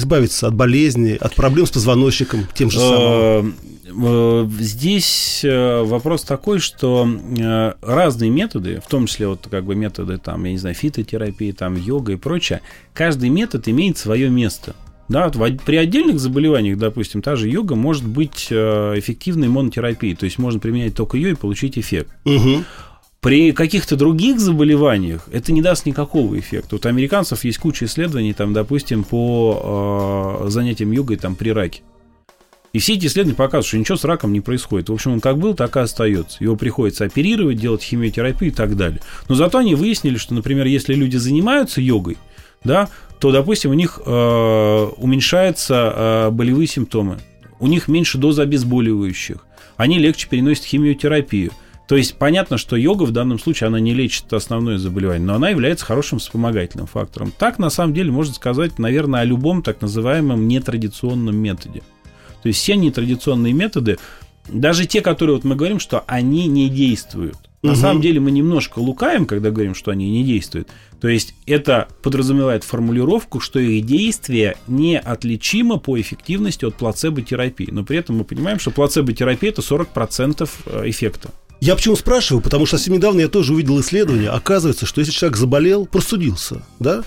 избавиться 0.00 0.48
от 0.48 0.54
болезней, 0.54 1.14
от 1.14 1.34
проблем 1.34 1.66
с 1.66 1.70
позвоночником, 1.70 2.46
тем 2.54 2.70
же 2.70 2.78
самым? 2.78 3.54
Э, 3.86 3.92
э, 3.96 4.48
Здесь 4.58 5.40
э, 5.44 5.82
вопрос 5.82 6.24
такой, 6.24 6.58
что 6.58 7.08
разные 7.82 8.30
методы, 8.30 8.80
в 8.84 8.88
том 8.88 9.06
числе 9.06 9.28
вот 9.28 9.46
как 9.50 9.64
бы 9.64 9.74
методы 9.74 10.18
там, 10.18 10.44
я 10.44 10.52
не 10.52 10.58
знаю, 10.58 10.74
фитотерапии, 10.74 11.52
там 11.52 11.76
йога 11.76 12.12
и 12.12 12.16
прочее, 12.16 12.60
каждый 12.92 13.28
метод 13.28 13.68
имеет 13.68 13.98
свое 13.98 14.28
место. 14.28 14.74
Да, 15.08 15.28
вот 15.28 15.62
при 15.62 15.74
отдельных 15.76 16.20
заболеваниях, 16.20 16.78
допустим, 16.78 17.20
та 17.20 17.34
же 17.34 17.48
йога 17.48 17.74
может 17.74 18.06
быть 18.06 18.46
эффективной 18.50 19.48
монотерапией, 19.48 20.14
то 20.14 20.24
есть 20.24 20.38
можно 20.38 20.60
применять 20.60 20.94
только 20.94 21.16
ее 21.16 21.32
и 21.32 21.34
получить 21.34 21.76
эффект. 21.78 22.10
Мгм. 22.24 22.64
При 23.20 23.52
каких-то 23.52 23.96
других 23.96 24.40
заболеваниях 24.40 25.28
это 25.30 25.52
не 25.52 25.60
даст 25.60 25.84
никакого 25.84 26.38
эффекта. 26.38 26.76
Вот 26.76 26.86
у 26.86 26.88
американцев 26.88 27.44
есть 27.44 27.58
куча 27.58 27.84
исследований, 27.84 28.32
там, 28.32 28.54
допустим, 28.54 29.04
по 29.04 30.40
э, 30.44 30.48
занятиям 30.48 30.90
йогой 30.90 31.16
там, 31.16 31.34
при 31.34 31.50
раке. 31.50 31.82
И 32.72 32.78
все 32.78 32.94
эти 32.94 33.06
исследования 33.06 33.36
показывают, 33.36 33.66
что 33.66 33.78
ничего 33.78 33.98
с 33.98 34.04
раком 34.04 34.32
не 34.32 34.40
происходит. 34.40 34.88
В 34.88 34.92
общем, 34.94 35.12
он 35.12 35.20
как 35.20 35.36
был, 35.36 35.54
так 35.54 35.76
и 35.76 35.80
остается. 35.80 36.42
Его 36.42 36.56
приходится 36.56 37.04
оперировать, 37.04 37.58
делать 37.58 37.82
химиотерапию 37.82 38.52
и 38.52 38.54
так 38.54 38.76
далее. 38.76 39.00
Но 39.28 39.34
зато 39.34 39.58
они 39.58 39.74
выяснили, 39.74 40.16
что, 40.16 40.32
например, 40.32 40.66
если 40.66 40.94
люди 40.94 41.16
занимаются 41.18 41.82
йогой, 41.82 42.16
да, 42.64 42.88
то, 43.18 43.32
допустим, 43.32 43.72
у 43.72 43.74
них 43.74 44.00
э, 44.04 44.88
уменьшаются 44.96 45.92
э, 45.94 46.30
болевые 46.30 46.66
симптомы, 46.66 47.18
у 47.58 47.66
них 47.66 47.86
меньше 47.88 48.16
доза 48.16 48.42
обезболивающих, 48.42 49.44
они 49.76 49.98
легче 49.98 50.26
переносят 50.28 50.64
химиотерапию. 50.64 51.52
То 51.90 51.96
есть 51.96 52.14
понятно, 52.14 52.56
что 52.56 52.76
йога 52.76 53.02
в 53.02 53.10
данном 53.10 53.40
случае 53.40 53.66
она 53.66 53.80
не 53.80 53.94
лечит 53.94 54.32
основное 54.32 54.78
заболевание, 54.78 55.26
но 55.26 55.34
она 55.34 55.48
является 55.48 55.84
хорошим 55.84 56.20
вспомогательным 56.20 56.86
фактором. 56.86 57.32
Так, 57.36 57.58
на 57.58 57.68
самом 57.68 57.94
деле, 57.94 58.12
можно 58.12 58.32
сказать, 58.32 58.78
наверное, 58.78 59.22
о 59.22 59.24
любом 59.24 59.60
так 59.64 59.80
называемом 59.80 60.46
нетрадиционном 60.46 61.36
методе. 61.36 61.82
То 62.44 62.46
есть 62.46 62.60
все 62.60 62.76
нетрадиционные 62.76 63.52
методы, 63.54 63.98
даже 64.48 64.86
те, 64.86 65.00
которые 65.00 65.34
вот 65.34 65.44
мы 65.44 65.56
говорим, 65.56 65.80
что 65.80 66.04
они 66.06 66.46
не 66.46 66.68
действуют. 66.68 67.34
На 67.62 67.72
Мгм. 67.72 67.80
самом 67.80 68.02
деле 68.02 68.20
мы 68.20 68.30
немножко 68.30 68.78
лукаем, 68.78 69.26
когда 69.26 69.50
говорим, 69.50 69.74
что 69.74 69.90
они 69.90 70.08
не 70.12 70.22
действуют. 70.22 70.68
То 71.00 71.08
есть 71.08 71.34
это 71.44 71.88
подразумевает 72.04 72.62
формулировку, 72.62 73.40
что 73.40 73.58
их 73.58 73.84
действие 73.84 74.56
неотличимо 74.68 75.78
по 75.78 76.00
эффективности 76.00 76.64
от 76.64 76.76
плацебо-терапии. 76.76 77.68
Но 77.72 77.82
при 77.82 77.98
этом 77.98 78.18
мы 78.18 78.22
понимаем, 78.22 78.60
что 78.60 78.70
плацебо-терапия 78.70 79.50
это 79.50 79.60
40% 79.60 80.48
эффекта. 80.84 81.32
Я 81.60 81.76
почему 81.76 81.94
спрашиваю? 81.94 82.42
Потому 82.42 82.64
что 82.64 82.78
совсем 82.78 82.94
недавно 82.94 83.20
я 83.20 83.28
тоже 83.28 83.52
увидел 83.52 83.78
исследование. 83.80 84.30
Оказывается, 84.30 84.86
что 84.86 85.00
если 85.00 85.12
человек 85.12 85.36
заболел, 85.36 85.86
простудился, 85.86 86.62
да, 86.78 87.04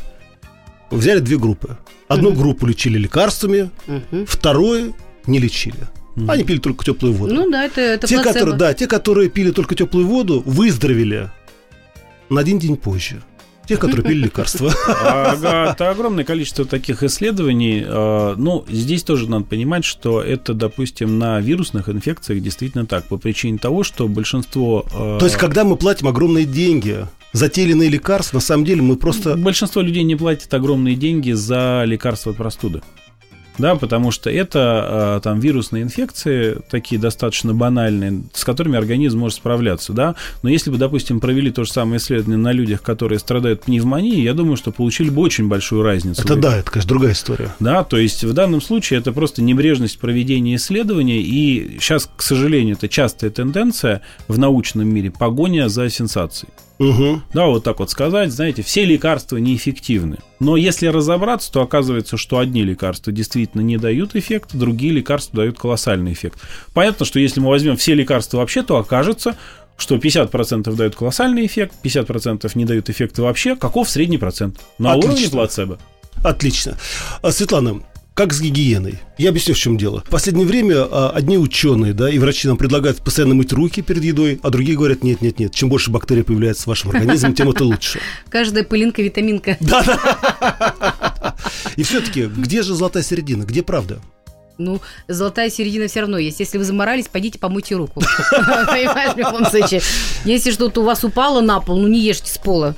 взяли 0.91 1.19
две 1.19 1.37
группы. 1.37 1.77
Одну 2.07 2.33
группу 2.33 2.67
лечили 2.67 2.99
лекарствами, 2.99 3.71
мгм. 3.87 4.25
вторую 4.27 4.95
не 5.25 5.39
лечили. 5.39 5.87
Они 6.27 6.43
пили 6.43 6.59
только 6.59 6.85
теплую 6.85 7.15
воду. 7.15 7.33
Ну 7.33 7.49
да, 7.49 7.65
это, 7.65 7.81
это 7.81 8.05
те, 8.05 8.15
плацебо. 8.15 8.33
которые, 8.33 8.57
да, 8.57 8.73
те, 8.75 8.85
которые 8.85 9.29
пили 9.29 9.49
только 9.49 9.73
теплую 9.73 10.05
воду, 10.05 10.43
выздоровели 10.45 11.31
на 12.29 12.41
один 12.41 12.59
день 12.59 12.77
позже. 12.77 13.23
Те, 13.67 13.77
которые 13.77 14.03
пили 14.05 14.23
лекарства. 14.23 14.73
Ага, 14.87 15.71
это 15.71 15.89
огромное 15.89 16.23
количество 16.25 16.65
таких 16.65 17.01
исследований. 17.03 17.83
Э, 17.85 18.35
Ну, 18.37 18.65
здесь 18.69 19.03
тоже 19.03 19.29
надо 19.29 19.45
понимать, 19.45 19.85
что 19.85 20.21
это, 20.21 20.53
допустим, 20.53 21.17
на 21.17 21.39
вирусных 21.39 21.87
инфекциях 21.89 22.41
действительно 22.41 22.85
так, 22.85 23.05
по 23.05 23.17
причине 23.17 23.57
того, 23.57 23.83
что 23.83 24.07
большинство... 24.07 24.85
э, 24.93 25.17
То 25.19 25.25
есть, 25.25 25.37
когда 25.37 25.63
мы 25.63 25.75
платим 25.77 26.07
огромные 26.07 26.45
деньги 26.45 27.05
за 27.31 27.49
те 27.49 27.63
или 27.63 27.71
иные 27.71 27.89
лекарства, 27.89 28.37
на 28.37 28.41
самом 28.41 28.65
деле 28.65 28.81
мы 28.81 28.95
просто... 28.95 29.35
Большинство 29.35 29.81
людей 29.81 30.03
не 30.03 30.15
платят 30.15 30.53
огромные 30.53 30.95
деньги 30.95 31.31
за 31.31 31.83
лекарства 31.85 32.31
от 32.31 32.37
простуды. 32.37 32.81
Да, 33.57 33.75
потому 33.75 34.11
что 34.11 34.29
это 34.29 35.17
э, 35.17 35.21
там 35.23 35.39
вирусные 35.39 35.83
инфекции, 35.83 36.57
такие 36.69 36.99
достаточно 36.99 37.53
банальные, 37.53 38.23
с 38.33 38.43
которыми 38.43 38.77
организм 38.77 39.19
может 39.19 39.37
справляться, 39.37 39.93
да. 39.93 40.15
Но 40.41 40.49
если 40.49 40.71
бы, 40.71 40.77
допустим, 40.77 41.19
провели 41.19 41.51
то 41.51 41.63
же 41.63 41.71
самое 41.71 41.97
исследование 41.97 42.37
на 42.37 42.51
людях, 42.51 42.81
которые 42.81 43.19
страдают 43.19 43.63
пневмонией, 43.63 44.23
я 44.23 44.33
думаю, 44.33 44.57
что 44.57 44.71
получили 44.71 45.09
бы 45.09 45.21
очень 45.21 45.47
большую 45.47 45.83
разницу. 45.83 46.21
Это 46.23 46.35
да, 46.35 46.57
это, 46.57 46.71
конечно, 46.71 46.89
другая 46.89 47.13
история. 47.13 47.53
Да, 47.59 47.83
то 47.83 47.97
есть 47.97 48.23
в 48.23 48.33
данном 48.33 48.61
случае 48.61 48.99
это 48.99 49.11
просто 49.11 49.41
небрежность 49.41 49.99
проведения 49.99 50.55
исследований, 50.55 51.21
и 51.21 51.77
сейчас, 51.79 52.09
к 52.15 52.21
сожалению, 52.21 52.75
это 52.75 52.87
частая 52.87 53.29
тенденция 53.29 54.01
в 54.27 54.37
научном 54.37 54.87
мире 54.87 55.11
погоня 55.11 55.69
за 55.69 55.89
сенсацией. 55.89 56.51
Угу. 56.79 57.21
Да, 57.33 57.45
вот 57.45 57.63
так 57.63 57.79
вот 57.79 57.91
сказать, 57.91 58.31
знаете, 58.31 58.63
все 58.63 58.83
лекарства 58.83 59.37
неэффективны. 59.37 60.17
Но 60.39 60.57
если 60.57 60.87
разобраться, 60.87 61.51
то 61.51 61.61
оказывается, 61.61 62.17
что 62.17 62.39
одни 62.39 62.63
лекарства 62.63 63.13
действительно 63.13 63.61
не 63.61 63.77
дают 63.77 64.15
эффект, 64.15 64.51
другие 64.53 64.91
лекарства 64.91 65.37
дают 65.37 65.57
колоссальный 65.57 66.13
эффект. 66.13 66.39
Понятно, 66.73 67.05
что 67.05 67.19
если 67.19 67.39
мы 67.39 67.49
возьмем 67.49 67.77
все 67.77 67.93
лекарства 67.93 68.37
вообще, 68.37 68.63
то 68.63 68.77
окажется, 68.77 69.37
что 69.77 69.95
50% 69.95 70.75
дают 70.75 70.95
колоссальный 70.95 71.45
эффект, 71.45 71.75
50% 71.83 72.49
не 72.55 72.65
дают 72.65 72.89
эффекта 72.89 73.21
вообще. 73.21 73.55
Каков 73.55 73.89
средний 73.89 74.17
процент? 74.17 74.59
На 74.77 74.91
Отлично. 74.91 75.11
уровне 75.11 75.29
плацебо. 75.29 75.79
Отлично. 76.23 76.77
А, 77.21 77.31
Светлана, 77.31 77.81
как 78.13 78.31
с 78.31 78.41
гигиеной? 78.41 78.99
Я 79.17 79.29
объясню, 79.29 79.55
в 79.55 79.57
чем 79.57 79.77
дело. 79.77 80.03
В 80.05 80.09
последнее 80.09 80.45
время 80.45 80.83
а, 80.83 81.09
одни 81.09 81.37
ученые, 81.37 81.93
да, 81.93 82.09
и 82.09 82.19
врачи 82.19 82.47
нам 82.47 82.57
предлагают 82.57 82.99
постоянно 82.99 83.33
мыть 83.33 83.51
руки 83.53 83.81
перед 83.81 84.03
едой, 84.03 84.39
а 84.43 84.51
другие 84.51 84.77
говорят, 84.77 85.03
нет, 85.03 85.21
нет, 85.21 85.39
нет, 85.39 85.53
чем 85.53 85.69
больше 85.69 85.89
бактерий 85.89 86.23
появляется 86.23 86.63
в 86.63 86.67
вашем 86.67 86.91
организме, 86.91 87.33
тем 87.33 87.49
это 87.49 87.63
лучше. 87.63 87.99
Каждая 88.29 88.63
пылинка, 88.63 89.01
витаминка. 89.01 89.57
И 91.75 91.83
все-таки, 91.83 92.25
где 92.25 92.61
же 92.61 92.75
золотая 92.75 93.01
середина? 93.01 93.43
Где 93.45 93.63
правда? 93.63 93.99
Ну, 94.59 94.79
золотая 95.07 95.49
середина 95.49 95.87
все 95.87 96.01
равно 96.01 96.19
есть. 96.19 96.39
Если 96.39 96.59
вы 96.59 96.63
заморались, 96.63 97.07
пойдите 97.07 97.39
помойте 97.39 97.75
руку. 97.75 98.01
Понимаешь, 98.31 99.15
в 99.15 99.17
любом 99.17 99.45
случае. 99.45 99.81
Если 100.25 100.51
что-то 100.51 100.81
у 100.81 100.83
вас 100.83 101.03
упало 101.03 101.41
на 101.41 101.59
пол, 101.59 101.79
ну 101.79 101.87
не 101.87 101.99
ешьте 101.99 102.29
с 102.31 102.37
пола. 102.37 102.75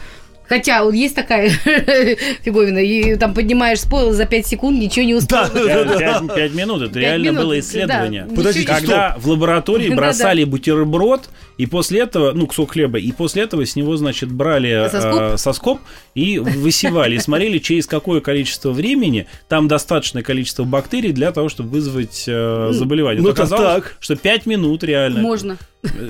Хотя 0.47 0.83
вот 0.83 0.93
есть 0.93 1.15
такая 1.15 1.49
фиговина, 2.43 2.79
и 2.79 3.15
там 3.15 3.33
поднимаешь 3.33 3.81
с 3.81 3.85
пола 3.85 4.13
за 4.13 4.25
5 4.25 4.47
секунд, 4.47 4.79
ничего 4.79 5.05
не 5.05 5.15
успел. 5.15 5.47
Пять 5.49 6.35
пять 6.35 6.53
минут, 6.53 6.81
это 6.83 6.93
Пять 6.93 7.03
реально 7.03 7.23
минут, 7.23 7.39
было 7.39 7.53
да. 7.53 7.59
исследование. 7.59 8.21
Ничего 8.23 8.35
Подождите, 8.35 8.67
Когда 8.67 9.15
в 9.17 9.27
лаборатории 9.27 9.89
бросали 9.89 10.43
бутерброд, 10.43 11.29
и 11.57 11.65
после 11.65 12.01
этого, 12.01 12.31
ну, 12.33 12.47
кусок 12.47 12.71
хлеба, 12.71 12.99
и 12.99 13.11
после 13.11 13.43
этого 13.43 13.65
с 13.65 13.75
него, 13.75 13.95
значит, 13.97 14.31
брали 14.31 14.89
Соскоб? 14.89 15.21
э, 15.21 15.37
соскоб 15.37 15.79
и 16.13 16.39
высевали, 16.39 17.15
и 17.15 17.19
смотрели, 17.19 17.59
через 17.59 17.87
какое 17.87 18.21
количество 18.21 18.71
времени 18.71 19.27
там 19.47 19.67
достаточное 19.67 20.23
количество 20.23 20.63
бактерий 20.63 21.11
для 21.11 21.31
того, 21.31 21.49
чтобы 21.49 21.69
вызвать 21.69 22.25
э, 22.27 22.69
заболевание. 22.71 23.21
ну 23.21 23.29
оказалось, 23.29 23.83
так. 23.83 23.97
что 23.99 24.15
5 24.15 24.45
минут 24.45 24.83
реально. 24.83 25.21
Можно. 25.21 25.57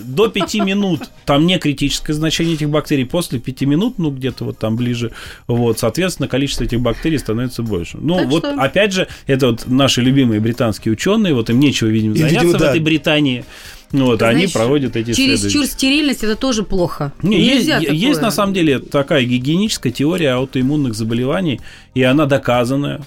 До 0.05 0.29
5 0.29 0.55
минут 0.55 1.01
там 1.25 1.45
не 1.45 1.59
критическое 1.59 2.13
значение 2.13 2.55
этих 2.55 2.69
бактерий. 2.69 3.05
После 3.05 3.39
5 3.39 3.61
минут, 3.61 3.97
ну, 3.97 4.09
где-то 4.09 4.45
вот 4.45 4.57
там 4.57 4.77
ближе, 4.77 5.11
вот, 5.47 5.79
соответственно, 5.79 6.27
количество 6.27 6.63
этих 6.63 6.79
бактерий 6.79 7.19
становится 7.19 7.61
больше. 7.61 7.97
Ну, 7.99 8.17
Так 8.17 8.27
вот, 8.27 8.45
что- 8.45 8.53
опять 8.61 8.93
же, 8.93 9.07
это 9.27 9.47
вот 9.47 9.67
наши 9.67 10.01
любимые 10.01 10.39
британские 10.39 10.93
ученые, 10.93 11.33
вот 11.33 11.49
им 11.49 11.59
нечего, 11.59 11.89
видимо, 11.89 12.15
заняться 12.15 12.39
видимо, 12.39 12.57
в 12.57 12.61
да. 12.61 12.69
этой 12.69 12.79
Британии. 12.79 13.45
Ну, 13.91 14.07
вот, 14.07 14.21
они 14.23 14.47
Знаешь, 14.47 14.53
проводят 14.53 14.95
эти 14.95 15.13
Чересчур 15.13 15.35
исследования. 15.35 15.67
стерильность 15.67 16.23
это 16.23 16.35
тоже 16.35 16.63
плохо. 16.63 17.13
Не, 17.21 17.39
есть, 17.39 17.69
такое. 17.69 17.91
есть 17.91 18.21
на 18.21 18.31
самом 18.31 18.53
деле 18.53 18.79
такая 18.79 19.23
гигиеническая 19.23 19.91
теория 19.91 20.31
аутоиммунных 20.31 20.95
заболеваний, 20.95 21.61
и 21.93 22.03
она 22.03 22.25
доказанная. 22.25 23.01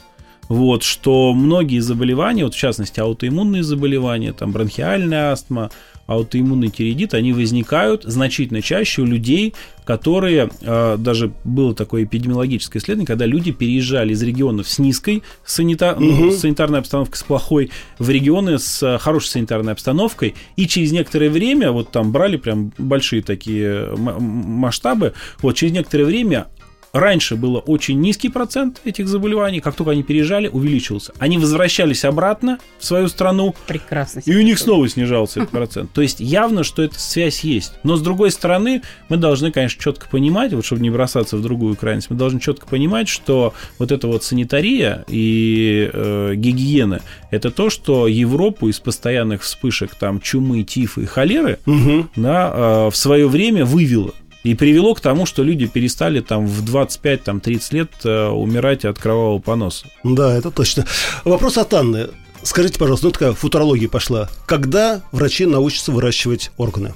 Вот, 0.48 0.82
что 0.82 1.34
многие 1.34 1.80
заболевания, 1.80 2.44
вот 2.44 2.54
в 2.54 2.58
частности 2.58 3.00
аутоиммунные 3.00 3.62
заболевания, 3.62 4.32
там 4.32 4.52
бронхиальная 4.52 5.32
астма, 5.32 5.70
аутоиммунный 6.08 6.70
тиреидит, 6.70 7.14
они 7.14 7.32
возникают 7.32 8.02
значительно 8.02 8.62
чаще 8.62 9.02
у 9.02 9.04
людей, 9.04 9.54
которые, 9.84 10.50
э, 10.62 10.96
даже 10.98 11.30
было 11.44 11.74
такое 11.74 12.04
эпидемиологическое 12.04 12.80
исследование, 12.82 13.06
когда 13.06 13.26
люди 13.26 13.52
переезжали 13.52 14.12
из 14.14 14.22
регионов 14.22 14.68
с 14.68 14.78
низкой 14.78 15.22
санита- 15.46 15.96
ну, 15.98 16.10
Мгм. 16.12 16.32
с 16.32 16.38
санитарной 16.40 16.80
обстановкой, 16.80 17.16
с 17.16 17.22
плохой, 17.22 17.70
в 17.98 18.08
регионы 18.10 18.58
с 18.58 18.82
э, 18.82 18.98
хорошей 18.98 19.28
санитарной 19.28 19.72
обстановкой, 19.74 20.34
и 20.56 20.66
через 20.66 20.92
некоторое 20.92 21.28
время, 21.30 21.72
вот 21.72 21.90
там 21.92 22.10
брали 22.10 22.36
прям 22.38 22.72
большие 22.78 23.22
такие 23.22 23.66
м- 23.94 24.22
масштабы, 24.22 25.12
вот 25.42 25.56
через 25.56 25.72
некоторое 25.72 26.04
время 26.04 26.46
Раньше 26.92 27.36
было 27.36 27.58
очень 27.58 28.00
низкий 28.00 28.28
процент 28.30 28.80
этих 28.84 29.08
заболеваний, 29.08 29.60
как 29.60 29.74
только 29.74 29.90
они 29.92 30.02
переезжали, 30.02 30.48
увеличился. 30.48 31.12
Они 31.18 31.36
возвращались 31.38 32.04
обратно 32.04 32.58
в 32.78 32.84
свою 32.84 33.08
страну, 33.08 33.54
Прекрасно. 33.66 34.22
и 34.24 34.34
у 34.36 34.40
них 34.40 34.58
снова 34.58 34.88
снижался 34.88 35.40
этот 35.40 35.50
процент. 35.50 35.92
То 35.92 36.00
есть 36.00 36.20
явно, 36.20 36.64
что 36.64 36.82
эта 36.82 36.98
связь 36.98 37.40
есть. 37.44 37.74
Но 37.82 37.96
с 37.96 38.00
другой 38.02 38.30
стороны, 38.30 38.82
мы 39.08 39.16
должны, 39.18 39.52
конечно, 39.52 39.82
четко 39.82 40.08
понимать, 40.08 40.52
вот 40.54 40.64
чтобы 40.64 40.80
не 40.82 40.90
бросаться 40.90 41.36
в 41.36 41.42
другую 41.42 41.76
крайность, 41.76 42.10
мы 42.10 42.16
должны 42.16 42.40
четко 42.40 42.66
понимать, 42.66 43.08
что 43.08 43.52
вот 43.78 43.92
эта 43.92 44.06
вот 44.06 44.24
санитария 44.24 45.04
и 45.08 45.90
э, 45.92 46.32
гигиена 46.36 47.00
это 47.30 47.50
то, 47.50 47.68
что 47.70 48.06
Европу 48.08 48.68
из 48.68 48.80
постоянных 48.80 49.42
вспышек 49.42 49.94
там 49.94 50.20
чумы, 50.20 50.62
тифа 50.62 51.02
и 51.02 51.06
холеры 51.06 51.58
Мгм. 51.66 52.10
да, 52.16 52.52
э, 52.86 52.90
в 52.90 52.96
свое 52.96 53.28
время 53.28 53.64
вывело. 53.64 54.12
И 54.48 54.54
привело 54.54 54.94
к 54.94 55.00
тому, 55.00 55.26
что 55.26 55.42
люди 55.42 55.66
перестали 55.66 56.20
там 56.20 56.46
в 56.46 56.64
25-30 56.64 57.60
лет 57.72 57.90
э, 58.04 58.28
умирать 58.28 58.86
от 58.86 58.98
кровавого 58.98 59.40
поноса. 59.40 59.84
Да, 60.04 60.34
это 60.34 60.50
точно. 60.50 60.86
Вопрос 61.26 61.58
от 61.58 61.74
Анны. 61.74 62.08
Скажите, 62.44 62.78
пожалуйста, 62.78 63.06
ну 63.08 63.12
такая 63.12 63.32
футурология 63.34 63.90
пошла. 63.90 64.30
Когда 64.46 65.02
врачи 65.12 65.44
научатся 65.44 65.92
выращивать 65.92 66.50
органы? 66.56 66.94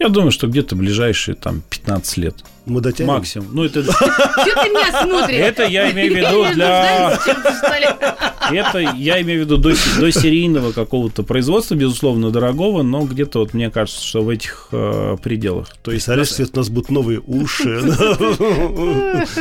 Я 0.00 0.08
думаю, 0.08 0.30
что 0.30 0.46
где-то 0.46 0.76
ближайшие 0.76 1.34
там 1.34 1.62
15 1.68 2.16
лет. 2.16 2.34
Мы 2.64 2.80
дотянем? 2.80 3.12
Максимум. 3.12 3.48
Ну, 3.52 3.64
это, 3.64 3.82
Что 3.82 3.92
ты 3.92 4.70
меня 4.70 5.02
смотришь? 5.02 5.36
это 5.36 5.64
я 5.66 5.90
имею 5.90 6.14
в 6.14 6.16
виду 6.16 6.54
для... 6.54 7.18
что? 7.20 8.54
Это 8.54 8.78
я 8.78 9.20
имею 9.20 9.42
в 9.42 9.44
виду 9.44 9.58
до, 9.58 9.74
до 9.98 10.10
серийного 10.10 10.72
какого-то 10.72 11.22
производства, 11.22 11.74
безусловно, 11.74 12.30
дорогого, 12.30 12.82
но 12.82 13.02
где-то 13.02 13.40
вот 13.40 13.52
мне 13.52 13.70
кажется, 13.70 14.02
что 14.02 14.22
в 14.22 14.30
этих 14.30 14.68
э, 14.72 15.18
пределах. 15.22 15.68
То 15.82 15.90
есть 15.90 16.06
Представляешь, 16.06 16.30
Свет, 16.32 16.50
у 16.54 16.56
нас 16.56 16.70
будут 16.70 16.90
новые 16.90 17.20
уши. 17.20 17.82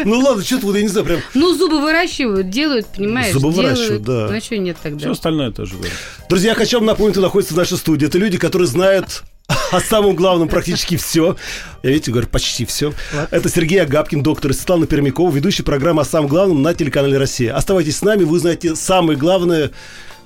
Ну 0.03 0.19
ладно, 0.19 0.43
что-то 0.43 0.67
вот, 0.67 0.75
я 0.75 0.81
не 0.81 0.89
знаю, 0.89 1.05
прям... 1.05 1.19
Ну, 1.35 1.55
зубы 1.55 1.81
выращивают, 1.81 2.49
делают, 2.49 2.87
понимаешь? 2.87 3.33
Зубы 3.33 3.51
выращивают, 3.51 4.03
да. 4.03 4.27
Ну, 4.29 4.37
а 4.37 4.41
что 4.41 4.57
нет 4.57 4.77
все 4.79 4.89
тогда? 4.89 5.11
остальное 5.11 5.51
тоже. 5.51 5.75
Друзья, 6.27 6.49
я 6.49 6.55
хочу 6.55 6.77
вам 6.77 6.85
напомнить, 6.85 7.13
кто 7.13 7.21
находится 7.21 7.53
в 7.53 7.57
нашей 7.57 7.77
студии. 7.77 8.07
Это 8.07 8.17
люди, 8.17 8.37
которые 8.37 8.67
знают 8.67 9.23
о 9.71 9.79
самом 9.79 10.15
главном 10.15 10.47
практически 10.47 10.97
все. 10.97 11.35
Я, 11.83 11.89
видите, 11.89 12.11
говорю, 12.11 12.27
почти 12.27 12.65
все. 12.65 12.93
Это 13.31 13.49
Сергей 13.49 13.81
Агапкин, 13.81 14.21
доктор, 14.21 14.51
и 14.51 14.53
Светлана 14.53 14.85
Пермякова, 14.85 15.31
ведущий 15.31 15.63
программы 15.63 16.01
о 16.01 16.05
самом 16.05 16.27
главном 16.27 16.61
на 16.61 16.73
телеканале 16.73 17.17
«Россия». 17.17 17.55
Оставайтесь 17.55 17.97
с 17.97 18.01
нами, 18.01 18.23
вы 18.23 18.37
узнаете 18.37 18.75
самое 18.75 19.17
главное, 19.17 19.71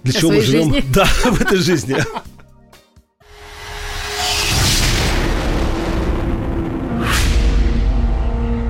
для 0.03 0.17
О 0.17 0.21
чего 0.21 0.32
мы 0.32 0.41
живем. 0.41 0.74
жизни. 0.74 0.86
Да, 0.93 1.05
в 1.05 1.41
этой 1.41 1.57
жизни. 1.59 1.95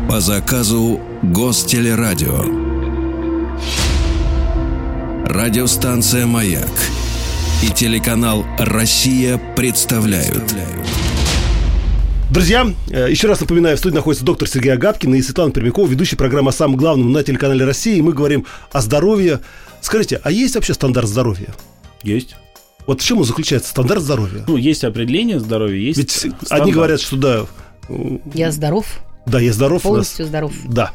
По 0.10 0.20
заказу 0.20 1.02
Гостелерадио. 1.24 2.44
Радиостанция 5.26 6.28
«Маяк» 6.28 6.70
и 7.64 7.70
телеканал 7.70 8.46
«Россия» 8.58 9.40
представляют. 9.56 10.54
Друзья, 12.30 12.68
э, 12.90 13.08
еще 13.10 13.30
раз 13.30 13.40
напоминаю, 13.40 13.78
в 13.78 13.80
студии 13.80 13.96
находится 13.96 14.26
доктор 14.26 14.50
Сергей 14.50 14.74
Агапкин 14.74 15.16
и 15.16 15.22
Светлана 15.22 15.54
Пермякова, 15.54 15.88
ведущий 15.88 16.18
программы 16.18 16.50
о 16.50 16.52
самом 16.52 16.76
главном 16.76 17.14
на 17.14 17.24
телеканале 17.24 17.64
«Россия». 17.64 17.96
И 17.96 18.02
мы 18.02 18.12
говорим 18.12 18.46
о 18.74 18.82
здоровье. 18.82 19.40
Скажите, 19.80 20.20
а 20.26 20.32
есть 20.32 20.56
вообще 20.56 20.74
стандарт 20.74 21.08
здоровья? 21.08 21.56
Есть. 22.02 22.36
Вот 22.86 23.02
в 23.02 23.06
чем 23.06 23.20
он 23.20 23.24
заключается, 23.24 23.70
стандарт 23.70 24.02
здоровья? 24.02 24.44
Ну, 24.46 24.58
есть 24.58 24.84
определение 24.84 25.40
здоровья, 25.40 25.80
есть 25.80 26.00
Ведь 26.00 26.12
стандарт. 26.12 26.52
одни 26.52 26.74
говорят, 26.74 27.00
что 27.00 27.16
да, 27.16 27.46
Я 28.34 28.52
здоров, 28.52 29.00
да, 29.26 29.40
я 29.40 29.54
здоров. 29.54 29.86
у 29.86 29.90
нас- 29.90 29.92
полностью 29.92 30.26
здоров. 30.26 30.54
Да. 30.66 30.92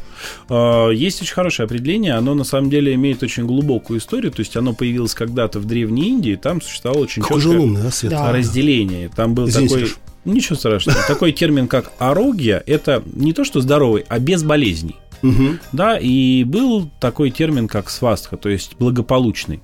А, 0.49 0.91
Есть 0.91 1.23
очень 1.23 1.35
хорошее 1.35 1.65
определение, 1.67 2.15
оно 2.15 2.35
на 2.35 2.45
самом 2.45 2.71
деле 2.71 2.95
имеет 2.95 3.23
очень 3.23 3.47
глубокую 3.47 4.01
историю, 4.01 4.33
то 4.33 4.41
есть 4.41 4.57
оно 4.57 4.75
появилось 4.75 5.15
когда-то 5.15 5.61
в 5.61 5.65
Древней 5.65 6.09
Индии, 6.09 6.35
там 6.37 6.61
существовало 6.61 7.03
очень 7.03 7.23
Какой 7.23 7.41
же 7.41 7.49
четкое 7.49 7.61
умный, 7.67 7.89
а, 7.89 7.91
Свет? 7.91 8.11
Да. 8.13 8.33
разделение. 8.33 9.09
Там 9.15 9.35
был 9.35 9.49
Извините, 9.49 9.75
такой... 9.75 9.89
Леш. 9.89 9.97
Ничего 10.25 10.57
страшного. 10.57 10.99
Такой 11.09 11.33
термин, 11.33 11.69
как 11.69 11.93
арогия, 11.99 12.63
это 12.67 13.03
не 13.15 13.33
то, 13.33 13.45
что 13.45 13.61
здоровый, 13.61 14.05
а 14.09 14.19
без 14.19 14.43
болезней. 14.43 14.97
Мгм. 15.23 15.59
Да, 15.73 15.97
и 15.97 16.45
был 16.45 16.91
такой 17.01 17.31
термин, 17.31 17.67
как 17.67 17.89
свастха, 17.89 18.37
то 18.37 18.49
есть 18.49 18.77
благополучный. 18.79 19.61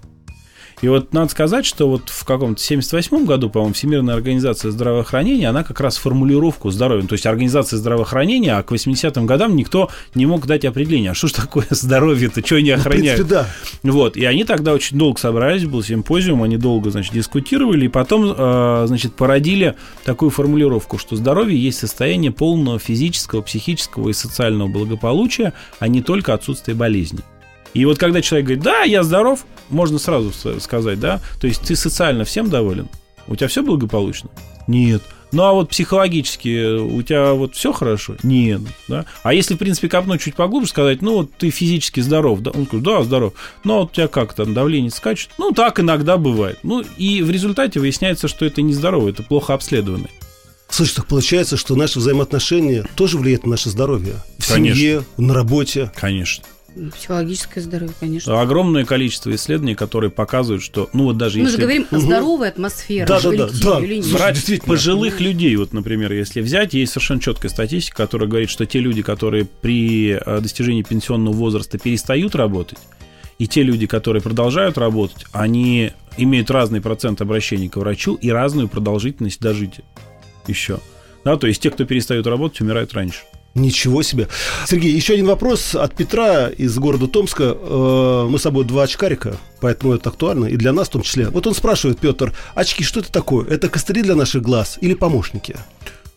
И 0.82 0.88
вот 0.88 1.12
надо 1.12 1.30
сказать, 1.30 1.64
что 1.66 1.88
вот 1.88 2.08
в 2.08 2.24
каком-то 2.24 2.60
78 2.60 3.24
году, 3.24 3.48
по-моему, 3.50 3.74
Всемирная 3.74 4.14
организация 4.14 4.70
здравоохранения, 4.70 5.48
она 5.48 5.64
как 5.64 5.80
раз 5.80 5.96
формулировку 5.96 6.70
здоровья, 6.70 7.06
то 7.06 7.14
есть 7.14 7.26
организация 7.26 7.76
здравоохранения, 7.78 8.54
а 8.56 8.62
к 8.62 8.72
80-м 8.72 9.26
годам 9.26 9.56
никто 9.56 9.90
не 10.14 10.26
мог 10.26 10.46
дать 10.46 10.64
определение, 10.64 11.12
а 11.12 11.14
что 11.14 11.28
ж 11.28 11.32
такое 11.32 11.66
здоровье-то, 11.70 12.44
что 12.44 12.56
они 12.56 12.70
Ну, 12.70 12.76
В 12.76 12.80
охраняют? 12.80 13.16
принципе, 13.26 13.28
да. 13.28 13.46
Вот, 13.82 14.16
и 14.16 14.24
они 14.24 14.44
тогда 14.44 14.72
очень 14.72 14.98
долго 14.98 15.18
собрались, 15.18 15.64
был 15.64 15.82
симпозиум, 15.82 16.42
они 16.42 16.56
долго, 16.56 16.90
значит, 16.90 17.12
дискутировали, 17.14 17.86
и 17.86 17.88
потом, 17.88 18.34
э, 18.36 18.84
значит, 18.86 19.14
породили 19.14 19.74
такую 20.04 20.30
формулировку, 20.30 20.98
что 20.98 21.16
здоровье 21.16 21.58
есть 21.58 21.78
состояние 21.78 22.30
полного 22.32 22.78
физического, 22.78 23.42
психического 23.42 24.08
и 24.10 24.12
социального 24.12 24.68
благополучия, 24.68 25.52
а 25.78 25.88
не 25.88 26.02
только 26.02 26.34
отсутствие 26.34 26.74
болезней. 26.76 27.20
И 27.74 27.84
вот 27.84 27.98
когда 27.98 28.22
человек 28.22 28.46
говорит, 28.46 28.64
да, 28.64 28.82
я 28.82 29.02
здоров, 29.02 29.44
можно 29.68 29.98
сразу 29.98 30.32
сказать, 30.60 31.00
да, 31.00 31.20
то 31.40 31.46
есть 31.46 31.62
ты 31.62 31.76
социально 31.76 32.24
всем 32.24 32.48
доволен, 32.48 32.88
у 33.26 33.36
тебя 33.36 33.48
все 33.48 33.62
благополучно? 33.62 34.30
Нет. 34.66 35.02
Ну 35.32 35.42
а 35.42 35.52
вот 35.52 35.70
психологически 35.70 36.76
у 36.76 37.02
тебя 37.02 37.32
вот 37.32 37.56
все 37.56 37.72
хорошо? 37.72 38.14
Нет. 38.22 38.60
Да? 38.86 39.04
А 39.24 39.34
если, 39.34 39.54
в 39.54 39.58
принципе, 39.58 39.88
копнуть 39.88 40.20
чуть 40.20 40.36
поглубже, 40.36 40.70
сказать, 40.70 41.02
ну 41.02 41.14
вот 41.14 41.32
ты 41.36 41.50
физически 41.50 41.98
здоров, 41.98 42.38
да? 42.40 42.52
Он 42.52 42.64
говорит, 42.64 42.82
да, 42.84 43.02
здоров. 43.02 43.32
Ну 43.64 43.74
а 43.74 43.80
вот 43.80 43.90
у 43.90 43.94
тебя 43.94 44.06
как 44.06 44.34
там 44.34 44.54
давление 44.54 44.92
скачет? 44.92 45.30
Ну 45.36 45.50
так 45.50 45.80
иногда 45.80 46.18
бывает. 46.18 46.60
Ну 46.62 46.84
и 46.96 47.20
в 47.22 47.30
результате 47.30 47.80
выясняется, 47.80 48.28
что 48.28 48.44
это 48.44 48.62
не 48.62 48.72
здорово, 48.72 49.08
это 49.08 49.24
плохо 49.24 49.54
обследованный. 49.54 50.10
Слушай, 50.68 50.96
так 50.96 51.06
получается, 51.06 51.56
что 51.56 51.74
наши 51.74 51.98
взаимоотношения 51.98 52.86
тоже 52.94 53.18
влияют 53.18 53.44
на 53.44 53.52
наше 53.52 53.70
здоровье? 53.70 54.14
В 54.38 54.48
Конечно. 54.48 54.80
семье, 54.80 55.04
на 55.16 55.34
работе? 55.34 55.90
Конечно. 55.96 56.44
Психологическое 56.94 57.60
здоровье, 57.60 57.94
конечно. 58.00 58.40
Огромное 58.40 58.84
количество 58.84 59.34
исследований, 59.34 59.74
которые 59.74 60.10
показывают, 60.10 60.62
что, 60.62 60.90
ну 60.92 61.04
вот 61.04 61.16
даже 61.16 61.38
Мы 61.38 61.44
если... 61.44 61.56
же 61.56 61.62
говорим 61.62 61.86
о 61.90 61.98
здоровой 61.98 62.48
атмосфере 62.48 63.06
Да, 63.06 63.20
да, 63.20 63.30
да, 63.30 63.48
да. 63.62 63.80
брать 63.80 64.34
действительно. 64.34 64.74
пожилых 64.74 65.20
людей, 65.20 65.54
вот, 65.56 65.72
например, 65.72 66.12
если 66.12 66.40
взять, 66.40 66.74
есть 66.74 66.92
совершенно 66.92 67.20
четкая 67.20 67.50
статистика, 67.50 67.98
которая 67.98 68.28
говорит, 68.28 68.50
что 68.50 68.66
те 68.66 68.80
люди, 68.80 69.02
которые 69.02 69.44
при 69.44 70.18
э, 70.20 70.40
достижении 70.40 70.82
пенсионного 70.82 71.34
возраста 71.34 71.78
перестают 71.78 72.34
работать, 72.34 72.78
и 73.38 73.46
те 73.46 73.62
люди, 73.62 73.86
которые 73.86 74.22
продолжают 74.22 74.76
работать, 74.78 75.26
они 75.32 75.92
имеют 76.16 76.50
разный 76.50 76.80
процент 76.80 77.20
обращений 77.20 77.68
к 77.68 77.76
врачу 77.76 78.14
и 78.14 78.30
разную 78.30 78.68
продолжительность 78.68 79.40
дожития 79.40 79.84
еще. 80.46 80.80
Да, 81.24 81.36
то 81.36 81.46
есть 81.46 81.62
те, 81.62 81.70
кто 81.70 81.84
перестают 81.84 82.26
работать, 82.26 82.60
умирают 82.60 82.92
раньше. 82.94 83.20
Ничего 83.54 84.02
себе. 84.02 84.28
Сергей, 84.66 84.92
еще 84.92 85.14
один 85.14 85.26
вопрос 85.26 85.76
от 85.76 85.94
Петра 85.94 86.48
из 86.48 86.76
города 86.76 87.06
Томска. 87.06 87.56
Э, 87.56 88.26
Мы 88.28 88.38
с 88.38 88.42
собой 88.42 88.64
два 88.64 88.82
очкарика, 88.82 89.36
поэтому 89.60 89.94
это 89.94 90.10
актуально, 90.10 90.46
и 90.46 90.56
для 90.56 90.72
нас 90.72 90.88
в 90.88 90.92
том 90.92 91.02
числе. 91.02 91.28
Вот 91.28 91.46
он 91.46 91.54
спрашивает, 91.54 92.00
Петр, 92.00 92.32
очки, 92.56 92.82
что 92.82 92.98
это 93.00 93.12
такое? 93.12 93.46
Это 93.46 93.68
костыли 93.68 94.02
для 94.02 94.16
наших 94.16 94.42
глаз 94.42 94.78
или 94.80 94.94
помощники? 94.94 95.56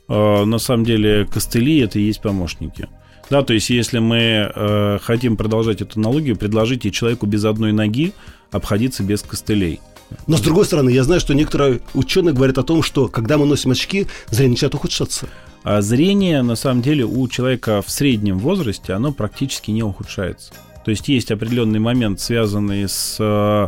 Э, 0.10 0.46
на 0.46 0.58
самом 0.58 0.84
деле 0.84 1.26
костыли 1.26 1.80
это 1.80 2.00
и 2.00 2.04
есть 2.04 2.22
помощники. 2.22 2.88
Да, 3.30 3.44
то 3.44 3.54
есть 3.54 3.70
если 3.70 4.00
мы 4.00 4.52
э, 4.56 5.00
хотим 5.04 5.38
продолжать 5.38 5.82
эту 5.82 6.00
аналогию, 6.00 6.38
предложите 6.38 6.90
человеку 6.90 7.28
без 7.28 7.46
одной 7.46 7.72
ноги 7.72 8.14
обходиться 8.52 9.04
без 9.04 9.22
костылей. 9.22 9.80
Но 10.26 10.38
с 10.38 10.42
другой 10.42 10.66
стороны, 10.66 10.90
я 10.90 11.04
знаю, 11.04 11.20
что 11.20 11.34
некоторые 11.34 11.82
ученые 11.94 12.34
говорят 12.34 12.58
о 12.58 12.64
том, 12.64 12.82
что 12.82 13.10
когда 13.10 13.38
мы 13.38 13.46
носим 13.46 13.72
очки, 13.72 14.08
зрение 14.30 14.52
начинает 14.52 14.74
ухудшаться. 14.76 15.28
А 15.70 15.82
зрение, 15.82 16.44
на 16.44 16.56
самом 16.56 16.82
деле, 16.82 17.04
у 17.04 17.28
человека 17.28 17.82
в 17.82 17.90
среднем 17.90 18.40
возрасте, 18.40 18.94
оно 18.94 19.12
практически 19.12 19.70
не 19.70 19.84
ухудшается. 19.84 20.54
То 20.86 20.92
есть 20.92 21.10
есть 21.10 21.30
определенный 21.30 21.80
момент, 21.80 22.22
связанный 22.22 22.88
с 22.88 23.18
э, 23.20 23.68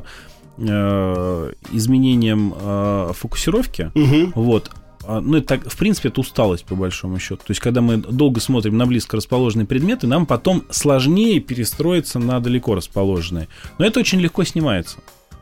э, 0.60 1.54
изменением 1.74 2.54
э, 2.58 3.12
фокусировки. 3.14 3.91
Мгм. 3.95 4.32
Вот. 4.34 4.72
А, 5.06 5.20
Ну, 5.20 5.39
это, 5.39 5.47
так, 5.47 5.70
в 5.70 5.78
принципе, 5.78 6.08
это 6.08 6.22
усталость, 6.22 6.64
по 6.64 6.76
большому 6.76 7.20
счету. 7.20 7.41
То 7.45 7.52
есть, 7.52 7.60
когда 7.60 7.82
мы 7.82 7.97
долго 7.97 8.39
смотрим 8.39 8.78
на 8.78 8.86
близко 8.86 9.18
расположенные 9.18 9.66
предметы, 9.66 10.08
нам 10.08 10.26
потом 10.26 10.64
сложнее 10.70 11.41
перестроиться 11.41 12.18
на 12.18 12.39
далеко 12.39 12.76
расположенные. 12.76 13.50
Но 13.78 13.86
это 13.86 14.00
очень 14.00 14.22
легко 14.22 14.45
снимается. 14.45 15.00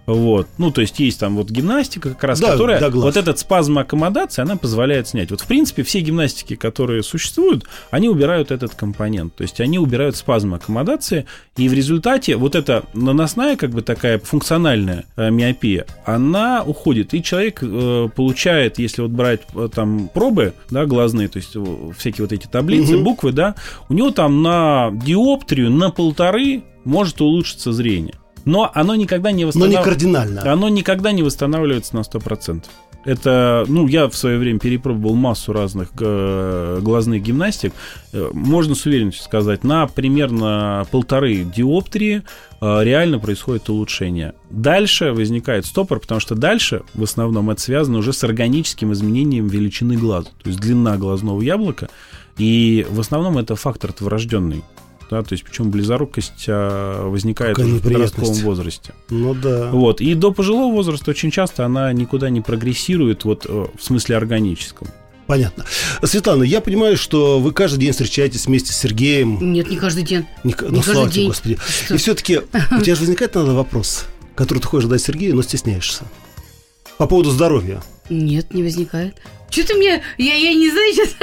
Вот. 0.07 0.47
Ну, 0.57 0.71
то 0.71 0.81
есть, 0.81 0.99
есть 0.99 1.19
там 1.19 1.35
вот 1.35 1.49
гимнастика, 1.51 2.09
как 2.11 2.23
раз, 2.23 2.39
Да, 2.39 2.51
которая... 2.53 2.79
да, 2.79 2.89
глаз. 2.89 3.03
вот 3.03 3.17
этот 3.17 3.37
спазм 3.39 3.77
аккомодации, 3.77 4.41
она 4.41 4.55
позволяет 4.55 5.07
снять. 5.09 5.31
Вот, 5.31 5.41
в 5.41 5.45
принципе, 5.47 5.83
все 5.83 5.99
гимнастики, 5.99 6.55
которые 6.55 7.03
существуют, 7.03 7.65
они 7.91 8.07
убирают 8.07 8.49
этот 8.51 8.73
компонент. 8.73 9.35
То 9.35 9.43
есть, 9.43 9.59
они 9.59 9.77
убирают 9.77 10.15
спазм 10.15 10.53
аккомодации, 10.53 11.25
и 11.57 11.67
в 11.67 11.73
результате 11.73 12.37
вот 12.37 12.55
эта 12.55 12.83
наносная, 12.93 13.57
как 13.57 13.71
бы 13.71 13.81
такая 13.81 14.17
функциональная 14.19 15.03
э, 15.17 15.29
миопия, 15.29 15.85
она 16.05 16.63
уходит. 16.63 17.13
И 17.13 17.21
человек 17.21 17.59
э, 17.61 18.07
получает, 18.15 18.79
если 18.79 19.01
вот 19.01 19.11
брать 19.11 19.41
э, 19.55 19.67
там 19.73 20.09
пробы, 20.13 20.53
да, 20.71 20.85
глазные, 20.85 21.27
то 21.27 21.37
есть 21.37 21.51
э, 21.55 21.65
всякие 21.97 22.23
вот 22.25 22.31
эти 22.31 22.47
таблицы, 22.47 22.95
Мгм. 22.95 23.03
буквы, 23.03 23.31
да, 23.33 23.55
у 23.89 23.93
него 23.93 24.11
там 24.11 24.41
на 24.41 24.89
диоптрию, 24.93 25.69
на 25.69 25.89
полторы 25.91 26.63
может 26.85 27.19
улучшиться 27.19 27.73
зрение. 27.73 28.15
Но 28.47 28.71
оно 28.73 28.95
никогда 28.95 29.31
не 29.31 29.35
Но 29.35 29.39
не 29.39 29.45
восстанавливается. 29.45 29.89
кардинально. 29.89 30.51
Оно 30.51 30.69
никогда 30.69 31.11
не 31.11 31.21
восстанавливается 31.21 31.95
на 31.95 31.99
100%. 31.99 32.63
Это, 33.05 33.63
ну, 33.69 33.87
я 33.87 34.09
в 34.09 34.15
свое 34.17 34.37
время 34.37 34.59
перепробовал 34.59 35.15
массу 35.15 35.53
разных 35.53 35.89
э, 35.99 36.79
глазных 36.81 37.21
гимнастик. 37.21 37.71
Э, 38.11 38.29
Можно 38.33 38.75
с 38.75 38.85
уверенностью 38.85 39.23
сказать, 39.23 39.63
на 39.63 39.87
примерно 39.87 40.85
полторы 40.91 41.43
диоптрии 41.43 42.23
э, 42.59 42.83
реально 42.83 43.19
происходит 43.19 43.69
улучшение. 43.69 44.33
Дальше 44.49 45.13
возникает 45.13 45.65
стопор, 45.65 45.99
потому 46.01 46.19
что 46.19 46.35
дальше 46.35 46.81
в 46.95 47.03
основном 47.03 47.49
это 47.49 47.61
связано 47.61 47.99
уже 47.99 48.11
с 48.11 48.23
органическим 48.25 48.91
изменением 48.91 49.47
величины 49.47 49.95
глаза, 49.95 50.29
то 50.43 50.49
есть 50.49 50.59
длина 50.59 50.97
глазного 50.97 51.41
яблока. 51.41 51.87
И 52.37 52.85
в 52.89 52.99
основном 52.99 53.37
это 53.37 53.55
фактор 53.55 53.93
врожденный. 53.99 54.63
Да, 55.09 55.23
то 55.23 55.33
есть 55.33 55.43
причем 55.43 55.71
близорукость 55.71 56.45
а, 56.47 57.07
возникает 57.07 57.57
в 57.57 57.81
подростковом 57.81 58.35
возрасте. 58.43 58.93
Ну 59.09 59.33
да. 59.33 59.69
Вот. 59.71 60.01
И 60.01 60.13
до 60.13 60.31
пожилого 60.31 60.71
возраста 60.73 61.11
очень 61.11 61.31
часто 61.31 61.65
она 61.65 61.93
никуда 61.93 62.29
не 62.29 62.41
прогрессирует, 62.41 63.23
вот 63.23 63.45
э, 63.47 63.67
в 63.77 63.81
смысле 63.83 64.17
органическом. 64.17 64.89
Понятно. 65.27 65.65
Светлана, 66.03 66.43
я 66.43 66.61
понимаю, 66.61 66.97
что 66.97 67.39
вы 67.39 67.51
каждый 67.51 67.79
день 67.81 67.91
встречаетесь 67.91 68.47
вместе 68.47 68.71
с 68.71 68.77
Сергеем. 68.77 69.51
Нет, 69.53 69.69
не 69.69 69.75
каждый 69.75 70.03
день. 70.03 70.25
Не, 70.43 70.53
к- 70.53 70.63
Не 70.63 70.69
ну, 70.69 70.75
каждый 70.77 70.93
слава 70.93 71.09
тебе, 71.09 71.15
день. 71.21 71.27
Господи. 71.27 71.57
Что? 71.85 71.95
И 71.95 71.97
все-таки 71.97 72.37
у 72.71 72.81
тебя 72.81 72.95
же 72.95 73.01
возникает 73.01 73.35
надо 73.35 73.53
вопрос, 73.53 74.05
который 74.35 74.59
ты 74.59 74.67
хочешь 74.67 74.85
задать 74.85 75.01
Сергею, 75.01 75.35
но 75.35 75.41
стесняешься. 75.41 76.03
По 76.97 77.07
поводу 77.07 77.31
здоровья. 77.31 77.81
Нет, 78.09 78.53
не 78.53 78.63
возникает. 78.63 79.17
Что 79.49 79.65
ты 79.67 79.73
мне... 79.75 80.03
Я, 80.17 80.33
я 80.35 80.53
не 80.53 80.69
знаю 80.69 80.93
сейчас... 80.93 81.15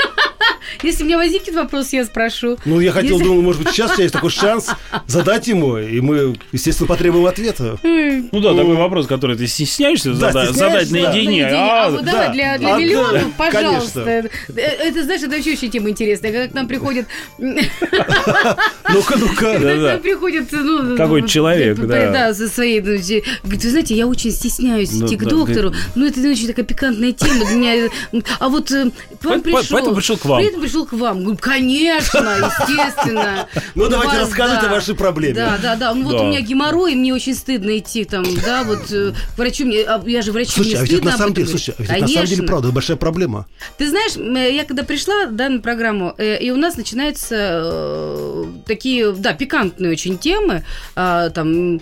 Если 0.83 1.03
у 1.03 1.07
меня 1.07 1.18
возникнет 1.18 1.55
вопрос, 1.55 1.93
я 1.93 2.05
спрошу. 2.05 2.57
Ну, 2.64 2.81
я 2.81 2.91
хотел, 2.93 3.12
Если- 3.12 3.25
думаю, 3.25 3.43
может 3.43 3.62
быть, 3.62 3.72
сейчас 3.72 3.91
у 3.93 3.95
тебя 3.95 4.05
есть 4.05 4.14
такой 4.14 4.31
шанс 4.31 4.70
задать 5.07 5.47
ему, 5.47 5.79
и 5.79 6.01
мы, 6.01 6.37
естественно, 6.53 6.87
потребуем 6.89 7.27
ответа. 7.27 7.79
Ну 7.83 8.41
да, 8.41 8.55
такой 8.55 8.75
вопрос, 8.75 9.07
который 9.07 9.37
ты 9.37 9.47
стесняешься 9.47 10.12
Да, 10.14 10.31
зада- 10.33 10.47
стесняешься, 10.49 10.59
задать 10.89 10.91
да. 10.91 11.12
наедине. 11.12 11.43
Наедине. 11.43 11.47
А, 11.55 11.85
А, 11.87 11.91
вот 11.91 12.05
да, 12.05 12.12
давай 12.12 12.33
для, 12.33 12.59
для 12.59 12.75
а, 12.75 12.79
миллионов, 12.79 13.12
да, 13.22 13.29
пожалуйста. 13.51 14.05
конечно. 14.05 14.29
Э, 14.57 14.61
Это, 14.89 15.05
знаешь, 15.05 15.22
это 15.22 15.31
вообще 15.37 15.53
очень 15.53 15.70
тема 15.70 15.91
интересная. 15.91 16.33
Когда 16.33 16.49
к 16.49 16.55
нам 16.55 16.66
приходит... 16.68 17.07
Ну-ка, 17.39 19.16
ну-ка. 19.18 19.35
Когда 19.37 19.59
к 19.59 19.62
Да-да. 19.77 19.93
нам 19.93 20.01
приходит... 20.01 20.49
Ну, 20.53 20.97
Какой-то 20.97 21.29
человек, 21.29 21.79
э, 21.79 21.83
да. 21.87 22.11
Да, 22.11 22.35
со 22.35 22.49
своей... 22.49 22.81
ну, 22.81 22.87
Говорит, 23.43 23.64
вы 23.64 23.70
знаете, 23.70 23.95
я 23.95 24.07
очень 24.07 24.31
стесняюсь 24.31 24.93
Ну, 24.93 25.07
идти 25.07 25.16
к 25.16 25.25
да, 25.25 25.31
доктору. 25.31 25.72
Ну, 25.95 26.07
это 26.07 26.20
очень 26.20 26.47
такая 26.49 26.64
пикантная 26.64 27.12
тема 27.12 27.45
для 27.45 27.55
меня. 27.57 27.91
А 28.39 28.49
вот 28.49 28.71
э, 28.71 28.91
к 29.21 29.25
вам 29.25 29.41
По- 29.43 29.51
по- 29.51 29.59
пришел... 29.59 29.77
поэтому 29.77 29.97
пришел 29.97 30.17
к 30.17 30.25
вам. 30.25 30.41
Поэтому 30.41 30.62
пришел 30.62 30.87
к 30.87 30.93
вам. 30.93 31.21
Говорю, 31.23 31.39
конечно, 31.41 32.19
естественно. 32.69 33.49
Ну, 33.75 33.85
У 33.85 33.89
давайте 33.89 34.17
да. 34.37 34.61
о 34.61 34.69
вашей 34.69 34.95
проблеме. 34.95 35.35
Да, 35.35 35.59
да, 35.61 35.77
да. 35.77 35.95
Ну, 35.95 36.05
вот 36.05 36.21
у 36.21 36.25
меня 36.25 36.41
геморрой, 36.41 36.93
и 36.93 36.97
мне 36.97 37.15
очень 37.15 37.35
стыдно 37.35 37.77
идти 37.79 38.05
там, 38.05 38.25
да, 38.45 38.65
вот 38.65 38.91
э, 38.91 39.12
к 39.35 39.39
врачу. 39.39 39.65
Мне, 39.67 39.83
а 39.83 40.03
я 40.07 40.23
же 40.23 40.33
врачу, 40.33 40.53
Слушай, 40.53 40.75
а 40.75 40.81
ведь 40.83 40.91
стыдно 40.91 41.11
на 41.12 41.17
самом 41.17 41.35
деле, 41.35 41.49
слушай, 41.49 41.75
а 41.79 41.83
на 42.01 42.09
самом 42.09 42.27
деле 42.27 42.43
правда, 42.43 42.69
это 42.69 42.75
большая 42.75 42.97
проблема. 42.97 43.47
Ты 43.79 43.89
знаешь, 43.89 44.17
м, 44.17 44.35
я 44.37 44.65
когда 44.65 44.83
пришла 44.83 45.27
да, 45.27 45.49
на 45.49 45.61
программу, 45.61 46.15
э, 46.19 46.39
и 46.39 46.51
у 46.51 46.57
нас 46.57 46.77
начинаются 46.77 47.35
э, 47.37 48.45
такие, 48.67 49.12
да, 49.12 49.33
пикантные 49.33 49.93
очень 49.93 50.19
темы, 50.19 50.65
а, 50.95 51.31
там 51.31 51.81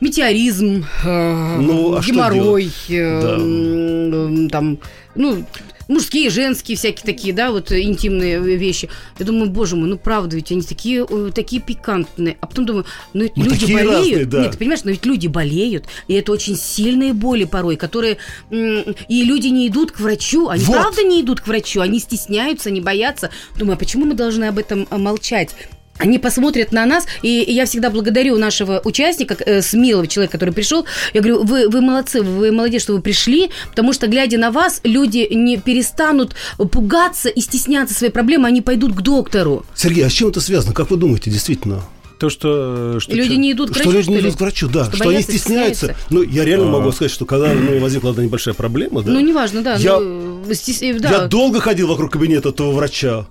метеоризм, 0.00 0.84
э, 1.04 1.56
Ну, 1.58 1.96
а 1.96 2.00
геморрой, 2.02 2.70
э, 2.88 3.20
Да. 3.22 3.34
м, 3.34 4.48
там, 4.50 4.78
ну, 5.18 5.44
мужские, 5.88 6.30
женские 6.30 6.76
всякие 6.76 7.04
такие, 7.04 7.34
да, 7.34 7.50
вот 7.50 7.72
э, 7.72 7.82
интимные 7.82 8.40
вещи. 8.40 8.88
Я 9.18 9.26
думаю, 9.26 9.50
боже 9.50 9.74
мой, 9.76 9.88
ну 9.88 9.98
правда, 9.98 10.36
ведь 10.36 10.52
они 10.52 10.62
такие, 10.62 11.04
э, 11.08 11.30
такие 11.34 11.60
пикантные. 11.60 12.36
А 12.40 12.46
потом 12.46 12.66
думаю, 12.66 12.84
ну 13.12 13.22
ведь 13.22 13.36
Мы 13.36 13.44
люди 13.44 13.58
такие 13.60 13.78
болеют. 13.78 13.98
разные, 13.98 14.26
да. 14.26 14.42
Нет, 14.42 14.52
ты 14.52 14.58
понимаешь, 14.58 14.84
но 14.84 14.90
ведь 14.90 15.04
люди 15.06 15.26
болеют, 15.26 15.86
и 16.06 16.14
это 16.14 16.32
очень 16.32 16.56
сильные 16.56 17.12
боли 17.12 17.44
порой, 17.44 17.76
которые... 17.76 18.18
И 18.50 19.24
люди 19.24 19.48
не 19.48 19.68
идут 19.68 19.92
к 19.92 20.00
врачу, 20.00 20.48
они 20.48 20.62
Вот. 20.64 20.74
правда 20.76 21.02
не 21.02 21.20
идут 21.20 21.40
к 21.40 21.46
врачу, 21.46 21.80
они 21.80 21.98
стесняются, 21.98 22.68
они 22.68 22.80
боятся. 22.80 23.30
Думаю, 23.58 23.74
а 23.74 23.78
почему 23.78 24.04
мы 24.04 24.14
должны 24.14 24.44
об 24.44 24.58
этом 24.58 24.86
а, 24.90 24.98
молчать? 24.98 25.54
Они 25.98 26.18
посмотрят 26.18 26.72
на 26.72 26.86
нас, 26.86 27.06
и 27.22 27.28
я 27.48 27.66
всегда 27.66 27.90
благодарю 27.90 28.38
нашего 28.38 28.80
участника, 28.84 29.36
э, 29.44 29.62
смелого 29.62 30.06
человека, 30.06 30.32
который 30.32 30.54
пришел. 30.54 30.84
Я 31.12 31.20
говорю, 31.20 31.42
вы, 31.44 31.68
вы 31.68 31.80
молодцы, 31.80 32.22
вы 32.22 32.52
молодец, 32.52 32.82
что 32.82 32.92
вы 32.94 33.00
пришли, 33.02 33.50
потому 33.70 33.92
что, 33.92 34.06
глядя 34.06 34.38
на 34.38 34.50
вас, 34.50 34.80
люди 34.84 35.26
не 35.30 35.56
перестанут 35.56 36.34
пугаться 36.56 37.28
и 37.28 37.40
стесняться 37.40 37.94
своей 37.94 38.12
проблемы, 38.12 38.48
они 38.48 38.62
пойдут 38.62 38.92
к 38.94 39.00
доктору. 39.00 39.64
Сергей, 39.74 40.04
а 40.06 40.10
с 40.10 40.12
чем 40.12 40.28
это 40.28 40.40
связано? 40.40 40.72
Как 40.74 40.90
вы 40.90 40.96
думаете, 40.96 41.30
действительно? 41.30 41.82
То, 42.18 42.30
что... 42.30 42.98
что 42.98 43.12
люди 43.12 43.34
чё- 43.34 43.40
не 43.40 43.52
идут 43.52 43.70
к 43.70 43.74
Что 43.74 43.84
врачу, 43.90 43.98
люди 43.98 44.10
не 44.10 44.16
что 44.18 44.26
идут 44.28 44.36
к 44.36 44.40
врачу, 44.40 44.68
да. 44.68 44.84
Что 44.86 44.96
Что, 44.96 45.08
они 45.10 45.22
стесняются. 45.22 45.86
стесняются? 45.86 46.06
Ну, 46.10 46.22
я 46.22 46.44
реально 46.44 46.66
А. 46.66 46.70
могу 46.70 46.90
сказать, 46.90 47.12
что 47.12 47.24
когда 47.26 47.52
ну, 47.54 47.78
возникла 47.78 48.10
одна 48.10 48.24
небольшая 48.24 48.54
проблема, 48.54 49.02
да, 49.02 49.12
Ну, 49.12 49.20
неважно, 49.20 49.62
да. 49.62 49.76
Я- 49.76 50.00
ну, 50.00 50.42
стес- 50.52 51.00
да. 51.00 51.10
я 51.10 51.18
долго 51.26 51.60
ходил 51.60 51.86
вокруг 51.86 52.10
кабинета 52.12 52.48
этого 52.48 52.72
врача. 52.72 53.26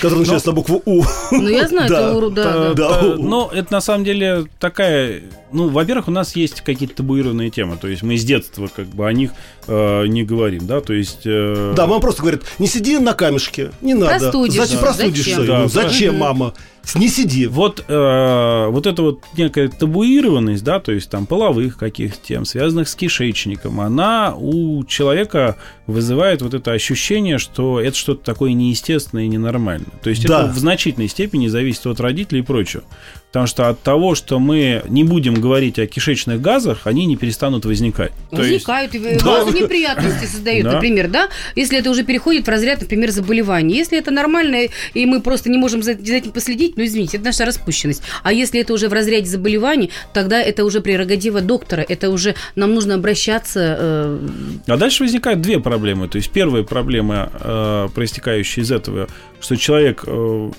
Который 0.00 0.20
начинается 0.20 0.48
на 0.48 0.54
букву 0.54 0.82
У. 0.84 1.04
Ну, 1.32 1.48
я 1.48 1.68
знаю, 1.68 1.88
Да. 1.90 2.00
это 2.00 2.14
уру, 2.16 2.30
да, 2.30 2.74
да. 2.74 2.74
Да. 2.74 3.02
Но 3.18 3.50
это 3.52 3.72
на 3.72 3.80
самом 3.80 4.04
деле 4.04 4.46
такая... 4.58 5.22
Ну, 5.52 5.68
во-первых, 5.68 6.08
у 6.08 6.10
нас 6.10 6.36
есть 6.36 6.60
какие-то 6.60 6.96
табуированные 6.96 7.50
темы. 7.50 7.76
То 7.80 7.88
есть 7.88 8.02
мы 8.02 8.16
с 8.16 8.24
детства 8.24 8.68
как 8.74 8.86
бы 8.86 9.06
о 9.06 9.12
них 9.12 9.30
э, 9.68 10.06
не 10.06 10.24
говорим, 10.24 10.66
да? 10.66 10.80
То 10.80 10.92
есть... 10.92 11.20
э, 11.24 11.72
Да, 11.76 11.86
мама 11.86 12.00
просто 12.00 12.22
говорит, 12.22 12.42
не 12.58 12.66
сиди 12.66 12.98
на 12.98 13.14
камешке, 13.14 13.70
не 13.80 13.94
надо. 13.94 14.18
Простудишься. 14.18 14.66
Зачем 14.66 14.80
простудишься? 14.80 15.68
Зачем? 15.68 16.14
Ну, 16.14 16.20
мама? 16.20 16.54
Не 16.94 17.08
сиди. 17.08 17.46
Вот, 17.46 17.84
э, 17.88 18.66
вот 18.68 18.86
эта 18.86 19.02
вот 19.02 19.24
некая 19.36 19.68
табуированность, 19.68 20.62
да, 20.64 20.80
то 20.80 20.92
есть 20.92 21.10
там 21.10 21.26
половых 21.26 21.76
каких-то 21.78 22.18
тем, 22.24 22.44
связанных 22.44 22.88
с 22.88 22.94
кишечником, 22.94 23.80
она 23.80 24.34
у 24.36 24.84
человека 24.84 25.56
вызывает 25.86 26.42
вот 26.42 26.54
это 26.54 26.72
ощущение, 26.72 27.38
что 27.38 27.80
это 27.80 27.96
что-то 27.96 28.24
такое 28.24 28.52
неестественное 28.52 29.24
и 29.24 29.28
ненормальное. 29.28 29.90
То 30.02 30.10
есть 30.10 30.26
Да. 30.26 30.44
это 30.44 30.52
в 30.52 30.58
значительной 30.58 31.08
степени 31.08 31.48
зависит 31.48 31.86
от 31.86 32.00
родителей 32.00 32.40
и 32.40 32.42
прочего. 32.42 32.84
Потому 33.32 33.48
что 33.48 33.68
от 33.68 33.80
того, 33.82 34.14
что 34.14 34.38
мы 34.38 34.82
не 34.88 35.04
будем 35.04 35.34
говорить 35.34 35.78
о 35.78 35.86
кишечных 35.86 36.40
газах, 36.40 36.82
они 36.86 37.04
не 37.04 37.16
перестанут 37.16 37.66
возникать. 37.66 38.12
То 38.30 38.36
есть- 38.42 38.66
Возникают 38.66 38.94
и 38.94 38.98
Да. 38.98 39.24
массу 39.26 39.52
неприятностей 39.52 40.26
создают, 40.26 40.64
Да. 40.64 40.72
например, 40.72 41.08
да, 41.08 41.28
если 41.54 41.78
это 41.78 41.90
уже 41.90 42.02
переходит 42.02 42.46
в 42.46 42.48
разряд, 42.50 42.80
например, 42.80 43.10
заболеваний. 43.10 43.74
Если 43.76 43.98
это 43.98 44.10
нормально, 44.10 44.68
и 44.94 45.06
мы 45.06 45.20
просто 45.20 45.50
не 45.50 45.58
можем 45.58 45.82
за, 45.82 45.92
за 45.94 46.14
этим 46.14 46.30
последить, 46.32 46.78
ну, 46.78 46.84
извините, 46.84 47.18
это 47.18 47.26
наша 47.26 47.44
распущенность. 47.44 48.02
А 48.22 48.32
если 48.32 48.60
это 48.60 48.72
уже 48.72 48.88
в 48.88 48.92
разряде 48.94 49.26
заболеваний, 49.26 49.90
тогда 50.14 50.40
это 50.40 50.64
уже 50.64 50.80
прерогатива 50.80 51.42
доктора, 51.42 51.84
это 51.86 52.08
уже 52.10 52.36
нам 52.54 52.74
нужно 52.74 52.94
обращаться... 52.94 53.76
э, 53.78 54.18
А 54.66 54.76
дальше 54.78 55.02
возникают 55.02 55.42
две 55.42 55.60
проблемы. 55.60 56.08
То 56.08 56.16
есть 56.16 56.30
первая 56.30 56.62
проблема, 56.62 57.30
э, 57.38 57.88
проистекающая 57.94 58.62
из 58.62 58.70
этого, 58.72 59.08
что 59.46 59.56
человек, 59.56 60.04
э, 60.06 60.50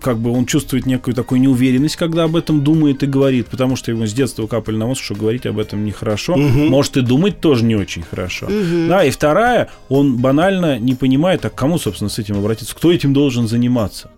как 0.00 0.18
бы 0.18 0.32
он 0.32 0.46
чувствует 0.46 0.86
некую 0.86 1.14
такую 1.14 1.40
неуверенность, 1.40 1.96
когда 1.96 2.24
об 2.24 2.34
этом 2.34 2.64
думает 2.64 3.02
и 3.02 3.06
говорит, 3.06 3.48
потому 3.48 3.76
что 3.76 3.90
ему 3.90 4.06
с 4.06 4.12
детства 4.12 4.46
капали 4.46 4.76
на 4.76 4.86
мозг, 4.86 5.02
что 5.02 5.14
говорить 5.14 5.46
об 5.46 5.58
этом 5.58 5.84
нехорошо. 5.84 6.36
Мгм. 6.36 6.68
Может 6.68 6.96
и 6.96 7.02
думать 7.02 7.40
тоже 7.40 7.64
не 7.64 7.76
очень 7.76 8.02
хорошо. 8.02 8.46
мгм. 8.46 8.88
Да, 8.88 9.04
и 9.04 9.10
вторая, 9.10 9.70
он 9.88 10.16
банально 10.16 10.78
не 10.78 10.94
понимает, 10.94 11.44
а 11.44 11.50
к 11.50 11.54
кому, 11.54 11.78
собственно, 11.78 12.08
с 12.08 12.18
этим 12.18 12.38
обратиться, 12.38 12.74
кто 12.74 12.90
этим 12.90 13.12
должен 13.12 13.46
заниматься. 13.46 14.10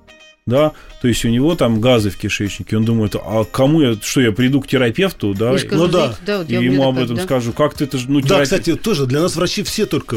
Да, 0.47 0.73
то 1.01 1.09
есть 1.09 1.25
у 1.25 1.29
него 1.29 1.55
там 1.55 1.81
газы 1.81 2.11
в 2.11 2.19
кишечнике, 2.19 2.77
он 2.77 2.85
думает, 2.85 3.15
а 3.15 3.45
кому 3.45 3.81
я, 3.81 3.95
что 3.95 4.21
я 4.21 4.31
приду 4.31 4.61
к 4.61 4.67
терапевту, 4.67 5.33
да, 5.33 5.53
Я 5.53 5.57
же 5.57 5.67
скажу, 5.67 5.83
ну 5.85 5.89
да. 5.89 6.15
да, 6.27 6.39
вот 6.39 6.51
и 6.51 6.53
ему 6.53 6.87
об 6.87 6.99
этом 6.99 7.17
да. 7.17 7.23
скажу, 7.23 7.55
как 7.55 7.73
ты 7.73 7.85
это, 7.85 7.97
ж, 7.97 8.05
ну, 8.09 8.21
Да, 8.21 8.27
терапевт- 8.27 8.43
кстати, 8.43 8.77
тоже 8.77 9.07
для 9.07 9.23
нас 9.23 9.37
врачи 9.37 9.63
все 9.63 9.87
только... 9.87 10.17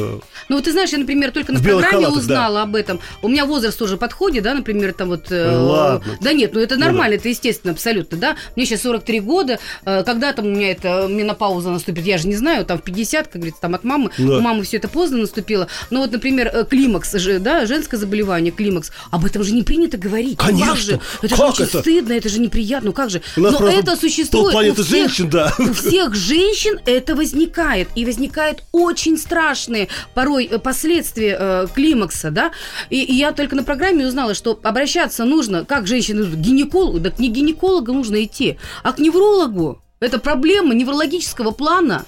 Ну, 0.50 0.56
вот 0.58 0.66
ты 0.66 0.74
знаешь, 0.74 0.90
я, 0.90 0.98
например, 0.98 1.32
только 1.32 1.54
на 1.54 1.62
программе 1.62 1.92
халатах, 1.92 2.18
узнала 2.18 2.64
об 2.64 2.76
этом. 2.76 3.00
У 3.22 3.30
меня 3.30 3.46
возраст 3.46 3.80
тоже 3.80 3.96
подходит, 3.96 4.44
да, 4.44 4.54
например, 4.54 4.92
там 4.92 5.08
вот... 5.08 5.32
э, 5.32 5.50
ладно. 5.50 6.18
Да 6.20 6.34
нет, 6.34 6.54
ну 6.54 6.60
это 6.60 6.76
Ну 6.76 6.82
нормально, 6.82 7.16
это 7.16 7.30
естественно, 7.30 7.72
абсолютно, 7.72 8.18
да. 8.18 8.36
Мне 8.58 8.66
сейчас 8.66 8.82
43 8.82 9.22
года, 9.22 9.60
э, 9.86 10.04
когда 10.04 10.34
там 10.34 10.48
у 10.48 10.50
меня 10.50 10.72
это 10.72 11.08
менопауза 11.10 11.70
наступит, 11.70 12.06
я 12.06 12.18
же 12.18 12.28
не 12.28 12.36
знаю, 12.36 12.66
там 12.66 12.80
в 12.80 12.82
50, 12.82 13.28
как 13.28 13.36
говорится, 13.36 13.62
там 13.62 13.76
от 13.76 13.86
мамы. 13.86 14.12
Да. 14.18 14.40
У 14.40 14.42
мамы 14.42 14.64
все 14.64 14.76
это 14.76 14.90
поздно 14.90 15.20
наступило. 15.20 15.70
Но 15.90 16.02
вот, 16.02 16.12
например, 16.12 16.52
э, 16.54 16.66
климакс, 16.66 17.14
же, 17.14 17.40
да, 17.40 17.66
женское 17.66 17.96
заболевание, 17.96 18.52
климакс, 18.52 18.92
об 19.10 19.24
этом 19.24 19.42
же 19.46 19.54
не 19.54 19.64
принято 19.64 19.98
говорить. 19.98 20.17
Ну, 20.24 20.36
Конечно. 20.36 20.68
Как 20.68 20.78
же? 20.78 21.00
Это 21.22 21.36
Как 21.36 21.38
же 21.38 21.44
очень 21.44 21.64
это? 21.66 21.80
стыдно, 21.82 22.14
это 22.14 22.30
же 22.30 22.40
неприятно, 22.40 22.88
ну 22.88 22.94
как 22.94 23.10
же? 23.10 23.22
Но 23.36 23.68
это 23.68 23.96
существует 23.96 24.56
у 24.56 24.84
всех, 24.84 24.88
женщин, 24.88 25.30
да. 25.30 25.54
у 25.60 25.74
всех 25.74 26.16
женщин 26.16 26.80
это 26.86 27.16
возникает. 27.16 27.90
И 27.96 28.06
возникают 28.06 28.64
очень 28.72 29.18
страшные 29.18 29.88
порой 30.14 30.46
э, 30.46 30.60
последствия 30.60 31.38
э, 31.40 31.68
климакса, 31.74 32.32
да. 32.32 32.52
И, 32.90 33.02
и 33.02 33.14
я 33.14 33.32
только 33.32 33.56
на 33.56 33.64
программе 33.64 34.06
узнала, 34.06 34.34
что 34.34 34.60
обращаться 34.64 35.26
нужно, 35.26 35.66
как 35.66 35.88
женщины 35.88 36.22
идут 36.22 36.36
к 36.36 36.38
гинекологу, 36.38 37.00
да 37.00 37.12
к 37.12 37.20
не 37.20 37.30
гинекологу 37.30 37.94
нужно 37.94 38.24
идти, 38.24 38.58
а 38.84 38.94
к 38.94 39.00
неврологу. 39.00 39.82
Это 40.00 40.20
проблема 40.20 40.76
неврологического 40.76 41.52
плана. 41.52 42.06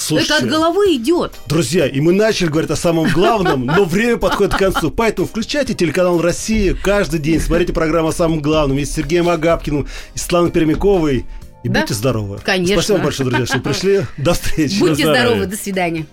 Слушайте, 0.00 0.34
Это 0.34 0.44
от 0.44 0.50
головы 0.50 0.94
идет. 0.96 1.34
Друзья, 1.46 1.86
и 1.86 2.00
мы 2.00 2.12
начали 2.12 2.48
говорить 2.48 2.70
о 2.70 2.76
самом 2.76 3.08
главном, 3.12 3.66
но 3.66 3.84
время 3.84 4.16
подходит 4.16 4.54
к 4.54 4.58
концу. 4.58 4.90
Поэтому 4.90 5.28
включайте 5.28 5.74
телеканал 5.74 6.20
«Россия» 6.20 6.74
каждый 6.74 7.20
день. 7.20 7.38
Смотрите 7.40 7.72
программу 7.72 8.08
о 8.08 8.12
самом 8.12 8.40
главном. 8.40 8.78
И 8.78 8.84
с 8.84 8.92
Сергеем 8.94 9.28
Агапкиным, 9.28 9.86
и 10.14 10.18
Светланой 10.18 10.50
Пермяковой. 10.50 11.26
И 11.62 11.68
Да? 11.68 11.80
будьте 11.80 11.94
здоровы. 11.94 12.40
Конечно. 12.42 12.76
Спасибо 12.76 12.96
вам 12.96 13.04
большое, 13.04 13.28
друзья, 13.28 13.46
что 13.46 13.58
пришли. 13.60 14.06
До 14.16 14.32
встречи. 14.32 14.78
Будьте 14.80 14.94
здоровья. 15.02 15.20
здоровы, 15.20 15.46
до 15.46 15.56
свидания. 15.56 16.06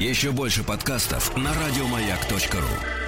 Еще 0.00 0.32
больше 0.32 0.62
подкастов 0.64 1.36
на 1.36 1.50
радиомаяк.ру. 1.54 3.03